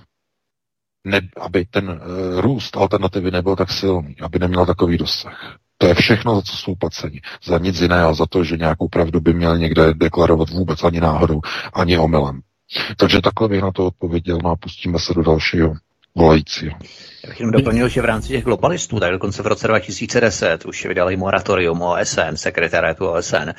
[1.03, 1.97] ne, aby ten uh,
[2.41, 5.57] růst alternativy nebyl tak silný, aby neměl takový dosah.
[5.77, 7.21] To je všechno, za co jsou placeni.
[7.43, 11.41] Za nic jiného, za to, že nějakou pravdu by měl někde deklarovat vůbec ani náhodou,
[11.73, 12.41] ani omylem.
[12.97, 15.73] Takže takhle bych na to odpověděl, no a pustíme se do dalšího
[16.15, 16.75] volajícího.
[17.23, 20.85] Já bych jenom doplnil, že v rámci těch globalistů, tak dokonce v roce 2010 už
[20.85, 23.49] vydali moratorium OSN, sekretariátu OSN.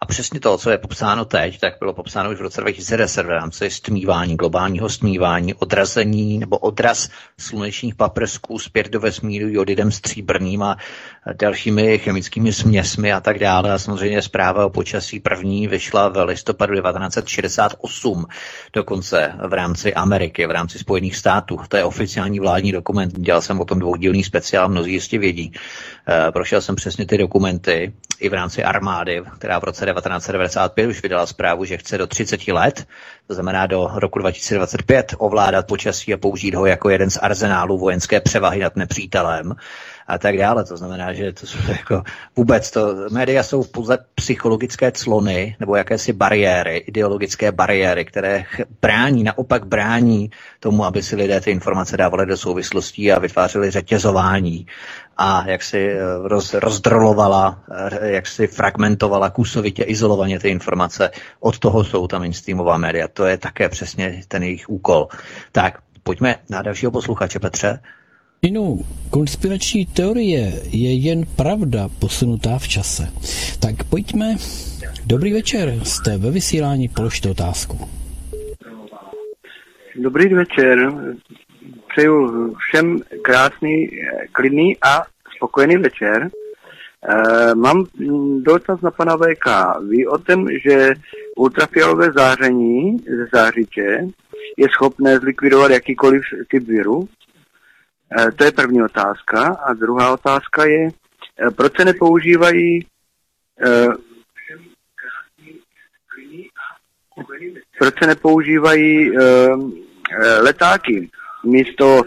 [0.00, 3.30] A přesně to, co je popsáno teď, tak bylo popsáno už v roce 2010 v
[3.30, 7.08] rámci stmívání, globálního stmívání, odrazení nebo odraz
[7.38, 10.76] slunečních paprsků zpět do vesmíru jodidem stříbrným a
[11.40, 13.72] dalšími chemickými směsmi a tak dále.
[13.72, 18.26] A samozřejmě zpráva o počasí první vyšla v listopadu 1968,
[18.72, 21.60] dokonce v rámci Ameriky, v rámci Spojených států.
[21.68, 25.52] To je oficiální vládní dokument dělal jsem o tom dvoudílný speciál, mnozí jistě vědí.
[26.28, 31.02] E, prošel jsem přesně ty dokumenty i v rámci armády, která v roce 1995 už
[31.02, 32.86] vydala zprávu, že chce do 30 let,
[33.26, 38.20] to znamená do roku 2025, ovládat počasí a použít ho jako jeden z arzenálů vojenské
[38.20, 39.54] převahy nad nepřítelem
[40.12, 40.64] a tak dále.
[40.64, 42.02] To znamená, že to jsou jako
[42.36, 48.44] vůbec to, média jsou pouze psychologické clony nebo jakési bariéry, ideologické bariéry, které
[48.82, 50.30] brání, naopak brání
[50.60, 54.66] tomu, aby si lidé ty informace dávali do souvislostí a vytvářeli řetězování
[55.16, 55.98] a jak si eh,
[56.28, 61.10] roz, rozdrolovala, eh, jak si fragmentovala kusovitě, izolovaně ty informace.
[61.40, 63.08] Od toho jsou ta mainstreamová média.
[63.08, 65.08] To je také přesně ten jejich úkol.
[65.52, 67.78] Tak, pojďme na dalšího posluchače, Petře.
[68.46, 68.78] Inu,
[69.10, 73.02] konspirační teorie je jen pravda posunutá v čase.
[73.60, 74.36] Tak pojďme.
[75.06, 77.78] Dobrý večer, jste ve vysílání, položte otázku.
[79.96, 80.92] Dobrý večer,
[81.88, 83.88] přeju všem krásný,
[84.32, 85.02] klidný a
[85.36, 86.28] spokojený večer.
[86.28, 87.86] E, mám
[88.42, 89.46] dotaz na pana VK.
[89.88, 90.94] Ví o tom, že
[91.36, 94.06] ultrafialové záření ze zářiče
[94.56, 97.08] je schopné zlikvidovat jakýkoliv typ viru?
[98.18, 99.56] Eh, to je první otázka.
[99.66, 102.86] A druhá otázka je, eh, proč se nepoužívají
[103.66, 103.88] eh,
[107.78, 109.10] proč se nepoužívají
[110.40, 111.10] letáky
[111.44, 112.02] místo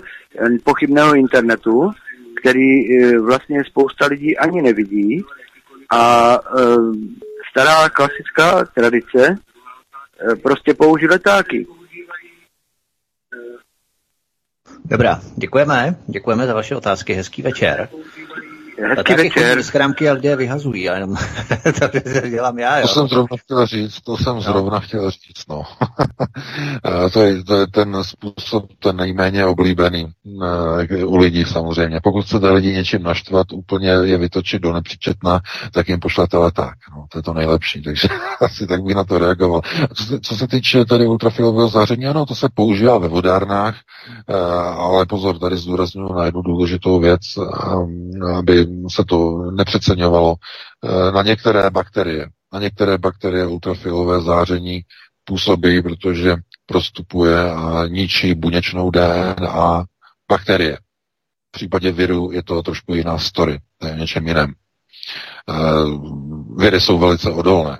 [0.63, 1.91] pochybného internetu,
[2.41, 2.81] který
[3.19, 5.23] vlastně spousta lidí ani nevidí
[5.91, 6.37] a
[7.51, 9.37] stará klasická tradice
[10.43, 11.67] prostě použít letáky.
[14.89, 15.95] Dobrá, děkujeme.
[16.07, 17.13] Děkujeme za vaše otázky.
[17.13, 17.89] Hezký večer.
[18.83, 19.63] Hezký taky večer.
[19.63, 21.15] z krámky a lidé vyhazují, já jenom
[22.21, 22.77] to dělám já.
[22.77, 22.87] Jo.
[22.87, 24.41] To jsem zrovna chtěl říct, to jsem no.
[24.41, 25.63] zrovna chtěl říct, no.
[27.13, 31.99] to, je, to je ten způsob, ten nejméně oblíbený uh, u lidí samozřejmě.
[32.03, 35.39] Pokud chcete lidi něčím naštvat, úplně je vytočit do nepříčetna,
[35.71, 36.73] tak jim pošlete leták.
[36.95, 38.07] No, to je to nejlepší, takže
[38.41, 39.61] asi tak bych na to reagoval.
[39.93, 43.75] Co se, co se týče tady ultrafilového záření, ano, to se používá ve vodárnách,
[44.29, 44.35] uh,
[44.83, 48.11] ale pozor, tady zdůraznuju na jednu důležitou věc, um,
[48.65, 50.35] aby se to nepřeceňovalo.
[50.83, 54.81] Eh, na některé bakterie, na některé bakterie ultrafilové záření
[55.23, 56.35] působí, protože
[56.65, 59.85] prostupuje a ničí buněčnou DNA
[60.29, 60.77] bakterie.
[61.47, 64.53] V případě viru je to trošku jiná story, to je něčem jiném.
[65.49, 67.79] Uh, viry jsou velice odolné.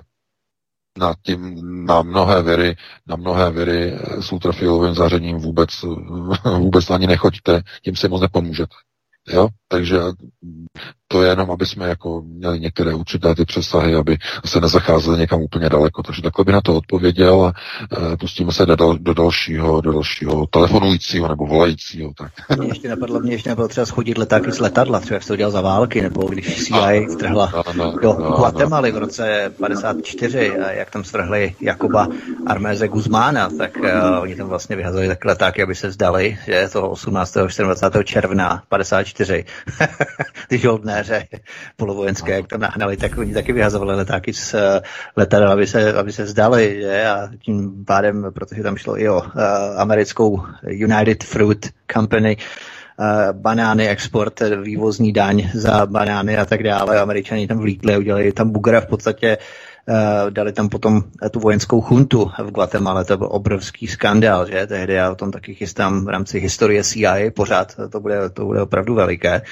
[0.98, 2.76] Na, tím, na mnohé viry,
[3.06, 5.82] na mnohé viry s ultrafilovým zářením vůbec,
[6.58, 8.76] vůbec ani nechoďte, tím si moc nepomůžete.
[9.28, 9.48] Jo?
[9.68, 10.00] Takže
[11.08, 15.42] to je jenom, aby jsme jako měli některé určité ty přesahy, aby se nezacházeli někam
[15.42, 16.02] úplně daleko.
[16.02, 17.52] Takže takhle by na to odpověděl a
[18.12, 22.10] e, pustíme se do, do, dalšího, do dalšího telefonujícího nebo volajícího.
[22.18, 22.58] Tak.
[22.58, 25.36] Mě ještě napadlo, mě ještě nebylo třeba schodit letáky z letadla, třeba jak se to
[25.36, 27.64] dělal za války, nebo když CIA strhla
[28.02, 32.08] do Guatemaly v roce 54, a jak tam strhli Jakoba
[32.46, 33.86] Arméze Guzmána, tak uh,
[34.20, 37.36] oni tam vlastně vyhazovali tak letáky, aby se zdali, že toho 18.
[37.58, 38.04] 24.
[38.04, 39.44] června 54,
[40.48, 41.26] když ho scénáře
[41.76, 44.80] polovojenské, jak to nahnali, tak oni taky vyhazovali letáky z eh,
[45.16, 47.06] letadel, aby se, aby se vzdali, že?
[47.06, 49.30] a tím pádem, protože tam šlo i o uh,
[49.76, 57.00] americkou United Fruit Company, uh, banány, export, vývozní daň za banány a tak dále.
[57.00, 59.65] Američani tam vlítli a udělali tam bugra v podstatě Uh,
[60.30, 65.10] dali tam potom tu vojenskou chuntu v Guatemala, to byl obrovský skandál, že tehdy já
[65.10, 69.42] o tom taky chystám v rámci historie CIA, pořád to bude, to bude opravdu veliké.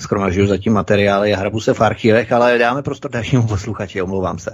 [0.00, 4.50] Skromažuju zatím materiály a hrabu se v archivech, ale dáme prostor dalšímu posluchači, omlouvám se.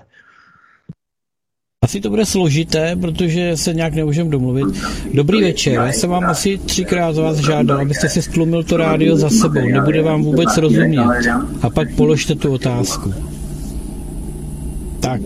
[1.85, 4.67] Asi to bude složité, protože se nějak nemůžeme domluvit.
[5.15, 9.17] Dobrý večer, já jsem vám asi třikrát z vás žádal, abyste si stlumil to rádio
[9.17, 11.05] za sebou, nebude vám vůbec rozumět.
[11.63, 13.38] A pak položte tu otázku.
[15.01, 15.21] Tak.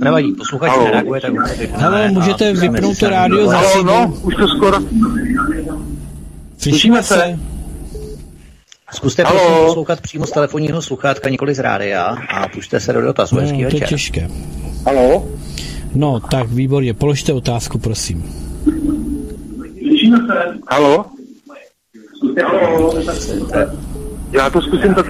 [0.00, 1.32] Nevadí, posluchač nereaguje, tak
[1.72, 3.84] Hele, můžete vypnout to rádio za Halo, sebou.
[3.86, 4.78] no, už to skoro.
[6.58, 7.38] Slyšíme se?
[8.94, 9.38] Zkuste Halo.
[9.38, 13.34] prosím poslouchat přímo z telefonního sluchátka, nikoli z rádia a pušte se do dotazu.
[13.36, 13.88] No, Hezký to je večer.
[13.88, 14.28] těžké.
[14.86, 15.28] Halo?
[15.94, 18.24] No, tak výborně, položte otázku, prosím.
[20.70, 21.04] Halo?
[24.32, 25.06] Já to zkusím tak.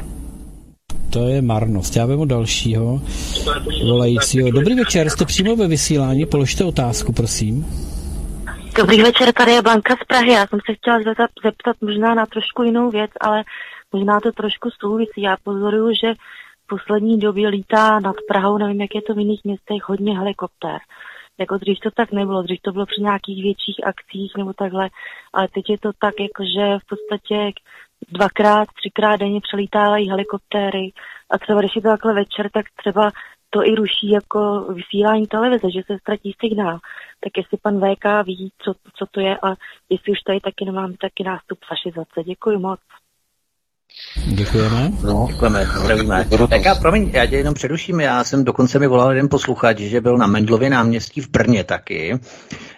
[1.13, 1.97] To je marnost.
[1.97, 3.01] Já vemu dalšího
[3.89, 4.51] volajícího.
[4.51, 7.67] Dobrý večer, jste přímo ve vysílání, položte otázku, prosím.
[8.79, 10.33] Dobrý večer, tady je Blanka z Prahy.
[10.33, 13.45] Já jsem se chtěla zeptat, zeptat možná na trošku jinou věc, ale
[13.93, 15.23] možná to trošku souvisí.
[15.23, 16.15] Já pozoruju, že
[16.65, 20.79] v poslední době lítá nad Prahou, nevím, jak je to v jiných městech, hodně helikoptér.
[21.39, 24.91] Jako dřív to tak nebylo, dřív to bylo při nějakých větších akcích nebo takhle,
[25.33, 27.53] ale teď je to tak, jako že v podstatě
[28.09, 30.93] dvakrát, třikrát denně přelítávají helikoptéry
[31.31, 33.11] a třeba když je to takhle večer, tak třeba
[33.51, 36.79] to i ruší jako vysílání televize, že se ztratí signál.
[37.21, 39.49] Tak jestli pan VK ví, co, co to je a
[39.89, 42.25] jestli už tady taky nemám taky nástup fašizace.
[42.25, 42.81] Děkuji moc.
[44.27, 44.93] Děkujeme.
[45.05, 46.27] No, děkujeme, zdravíme.
[46.51, 50.01] Tak já, promiň, já tě jenom předuším, já jsem dokonce mi volal jeden posluchač, že
[50.01, 52.19] byl na Mendlově náměstí v Brně taky,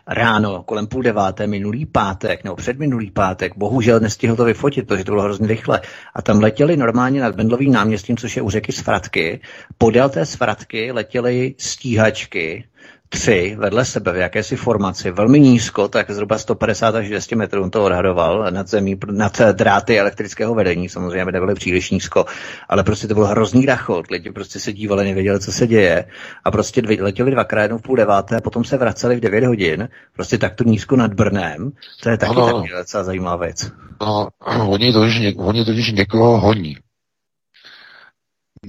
[0.06, 5.12] ráno, kolem půl deváté, minulý pátek, nebo předminulý pátek, bohužel nestihl to vyfotit, protože to
[5.12, 5.80] bylo hrozně rychle.
[6.14, 9.40] A tam letěli normálně nad Mendlovým náměstím, což je u řeky Svratky.
[9.78, 12.64] Podél té Svratky letěly stíhačky,
[13.12, 17.70] tři vedle sebe v jakési formaci, velmi nízko, tak zhruba 150 až 200 metrů on
[17.70, 22.24] to odhadoval nad zemí, nad dráty elektrického vedení, samozřejmě nebyly příliš nízko,
[22.68, 26.04] ale prostě to byl hrozný rachot, lidi prostě se dívali, nevěděli, co se děje
[26.44, 29.44] a prostě dvě, letěli dvakrát jednou v půl deváté a potom se vraceli v 9
[29.44, 31.72] hodin, prostě takto nízko nad Brnem,
[32.02, 32.60] to je taky Ano.
[32.62, 33.70] taky docela zajímavá věc.
[34.00, 34.28] No,
[34.68, 36.76] oni totiž, ně, oni totiž někoho honí.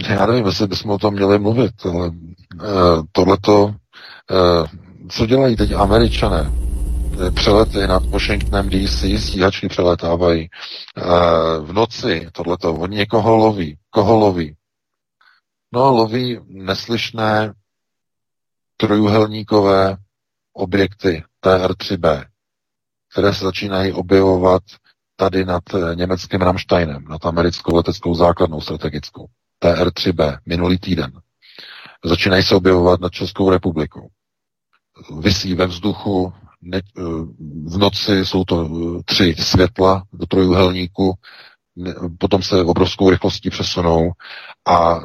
[0.09, 3.75] Já nevím, jestli bychom o tom měli mluvit, ale uh, tohleto,
[5.09, 6.51] co dělají teď američané?
[7.27, 10.49] Eh, Přelety nad Washingtonem DC, stíhačky přeletávají.
[10.97, 13.77] Uh, v noci tohleto, oni někoho loví.
[13.89, 14.55] Koho loví?
[15.73, 17.53] No, loví neslyšné
[18.77, 19.97] trojuhelníkové
[20.53, 22.25] objekty TR-3B,
[23.11, 24.63] které se začínají objevovat
[25.15, 29.25] tady nad eh, německým Rammsteinem, nad americkou leteckou základnou strategickou.
[29.63, 31.11] TR-3B, minulý týden.
[32.05, 34.09] Začínají se objevovat nad Českou republikou.
[35.19, 37.01] Vysí ve vzduchu, ne, eh,
[37.65, 41.13] v noci jsou to eh, tři světla do trojuhelníku,
[42.17, 44.11] potom se obrovskou rychlostí přesunou
[44.65, 45.01] a e,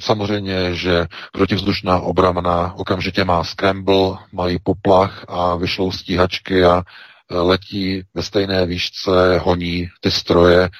[0.00, 6.82] samozřejmě, že protivzdušná obrana okamžitě má scramble, mají poplach a vyšlou stíhačky a
[7.30, 10.70] letí ve stejné výšce, honí ty stroje,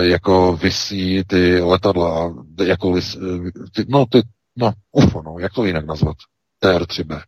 [0.00, 2.34] jako vysí ty letadla,
[2.64, 3.18] jako vis, e,
[3.74, 4.22] ty, no ty,
[4.56, 6.16] no UFO, no, jak to jinak nazvat,
[6.64, 7.22] TR-3B.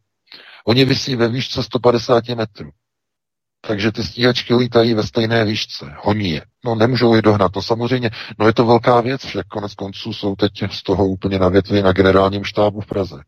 [0.64, 2.70] Oni vysí ve výšce 150 metrů.
[3.66, 6.46] Takže ty stíhačky lítají ve stejné výšce, honí je.
[6.64, 10.36] No nemůžou je dohnat, to samozřejmě, no je to velká věc, však konec konců jsou
[10.36, 13.22] teď z toho úplně na větvi na generálním štábu v Praze.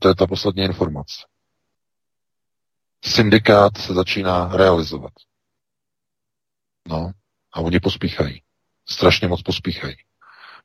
[0.00, 1.14] To je ta poslední informace.
[3.04, 5.12] Syndikát se začíná realizovat.
[6.88, 7.10] No,
[7.52, 8.42] a oni pospíchají.
[8.88, 9.96] Strašně moc pospíchají.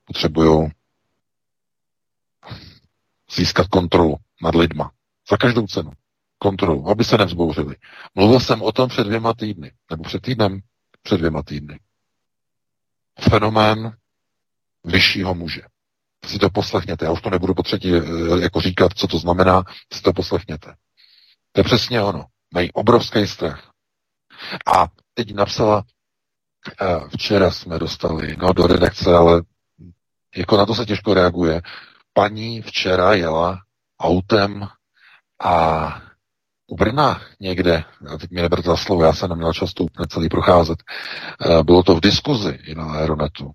[0.06, 0.70] Potřebují
[3.36, 4.92] získat kontrolu nad lidma.
[5.30, 5.92] Za každou cenu.
[6.40, 7.76] Kontrolu, aby se nevzbouřili.
[8.16, 10.60] Mluvil jsem o tom před dvěma týdny, nebo před týdnem,
[11.02, 11.80] před dvěma týdny.
[13.20, 13.98] Fenomén
[14.84, 15.62] vyššího muže.
[16.26, 18.02] Si to poslechněte, já už to nebudu po třetí eh,
[18.42, 19.64] jako říkat, co to znamená,
[19.94, 20.76] si to poslechněte.
[21.52, 22.26] To je přesně ono.
[22.54, 23.72] Mají obrovský strach.
[24.76, 25.84] A teď napsala,
[26.82, 29.42] eh, včera jsme dostali, no do redakce, ale
[30.36, 31.62] jako na to se těžko reaguje.
[32.14, 33.62] Paní včera jela
[34.00, 34.68] autem
[35.40, 36.02] a
[36.68, 37.84] u Brna někde,
[38.14, 40.84] a teď mě neberte za slovo, já jsem neměl čas to úplně celý procházet,
[41.46, 43.52] eh, bylo to v diskuzi i na Aeronetu,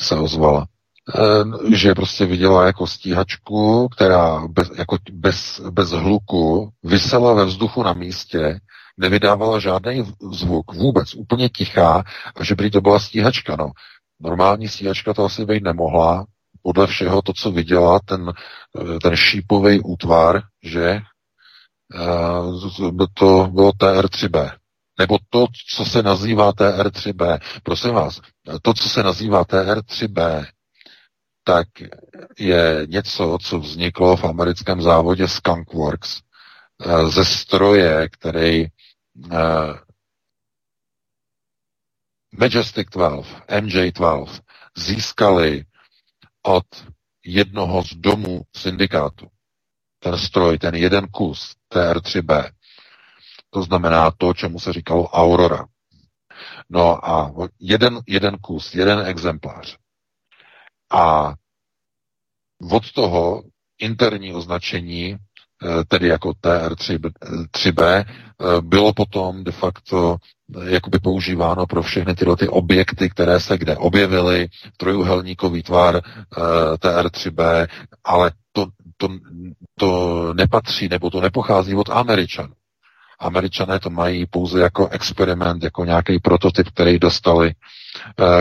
[0.00, 0.66] se ozvala,
[1.14, 7.82] eh, že prostě viděla jako stíhačku, která bez, jako bez, bez hluku vysela ve vzduchu
[7.82, 8.60] na místě,
[8.96, 12.04] nevydávala žádný zvuk, vůbec, úplně tichá,
[12.36, 13.70] a že by to byla stíhačka, no.
[14.20, 16.26] Normální stíhačka to asi být nemohla,
[16.62, 18.32] podle všeho to, co viděla, ten,
[19.02, 21.00] ten šípový útvar, že
[23.14, 24.52] to bylo TR3B.
[24.98, 25.46] Nebo to,
[25.76, 27.38] co se nazývá TR3B.
[27.62, 28.20] Prosím vás,
[28.62, 30.46] to, co se nazývá TR3B,
[31.44, 31.68] tak
[32.38, 36.20] je něco, co vzniklo v americkém závodě Skunkworks
[36.86, 38.66] eh, ze stroje, který
[39.16, 39.30] uh,
[42.38, 44.40] Majestic 12, MJ12
[44.76, 45.64] získali
[46.42, 46.66] od
[47.24, 49.28] jednoho z domů syndikátu.
[50.02, 52.50] Ten stroj, ten jeden kus TR3B.
[53.50, 55.66] To znamená to, čemu se říkalo Aurora.
[56.70, 59.76] No a jeden, jeden kus, jeden exemplář.
[60.90, 61.34] A
[62.70, 63.42] od toho
[63.78, 65.18] interní označení
[65.64, 68.04] Eh, tedy jako TR3B, eh,
[68.60, 70.16] bylo potom de facto
[70.62, 76.00] eh, jakoby používáno pro všechny tyhle ty objekty, které se kde objevily, trojuhelníkový tvar
[76.78, 77.66] TR3B,
[78.04, 78.30] ale
[79.02, 79.08] to,
[79.78, 82.52] to, nepatří nebo to nepochází od Američanů.
[83.18, 87.54] Američané to mají pouze jako experiment, jako nějaký prototyp, který dostali,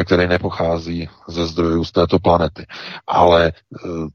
[0.06, 2.66] který nepochází ze zdrojů z této planety.
[3.08, 3.52] Ale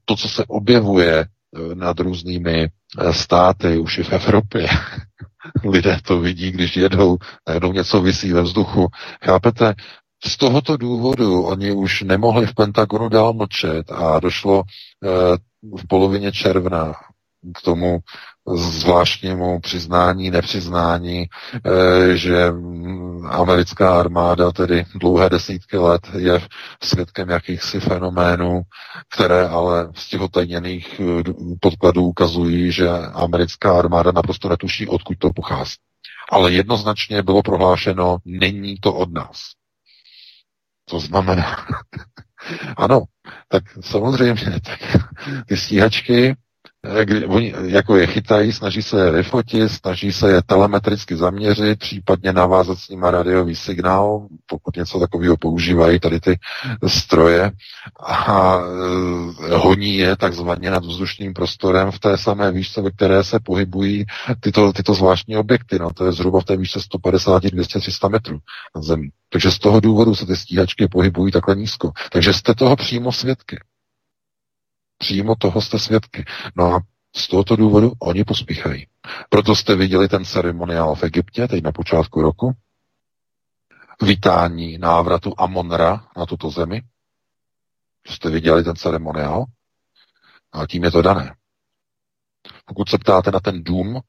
[0.05, 1.27] to, co se objevuje
[1.75, 2.69] nad různými
[2.99, 4.69] eh, státy, už i v Evropě.
[5.65, 7.17] Lidé to vidí, když jedou,
[7.49, 8.89] najednou něco vysí ve vzduchu.
[9.25, 9.75] Chápete?
[10.27, 14.63] Z tohoto důvodu oni už nemohli v Pentagonu dál mlčet a došlo
[15.05, 15.09] eh,
[15.77, 16.93] v polovině června
[17.55, 17.99] k tomu
[18.55, 21.27] zvláštnímu přiznání, nepřiznání,
[21.65, 22.53] eh, že
[23.29, 26.41] americká armáda tedy dlouhé desítky let je
[26.83, 28.63] svědkem jakýchsi fenoménů,
[29.15, 31.23] které ale z těch otajněných eh,
[31.61, 35.75] podkladů ukazují, že americká armáda naprosto netuší, odkud to pochází.
[36.31, 39.41] Ale jednoznačně bylo prohlášeno, není to od nás.
[40.91, 41.57] To znamená,
[42.77, 43.03] ano,
[43.49, 44.79] tak samozřejmě, tak
[45.47, 46.37] ty stíhačky
[47.05, 52.33] kdy oni jako je chytají, snaží se je vyfotit, snaží se je telemetricky zaměřit, případně
[52.33, 56.39] navázat s nimi radiový signál, pokud něco takového používají tady ty
[56.87, 57.51] stroje
[58.07, 58.59] a
[59.51, 64.05] e, honí je takzvaně nad vzdušným prostorem v té samé výšce, ve které se pohybují
[64.41, 65.79] tyto, tyto zvláštní objekty.
[65.79, 68.39] No, to je zhruba v té výšce 150, 200, 300 metrů
[68.75, 69.09] nad zemí.
[69.29, 71.93] Takže z toho důvodu se ty stíhačky pohybují takhle nízko.
[72.13, 73.59] Takže jste toho přímo svědky.
[74.99, 76.25] Přímo toho jste svědky.
[76.57, 76.81] No a
[77.17, 78.87] z tohoto důvodu oni pospíchají.
[79.29, 82.53] Proto jste viděli ten ceremoniál v Egyptě, teď na počátku roku,
[84.03, 86.83] vítání návratu Amonra na tuto zemi.
[88.07, 89.45] Jste viděli ten ceremoniál?
[90.53, 91.35] A tím je to dané.
[92.65, 94.01] Pokud se ptáte na ten dům,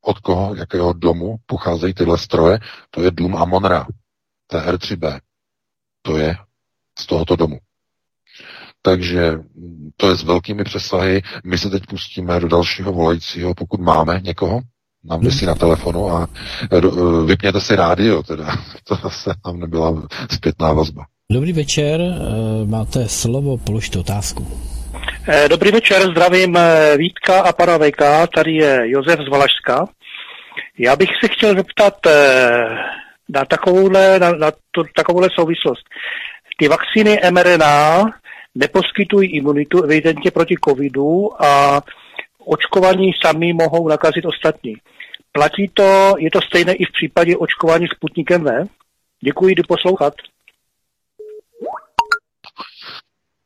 [0.00, 2.58] od koho, jakého domu pocházejí tyhle stroje,
[2.90, 3.86] to je dům Amonra,
[4.52, 5.20] TR3B.
[6.02, 6.36] To je
[6.98, 7.58] z tohoto domu.
[8.82, 9.38] Takže
[9.96, 11.22] to je s velkými přesahy.
[11.44, 14.60] My se teď pustíme do dalšího volajícího, pokud máme někoho.
[15.04, 16.28] Nám vysí na telefonu a
[16.72, 16.80] e, e,
[17.26, 18.46] vypněte si rádio, teda.
[18.88, 21.04] To zase tam nebyla zpětná vazba.
[21.32, 24.46] Dobrý večer, e, máte slovo, položte otázku.
[25.48, 26.58] Dobrý večer, zdravím
[26.96, 29.86] Vítka a pana VK, tady je Josef z Valašska.
[30.78, 31.94] Já bych se chtěl zeptat
[33.28, 35.84] na takovouhle, na, na to, takovouhle souvislost.
[36.58, 38.04] Ty vakcíny mRNA
[38.54, 41.82] neposkytují imunitu evidentně proti covidu a
[42.46, 44.76] očkovaní sami mohou nakazit ostatní.
[45.32, 48.66] Platí to, je to stejné i v případě očkování Sputnikem V?
[49.24, 50.14] Děkuji, jdu poslouchat.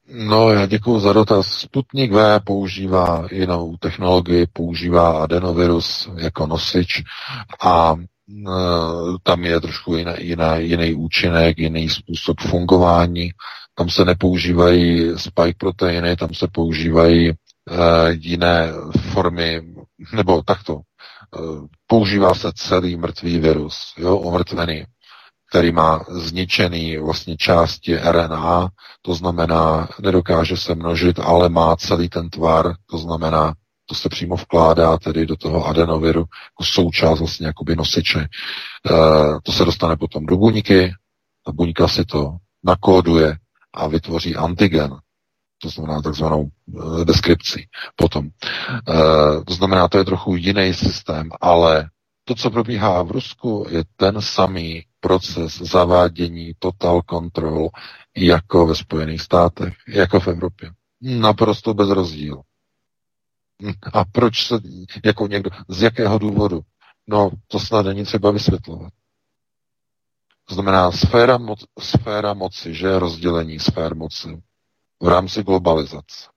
[0.09, 1.47] No, já děkuji za dotaz.
[1.47, 7.03] Sputnik V používá jinou technologii, používá adenovirus jako nosič
[7.63, 8.03] a e,
[9.23, 10.13] tam je trošku jiný,
[10.57, 13.31] jiný účinek, jiný způsob fungování.
[13.79, 17.37] Tam se nepoužívají spike proteiny, tam se používají uh,
[18.09, 18.73] jiné
[19.13, 19.63] formy,
[20.13, 20.75] nebo takto.
[20.75, 24.85] Uh, používá se celý mrtvý virus, jo, omrtvený,
[25.51, 28.69] který má zničený vlastně části RNA,
[29.03, 33.55] to znamená, nedokáže se množit, ale má celý ten tvar, to znamená,
[33.87, 38.21] to se přímo vkládá tedy do toho adenoviru jako součást vlastně jakoby nosiče.
[38.21, 38.29] E,
[39.43, 40.93] to se dostane potom do buňky,
[41.45, 43.37] ta buňka si to nakóduje,
[43.77, 44.97] a vytvoří antigen.
[45.63, 46.49] to znamená takzvanou
[47.01, 47.67] e, deskripci
[47.97, 48.27] potom.
[48.27, 48.31] E,
[49.45, 51.89] to znamená, to je trochu jiný systém, ale
[52.25, 57.69] to, co probíhá v Rusku, je ten samý proces zavádění total control
[58.17, 60.71] jako ve Spojených státech, jako v Evropě.
[61.01, 62.43] Naprosto bez rozdílu.
[63.93, 64.55] A proč se,
[65.05, 66.61] jako někdo, z jakého důvodu?
[67.07, 68.93] No, to snad není třeba vysvětlovat.
[70.49, 74.43] To znamená sféra, moc, sféra moci, že je rozdělení sfér moci
[75.03, 76.29] v rámci globalizace.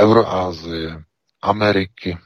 [0.00, 1.02] Euroázie,
[1.42, 2.18] Ameriky,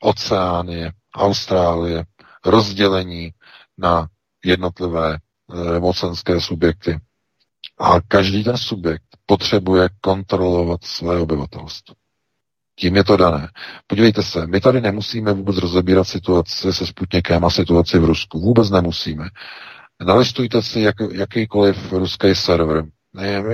[0.00, 2.04] Oceánie, Austrálie,
[2.44, 3.32] rozdělení
[3.78, 4.08] na
[4.44, 7.00] jednotlivé e, mocenské subjekty.
[7.78, 11.94] A každý ten subjekt potřebuje kontrolovat své obyvatelstvo.
[12.78, 13.48] Tím je to dané.
[13.86, 18.40] Podívejte se, my tady nemusíme vůbec rozebírat situaci se Sputnikem a situaci v Rusku.
[18.40, 19.28] Vůbec nemusíme.
[20.02, 22.84] Nalistujte si jak, jakýkoliv ruský server,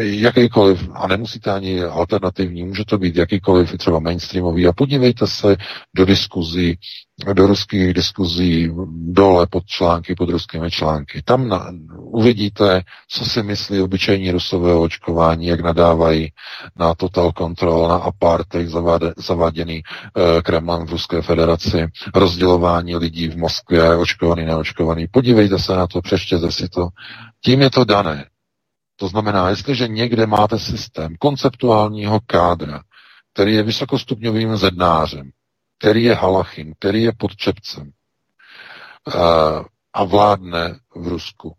[0.00, 5.56] jakýkoliv, a nemusíte ani alternativní, může to být jakýkoliv třeba mainstreamový a podívejte se
[5.96, 6.78] do diskuzí,
[7.32, 11.22] do ruských diskuzí dole pod články, pod ruskými články.
[11.24, 16.32] Tam na, uvidíte, co si myslí obyčejní rusové očkování, jak nadávají
[16.76, 19.82] na total control, na apartheid zaváde, zaváděný e,
[20.42, 25.06] Kremlem v Ruské federaci, rozdělování lidí v Moskvě, očkovaný, neočkovaný.
[25.10, 26.88] Podívejte se na to, přečtěte si to.
[27.44, 28.30] Tím je to dané.
[29.01, 32.82] To znamená, jestliže někde máte systém konceptuálního kádra,
[33.32, 35.31] který je vysokostupňovým zednářem,
[35.78, 37.90] který je halachin, který je pod čepcem
[39.09, 39.12] eh,
[39.93, 41.55] a vládne v Rusku,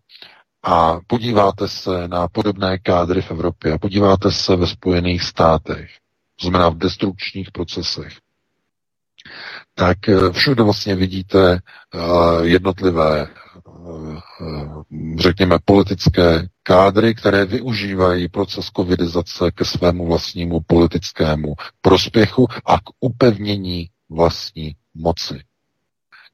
[0.63, 5.89] a podíváte se na podobné kádry v Evropě a podíváte se ve Spojených státech,
[6.35, 8.13] to znamená v destrukčních procesech,
[9.73, 11.97] tak eh, všude vlastně vidíte eh,
[12.45, 13.27] jednotlivé
[15.17, 23.89] řekněme, politické kádry, které využívají proces covidizace ke svému vlastnímu politickému prospěchu a k upevnění
[24.09, 25.43] vlastní moci.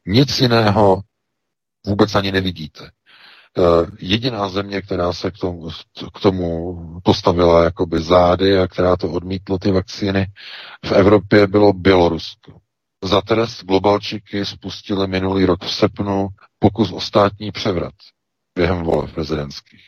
[0.05, 1.01] Nic jiného
[1.85, 2.85] vůbec ani nevidíte.
[2.85, 2.91] E,
[3.99, 5.69] jediná země, která se k tomu,
[6.13, 10.27] k tomu postavila jakoby zády a která to odmítlo ty vakcíny
[10.85, 12.59] v Evropě, bylo Bělorusko.
[13.03, 16.27] Za trest globalčiky spustili minulý rok v srpnu
[16.59, 17.93] pokus o státní převrat
[18.55, 19.83] během voleb prezidentských.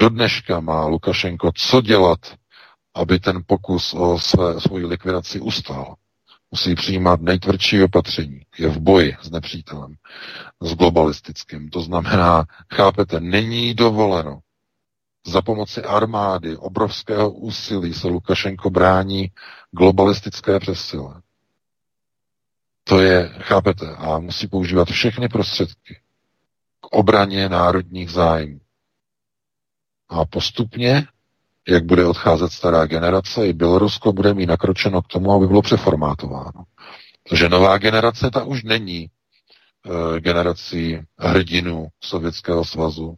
[0.00, 2.18] Do dneška má Lukašenko co dělat,
[2.94, 5.94] aby ten pokus o své, svoji likvidaci ustál.
[6.50, 8.40] Musí přijímat nejtvrdší opatření.
[8.58, 9.94] Je v boji s nepřítelem,
[10.60, 11.70] s globalistickým.
[11.70, 12.44] To znamená,
[12.74, 14.40] chápete, není dovoleno
[15.26, 19.30] za pomoci armády, obrovského úsilí se Lukašenko brání
[19.70, 21.22] globalistické přesile.
[22.84, 26.00] To je, chápete, a musí používat všechny prostředky
[26.80, 28.60] k obraně národních zájmů.
[30.08, 31.06] A postupně,
[31.68, 36.64] jak bude odcházet stará generace, i Bělorusko bude mít nakročeno k tomu, aby bylo přeformátováno.
[37.28, 39.00] Protože nová generace ta už není
[40.16, 43.14] e, generací hrdinů Sovětského svazu,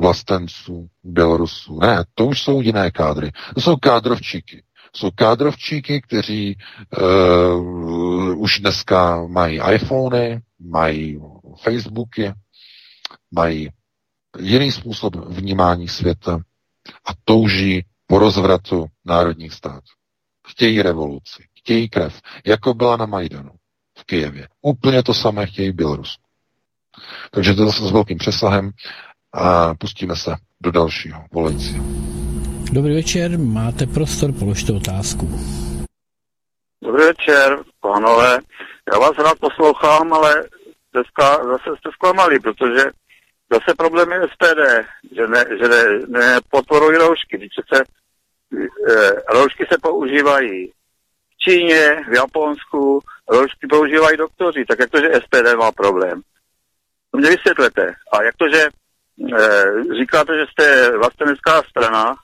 [0.00, 1.78] vlastenců, Bělorusů.
[1.80, 3.32] Ne, to už jsou jiné kádry.
[3.54, 4.64] To jsou kádrovčíky
[4.96, 6.56] jsou kádrovčíky, kteří
[7.00, 11.20] uh, už dneska mají iPhony, mají
[11.62, 12.32] Facebooky,
[13.30, 13.70] mají
[14.38, 16.38] jiný způsob vnímání světa
[17.06, 19.92] a touží po rozvratu národních států.
[20.48, 23.50] Chtějí revoluci, chtějí krev, jako byla na Majdanu
[23.98, 24.48] v Kijevě.
[24.62, 26.22] Úplně to samé chtějí Bělorusku.
[27.30, 28.70] Takže to zase s velkým přesahem
[29.32, 32.21] a pustíme se do dalšího volajícího.
[32.72, 35.28] Dobrý večer, máte prostor, položte otázku.
[36.82, 38.38] Dobrý večer, pánové.
[38.92, 40.44] Já vás rád poslouchám, ale
[40.92, 42.82] dneska zase jste zklamali, protože
[43.52, 44.60] zase problém je SPD,
[45.16, 47.36] že ne, že ne, ne podporují roušky.
[47.36, 50.72] Když se, e, roušky se používají
[51.30, 56.20] v Číně, v Japonsku, roušky používají doktoři, tak jak to, že SPD má problém?
[57.10, 57.94] To mě vysvětlete.
[58.12, 58.68] A jak to, že e,
[60.00, 62.14] říkáte, že jste vlastenecká strana,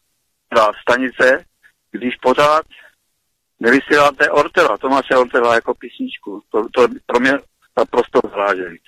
[0.54, 1.44] ta stanice,
[1.90, 2.66] když pořád
[3.60, 6.42] nevysíláte Ortela, Tomáše Ortela jako písničku.
[6.50, 7.32] To, to pro mě
[7.78, 8.82] naprosto zvlášť.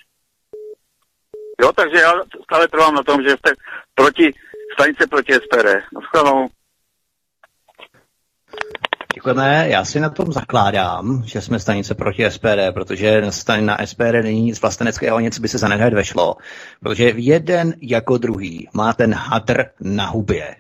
[1.61, 2.13] Jo, takže já
[2.45, 3.51] stále trvám na tom, že jste
[3.95, 4.33] proti
[4.75, 5.69] stanice proti SPD.
[5.95, 6.49] Naschledanou.
[9.15, 13.23] Děkujeme, já si na tom zakládám, že jsme stanice proti SPD, protože
[13.61, 16.37] na SPD není nic vlasteneckého, nic by se za vešlo,
[16.81, 20.60] protože jeden jako druhý má ten hadr na hubě.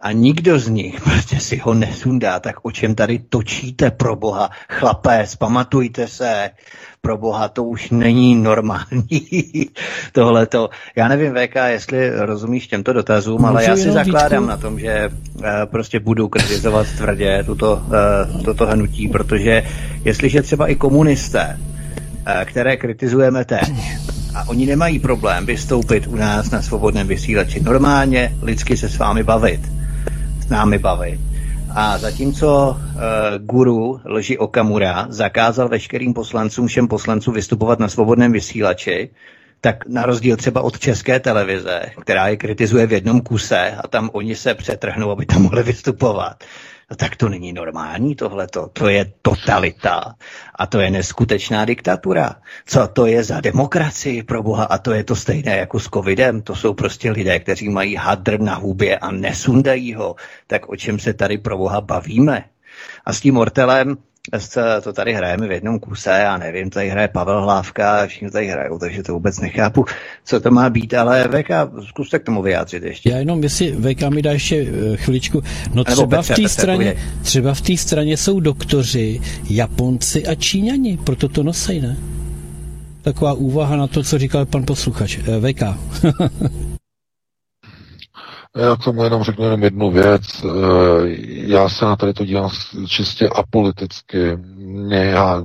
[0.00, 4.50] A nikdo z nich prostě si ho nesundá, tak o čem tady točíte pro boha?
[4.68, 6.50] Chlapé, spamatujte se,
[7.00, 9.18] pro boha, to už není normální.
[10.12, 10.70] Tohle to.
[10.96, 14.50] Já nevím, VK, jestli rozumíš těmto dotazům, ale já si zakládám Vítku?
[14.50, 17.82] na tom, že uh, prostě budu kritizovat tvrdě tuto,
[18.34, 19.62] uh, toto hnutí, protože
[20.04, 23.72] jestliže třeba i komunisté, uh, které kritizujeme teď,
[24.34, 27.60] a oni nemají problém vystoupit u nás na svobodném vysílači.
[27.60, 29.60] Normálně lidsky se s vámi bavit.
[30.46, 31.20] S námi bavit.
[31.74, 32.98] A zatímco uh,
[33.38, 39.10] guru Lži Okamura zakázal veškerým poslancům, všem poslancům vystupovat na svobodném vysílači,
[39.60, 44.10] tak na rozdíl třeba od české televize, která je kritizuje v jednom kuse a tam
[44.12, 46.44] oni se přetrhnou, aby tam mohli vystupovat,
[46.90, 48.68] No tak to není normální tohleto.
[48.72, 50.14] To je totalita
[50.54, 52.36] a to je neskutečná diktatura.
[52.66, 56.42] Co to je za demokracii pro boha a to je to stejné jako s covidem.
[56.42, 60.16] To jsou prostě lidé, kteří mají hadr na hubě a nesundají ho.
[60.46, 62.44] Tak o čem se tady pro boha bavíme?
[63.04, 63.96] A s tím Mortelem,
[64.82, 68.78] to tady hrajeme v jednom kuse, já nevím, tady hraje Pavel Hlávka, všichni tady hrajou,
[68.78, 69.84] takže to vůbec nechápu,
[70.24, 71.50] co to má být, ale VK,
[71.88, 73.10] zkuste k tomu vyjádřit ještě.
[73.10, 75.42] Já jenom, jestli VK mi dá ještě eh, chviličku,
[75.74, 79.20] no třeba Petře, v té straně, třeba v té straně jsou doktoři,
[79.50, 81.96] Japonci a Číňani, proto to nosej, ne?
[83.02, 85.18] Taková úvaha na to, co říkal pan posluchač.
[85.18, 85.62] Eh, VK.
[88.56, 90.44] Já k tomu jenom řeknu jenom jednu věc.
[90.44, 90.48] Eh,
[91.28, 92.50] já se na tady to dívám
[92.88, 94.36] čistě apoliticky.
[94.56, 95.42] Mě já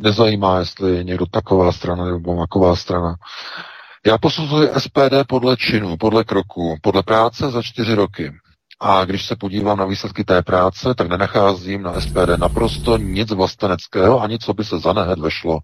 [0.00, 3.16] nezajímá, jestli je někdo taková strana nebo maková strana.
[4.06, 8.32] Já posuzuji SPD podle činu, podle kroku, podle práce za čtyři roky.
[8.80, 14.20] A když se podívám na výsledky té práce, tak nenacházím na SPD naprosto nic vlasteneckého,
[14.20, 15.58] ani co by se za nehed vešlo.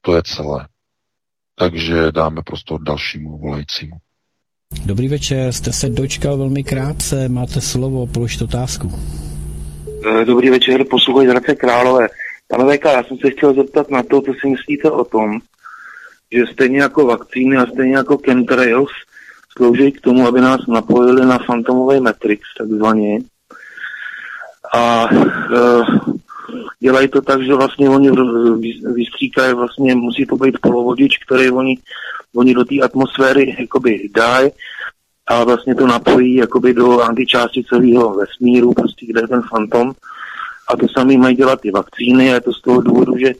[0.00, 0.68] To je celé.
[1.54, 3.96] Takže dáme prostor dalšímu volajícímu.
[4.86, 8.92] Dobrý večer, jste se dočkal velmi krátce, máte slovo, položte otázku.
[10.06, 12.08] Eh, dobrý večer, posluchač Radce Králové.
[12.48, 15.38] Pane VK, já jsem se chtěl zeptat na to, co si myslíte o tom,
[16.32, 18.90] že stejně jako vakcíny a stejně jako chemtrails
[19.56, 23.18] slouží k tomu, aby nás napojili na fantomový matrix, takzvaně.
[24.74, 25.16] A e,
[26.80, 28.10] dělají to tak, že vlastně oni
[28.94, 31.74] vystříkají, vlastně musí to být polovodič, který oni
[32.34, 34.50] oni do té atmosféry jakoby dají
[35.26, 39.92] a vlastně to napojí jakoby do antičásticového vesmíru, prostě kde je ten fantom.
[40.68, 43.32] A to samý mají dělat ty vakcíny a je to z toho důvodu, že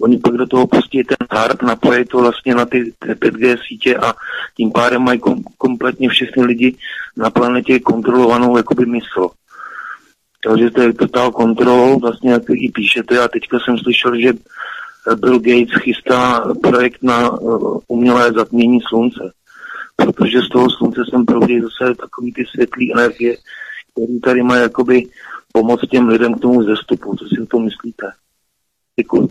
[0.00, 4.14] oni pak do toho pustí ten HARP, napojí to vlastně na ty 5G sítě a
[4.56, 6.76] tím pádem mají kom, kompletně všechny lidi
[7.16, 9.28] na planetě kontrolovanou jakoby mysl.
[10.46, 14.32] Takže to je total kontrol, vlastně jak i píšete a teďka jsem slyšel, že
[15.16, 19.32] Bill Gates chystá projekt na uh, umělé zatmění slunce.
[19.96, 23.36] Protože z toho slunce jsem proudí zase takový ty světlý energie,
[23.92, 25.06] které tady mají jakoby
[25.52, 27.16] pomoct těm lidem k tomu zestupu.
[27.16, 28.06] Co si o tom myslíte?
[28.96, 29.28] Děkuji.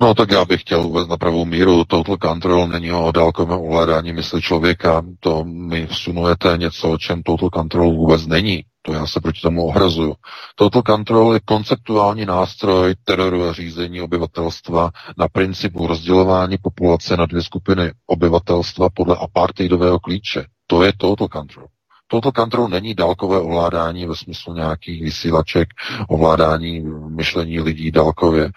[0.00, 1.84] No tak já bych chtěl uvést na pravou míru.
[1.84, 5.02] Total control není o dálkovém ovládání mysli člověka.
[5.20, 8.64] To mi vsunujete něco, o čem total control vůbec není.
[8.82, 10.14] To já se proti tomu ohrazuju.
[10.54, 17.42] Total control je konceptuální nástroj teroru a řízení obyvatelstva na principu rozdělování populace na dvě
[17.42, 20.44] skupiny obyvatelstva podle apartheidového klíče.
[20.66, 21.66] To je total control.
[22.08, 25.68] Total control není dálkové ovládání ve smyslu nějakých vysílaček,
[26.08, 28.50] ovládání myšlení lidí dálkově.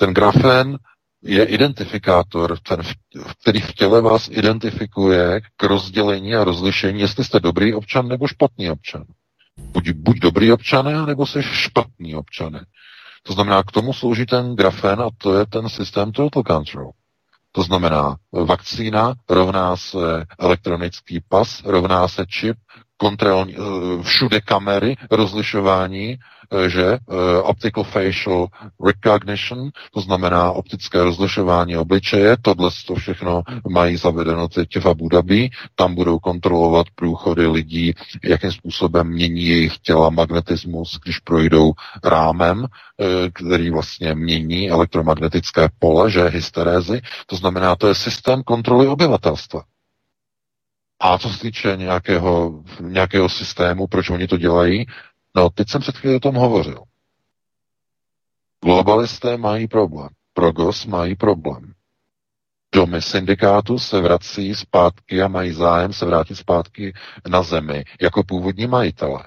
[0.00, 0.78] Ten grafen
[1.22, 2.82] je identifikátor, ten,
[3.42, 8.70] který v těle vás identifikuje k rozdělení a rozlišení, jestli jste dobrý občan nebo špatný
[8.70, 9.04] občan
[9.60, 12.64] buď, buď dobrý občané, nebo jsi špatný občané.
[13.22, 16.90] To znamená, k tomu slouží ten grafen a to je ten systém total control.
[17.52, 22.56] To znamená, vakcína rovná se elektronický pas, rovná se čip,
[23.00, 26.98] kontrolní, eh, všude kamery, rozlišování, eh, že eh,
[27.42, 28.48] optical facial
[28.86, 35.50] recognition, to znamená optické rozlišování obličeje, tohle to všechno mají zavedeno teď v Abu Dhabi,
[35.74, 37.94] tam budou kontrolovat průchody lidí,
[38.24, 41.72] jakým způsobem mění jejich těla magnetismus, když projdou
[42.04, 42.66] rámem,
[43.32, 49.62] který vlastně mění elektromagnetické pole, že hysterézy, to znamená, to je systém kontroly obyvatelstva.
[51.00, 54.86] A co se týče nějakého, nějakého systému, proč oni to dělají,
[55.36, 56.82] no teď jsem před chvíli o tom hovořil.
[58.64, 60.08] Globalisté mají problém.
[60.32, 61.72] Progos mají problém.
[62.74, 66.92] Domy syndikátu se vrací zpátky a mají zájem se vrátit zpátky
[67.28, 69.24] na zemi jako původní majitele.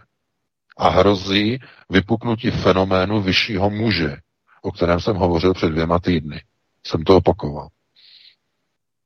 [0.78, 1.60] A hrozí
[1.90, 4.16] vypuknutí fenoménu vyššího muže,
[4.62, 6.42] o kterém jsem hovořil před dvěma týdny.
[6.86, 7.68] Jsem to opakoval.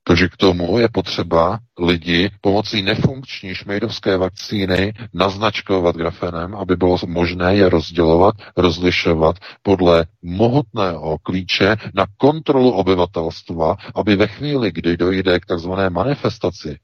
[0.08, 7.54] Takže k tomu je potřeba lidi pomocí nefunkční šmejdovské vakcíny naznačkovat grafenem, aby bylo možné
[7.56, 15.46] je rozdělovat, rozlišovat podle mohutného klíče na kontrolu obyvatelstva, aby ve chvíli, kdy dojde k
[15.46, 16.78] takzvané manifestaci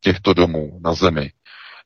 [0.00, 1.30] těchto domů na zemi,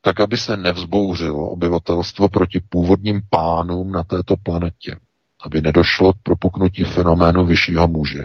[0.03, 4.97] tak aby se nevzbouřilo obyvatelstvo proti původním pánům na této planetě,
[5.45, 8.25] aby nedošlo k propuknutí fenoménu vyššího muže.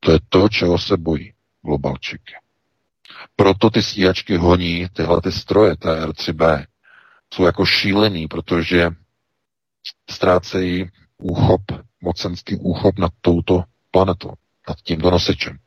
[0.00, 1.35] To je to, čeho se bojí
[1.66, 2.34] globalčiky.
[3.36, 6.66] Proto ty stíhačky honí tyhle ty stroje TR3B.
[7.34, 8.90] Jsou jako šílený, protože
[10.10, 11.62] ztrácejí úchop,
[12.00, 14.32] mocenský úchop nad touto planetou,
[14.68, 15.58] nad tímto nosičem.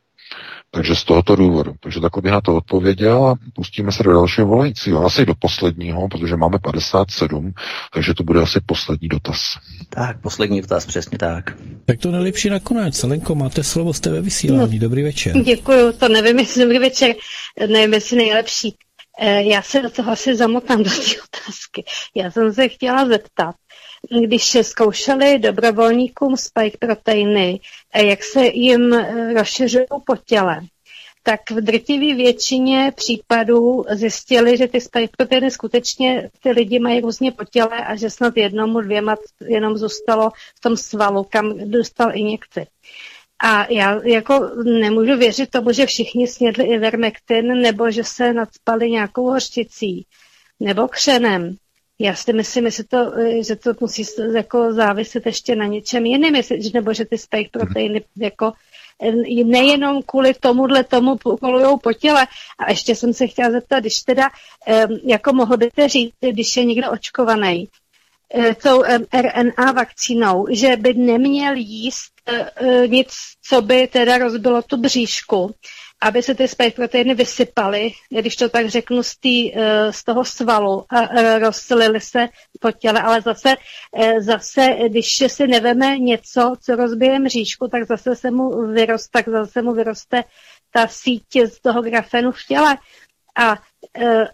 [0.72, 1.74] Takže z tohoto důvodu.
[1.80, 5.04] Takže takhle bych na to odpověděl a pustíme se do dalšího volajícího.
[5.04, 7.52] Asi do posledního, protože máme 57,
[7.94, 9.40] takže to bude asi poslední dotaz.
[9.88, 11.56] Tak, poslední dotaz, přesně tak.
[11.86, 13.02] Tak to nejlepší nakonec.
[13.02, 14.78] Lenko, máte slovo, jste ve vysílání.
[14.78, 15.42] No, Dobrý večer.
[15.42, 17.14] Děkuju, to nevím, jestli dobrý večer,
[17.68, 18.76] nevím, jestli nejlepší.
[19.20, 21.84] Eh, já se do toho asi zamotám do té otázky.
[22.14, 23.54] Já jsem se chtěla zeptat,
[24.08, 27.60] když zkoušeli dobrovolníkům spike proteiny,
[27.94, 30.60] jak se jim eh, rozšiřují po těle,
[31.22, 37.32] tak v drtivé většině případů zjistili, že ty spike proteiny skutečně ty lidi mají různě
[37.32, 39.16] po těle a že snad jednomu, dvěma
[39.48, 42.66] jenom zůstalo v tom svalu, kam dostal injekci.
[43.42, 49.30] A já jako nemůžu věřit tomu, že všichni snědli ivermectin nebo že se nadspali nějakou
[49.30, 50.06] hořčicí
[50.60, 51.56] nebo křenem.
[52.02, 53.12] Já si myslím, že to,
[53.46, 54.04] že to musí
[54.34, 56.34] jako záviset ještě na něčem jiném,
[56.74, 58.52] nebo že ty spike proteiny jako
[59.44, 62.26] nejenom kvůli tomuhle tomu kolujou po těle.
[62.58, 64.30] A ještě jsem se chtěla zeptat, když teda,
[65.04, 67.68] jako mohl byste říct, když je někdo očkovaný,
[68.34, 68.82] eh, tou
[69.12, 73.08] RNA vakcínou, že by neměl jíst eh, eh, nic,
[73.48, 75.54] co by teda rozbilo tu bříšku,
[76.00, 80.24] aby se ty spike proteiny vysypaly, když to tak řeknu, z, tý, eh, z toho
[80.24, 82.28] svalu a eh, rozsilily se
[82.60, 83.56] po těle, ale zase,
[83.96, 89.28] eh, zase, když si neveme něco, co rozbije mřížku, tak zase se mu vyroste, tak
[89.28, 90.24] zase mu vyroste
[90.70, 92.78] ta síť z toho grafenu v těle.
[93.36, 93.56] A,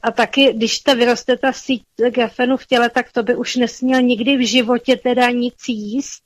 [0.02, 4.02] a taky, když ta vyroste ta síť grafenu v těle, tak to by už nesměl
[4.02, 6.22] nikdy v životě teda nic jíst,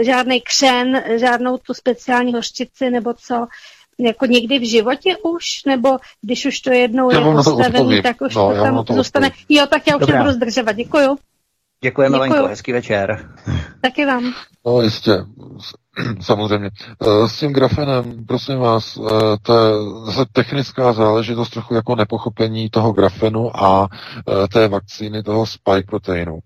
[0.00, 3.46] žádný křen, žádnou tu speciální hořčici nebo co,
[3.98, 5.88] jako někdy v životě už, nebo
[6.22, 9.26] když už to jednou já je postavený, tak už no, to tam to zůstane.
[9.26, 9.46] Odpovím.
[9.48, 10.18] Jo, tak já už Dobrá.
[10.18, 10.72] nebudu zdržovat.
[10.72, 11.16] Děkuju.
[11.84, 12.32] Děkujeme, Děkuju.
[12.32, 13.30] Lenko, hezký večer.
[13.80, 14.34] Taky vám.
[14.66, 15.12] No jistě,
[16.20, 16.70] samozřejmě.
[17.02, 19.10] Eh, s tím grafenem, prosím vás, eh,
[19.42, 19.72] to je
[20.06, 23.88] zase technická záležitost trochu jako nepochopení toho grafenu a
[24.28, 26.38] eh, té vakcíny, toho spike proteinu.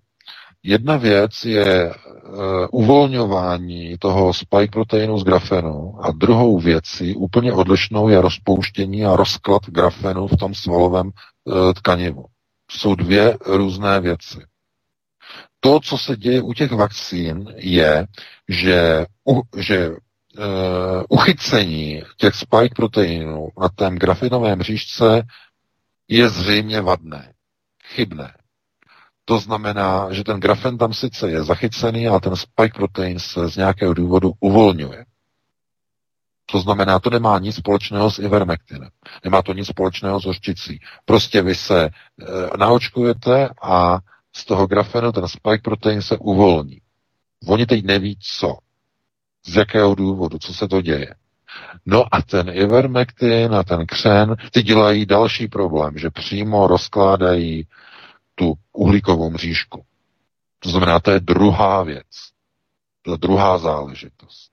[0.62, 8.08] Jedna věc je uh, uvolňování toho spike proteinu z grafenu a druhou věcí, úplně odlišnou,
[8.08, 11.06] je rozpouštění a rozklad grafenu v tom svalovém
[11.44, 12.24] uh, tkanivu.
[12.70, 14.38] Jsou dvě různé věci.
[15.60, 18.06] To, co se děje u těch vakcín, je,
[18.48, 19.96] že, u, že uh,
[21.08, 25.22] uchycení těch spike proteinů na tém grafenovém řížce
[26.08, 27.32] je zřejmě vadné,
[27.84, 28.37] chybné.
[29.28, 33.56] To znamená, že ten grafen tam sice je zachycený, ale ten spike protein se z
[33.56, 35.04] nějakého důvodu uvolňuje.
[36.46, 38.88] To znamená, to nemá nic společného s ivermectinem.
[39.24, 40.80] Nemá to nic společného s hořčicí.
[41.04, 41.90] Prostě vy se e,
[42.58, 43.98] naočkujete a
[44.32, 46.80] z toho grafenu ten spike protein se uvolní.
[47.46, 48.58] Oni teď neví co.
[49.46, 51.14] Z jakého důvodu, co se to děje.
[51.86, 57.66] No a ten ivermectin a ten křen, ty dělají další problém, že přímo rozkládají
[58.38, 59.84] tu uhlíkovou mřížku.
[60.58, 62.06] To znamená, to je druhá věc.
[63.02, 64.50] To je druhá záležitost.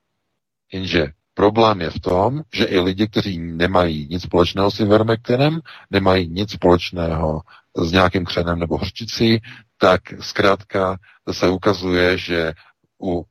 [0.73, 5.59] Jenže problém je v tom, že i lidi, kteří nemají nic společného s ivermectinem,
[5.91, 7.41] nemají nic společného
[7.77, 9.41] s nějakým křenem nebo hořčicí,
[9.77, 10.97] tak zkrátka
[11.31, 12.53] se ukazuje, že
[13.01, 13.25] u,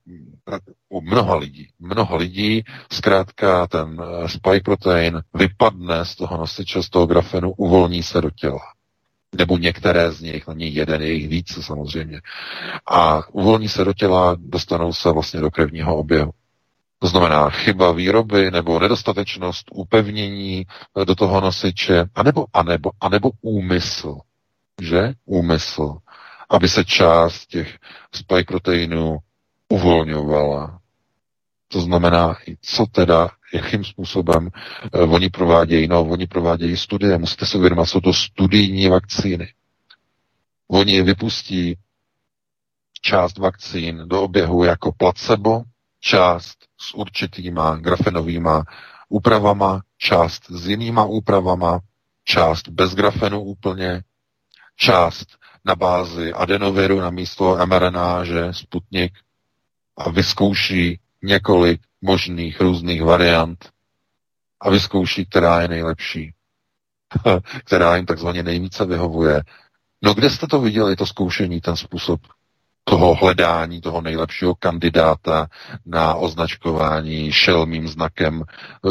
[0.88, 7.06] u mnoha lidí, mnoha lidí zkrátka ten spike protein vypadne z toho nosiče, z toho
[7.06, 8.73] grafenu, uvolní se do těla
[9.34, 12.20] nebo některé z nich, něj jeden, je jich více samozřejmě.
[12.90, 16.32] A uvolní se do těla, dostanou se vlastně do krevního oběhu.
[16.98, 20.66] To znamená chyba výroby nebo nedostatečnost upevnění
[21.06, 24.18] do toho nosiče, anebo, anebo, anebo úmysl,
[24.80, 25.12] že?
[25.24, 25.96] Úmysl,
[26.50, 27.78] aby se část těch
[28.14, 29.18] spike proteinů
[29.68, 30.78] uvolňovala.
[31.68, 34.48] To znamená, co teda jakým způsobem
[34.94, 35.88] uh, oni provádějí.
[35.88, 37.18] No, oni provádějí studie.
[37.18, 39.52] Musíte si uvědomit, jsou to studijní vakcíny.
[40.68, 41.76] Oni vypustí
[43.00, 45.62] část vakcín do oběhu jako placebo,
[46.00, 48.64] část s určitýma grafenovýma
[49.08, 51.80] úpravama, část s jinýma úpravama,
[52.24, 54.02] část bez grafenu úplně,
[54.76, 55.26] část
[55.64, 59.12] na bázi adenoviru na místo mRNA, že Sputnik,
[59.96, 63.68] a vyzkouší několik možných různých variant
[64.60, 66.34] a vyzkouší, která je nejlepší,
[67.64, 69.42] která jim takzvaně nejvíce vyhovuje.
[70.02, 72.20] No kde jste to viděli, to zkoušení, ten způsob
[72.84, 75.46] toho hledání toho nejlepšího kandidáta
[75.86, 78.44] na označkování šelmým znakem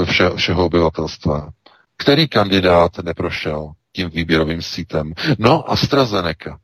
[0.05, 1.49] vše, všeho obyvatelstva?
[1.97, 5.13] Který kandidát neprošel tím výběrovým sítem?
[5.39, 6.59] No, AstraZeneca.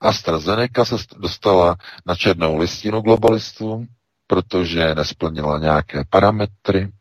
[0.00, 3.86] AstraZeneca se dostala na černou listinu globalistů,
[4.26, 6.92] protože nesplnila nějaké parametry.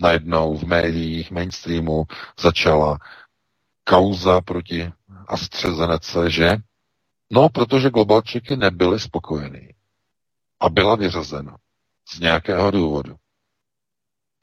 [0.00, 2.04] Najednou v médiích, mainstreamu
[2.40, 2.98] začala
[3.84, 4.92] kauza proti
[5.28, 6.56] AstraZeneca, že?
[7.30, 9.68] No, protože globalčiky nebyly spokojení.
[10.60, 11.56] A byla vyřazena.
[12.08, 13.16] Z nějakého důvodu.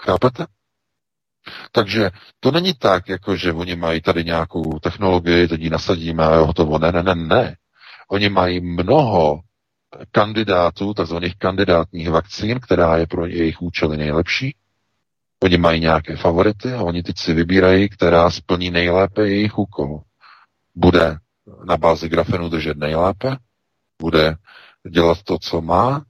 [0.03, 0.45] Chápete?
[1.71, 6.31] Takže to není tak, jako že oni mají tady nějakou technologii, teď ji nasadíme a
[6.31, 6.79] je hotovo.
[6.79, 7.57] Ne, ne, ne, ne.
[8.07, 9.41] Oni mají mnoho
[10.11, 14.55] kandidátů, takzvaných kandidátních vakcín, která je pro jejich účely nejlepší.
[15.43, 20.01] Oni mají nějaké favority a oni teď si vybírají, která splní nejlépe jejich úkol.
[20.75, 21.17] Bude
[21.65, 23.37] na bázi grafenu držet nejlépe,
[24.01, 24.35] bude
[24.89, 26.05] dělat to, co má,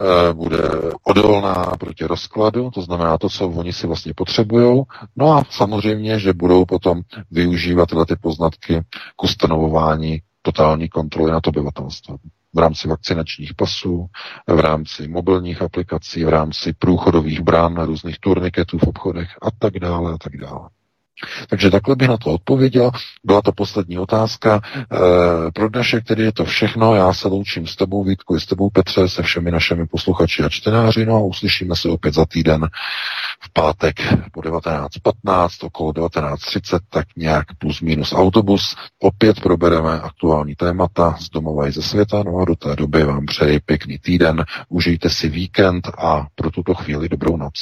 [0.00, 0.58] eh, bude
[1.02, 4.82] odolná proti rozkladu, to znamená to, co oni si vlastně potřebují.
[5.16, 7.00] No a samozřejmě, že budou potom
[7.30, 8.80] využívat tyhle ty poznatky
[9.16, 12.18] k ustanovování totální kontroly nad obyvatelstvem
[12.54, 14.06] v rámci vakcinačních pasů,
[14.46, 20.12] v rámci mobilních aplikací, v rámci průchodových brán, různých turniketů v obchodech a tak dále
[20.12, 20.68] a tak dále.
[21.48, 22.90] Takže takhle bych na to odpověděl.
[23.24, 24.60] Byla to poslední otázka.
[24.76, 26.94] E, pro dnešek tedy je to všechno.
[26.94, 30.48] Já se loučím s tebou, Vítku, i s tebou, Petře, se všemi našimi posluchači a
[30.48, 31.06] čtenáři.
[31.06, 32.68] No a uslyšíme se opět za týden
[33.40, 33.96] v pátek
[34.32, 38.76] po 19.15, okolo 19.30, tak nějak plus minus autobus.
[39.02, 42.22] Opět probereme aktuální témata z domova i ze světa.
[42.22, 44.44] No a do té doby vám přeji pěkný týden.
[44.68, 47.52] Užijte si víkend a pro tuto chvíli dobrou noc.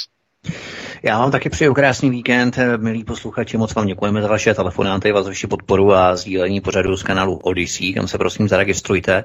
[1.02, 5.22] Já vám taky přeju krásný víkend, milí posluchači, moc vám děkujeme za vaše telefonáty, za
[5.22, 9.24] vaši podporu a sdílení pořadu z kanálu Odyssey, kam se prosím zaregistrujte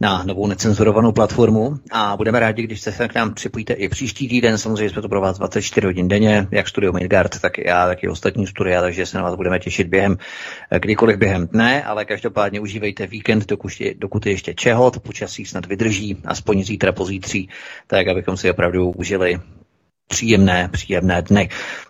[0.00, 1.74] na novou necenzurovanou platformu.
[1.92, 5.20] A budeme rádi, když se k nám připojíte i příští týden, samozřejmě jsme to pro
[5.20, 9.06] vás 24 hodin denně, jak studio Midgard, tak i já, tak i ostatní studia, takže
[9.06, 10.16] se na vás budeme těšit během,
[10.78, 16.16] kdykoliv během dne, ale každopádně užívejte víkend, dokud, dokud ještě čeho, to počasí snad vydrží,
[16.24, 17.48] aspoň zítra, pozítří,
[17.86, 19.40] tak abychom si opravdu užili
[20.08, 21.48] příjemné, příjemné dny.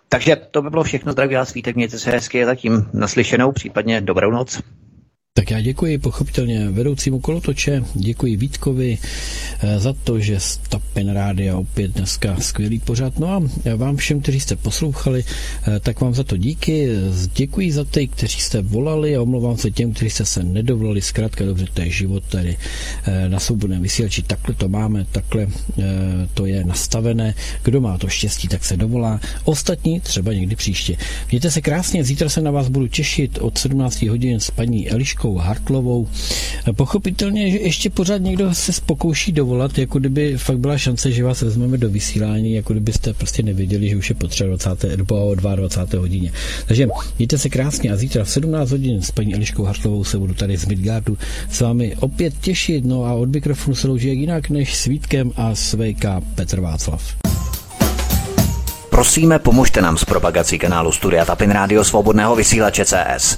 [0.09, 1.11] Takže to by bylo všechno.
[1.11, 4.61] Zdraví vás, Vítek, mějte se hezky zatím naslyšenou, případně dobrou noc.
[5.37, 8.97] Tak já děkuji pochopitelně vedoucímu kolotoče, děkuji Vítkovi
[9.59, 13.19] eh, za to, že Stapin Rádia opět dneska skvělý pořád.
[13.19, 13.41] No a
[13.75, 15.23] vám všem, kteří jste poslouchali,
[15.67, 16.89] eh, tak vám za to díky.
[17.33, 21.01] Děkuji za ty, kteří jste volali a omlouvám se těm, kteří jste se nedovolali.
[21.01, 22.57] Zkrátka dobře, to je život tady
[23.03, 24.21] eh, na svobodném vysílači.
[24.21, 25.47] Takhle to máme, takhle
[26.33, 27.35] to je nastavené.
[27.63, 29.19] Kdo má to štěstí, tak se dovolá.
[29.43, 30.97] Ostatní třeba někdy příště.
[31.31, 35.24] Mějte se krásně, zítra se na vás budu těšit od 17 hodin s paní Eliškou
[35.25, 36.07] Eliškou Hartlovou.
[36.75, 41.41] Pochopitelně, že ještě pořád někdo se pokouší dovolat, jako kdyby fakt byla šance, že vás
[41.41, 44.83] vezmeme do vysílání, jako kdybyste prostě nevěděli, že už je potřeba 20.
[44.97, 46.01] nebo o 22.
[46.01, 46.31] hodině.
[46.67, 46.87] Takže
[47.17, 50.57] mějte se krásně a zítra v 17 hodin s paní Eliškou Hartlovou se budu tady
[50.57, 51.17] z Midgardu
[51.51, 52.85] s vámi opět těšit.
[52.85, 56.59] No a od mikrofonu se louží jak jinak než s Vítkem a s VK Petr
[56.59, 57.15] Václav.
[58.95, 63.37] Prosíme, pomožte nám s propagací kanálu Studia Tapin Rádio Svobodného vysílače CS.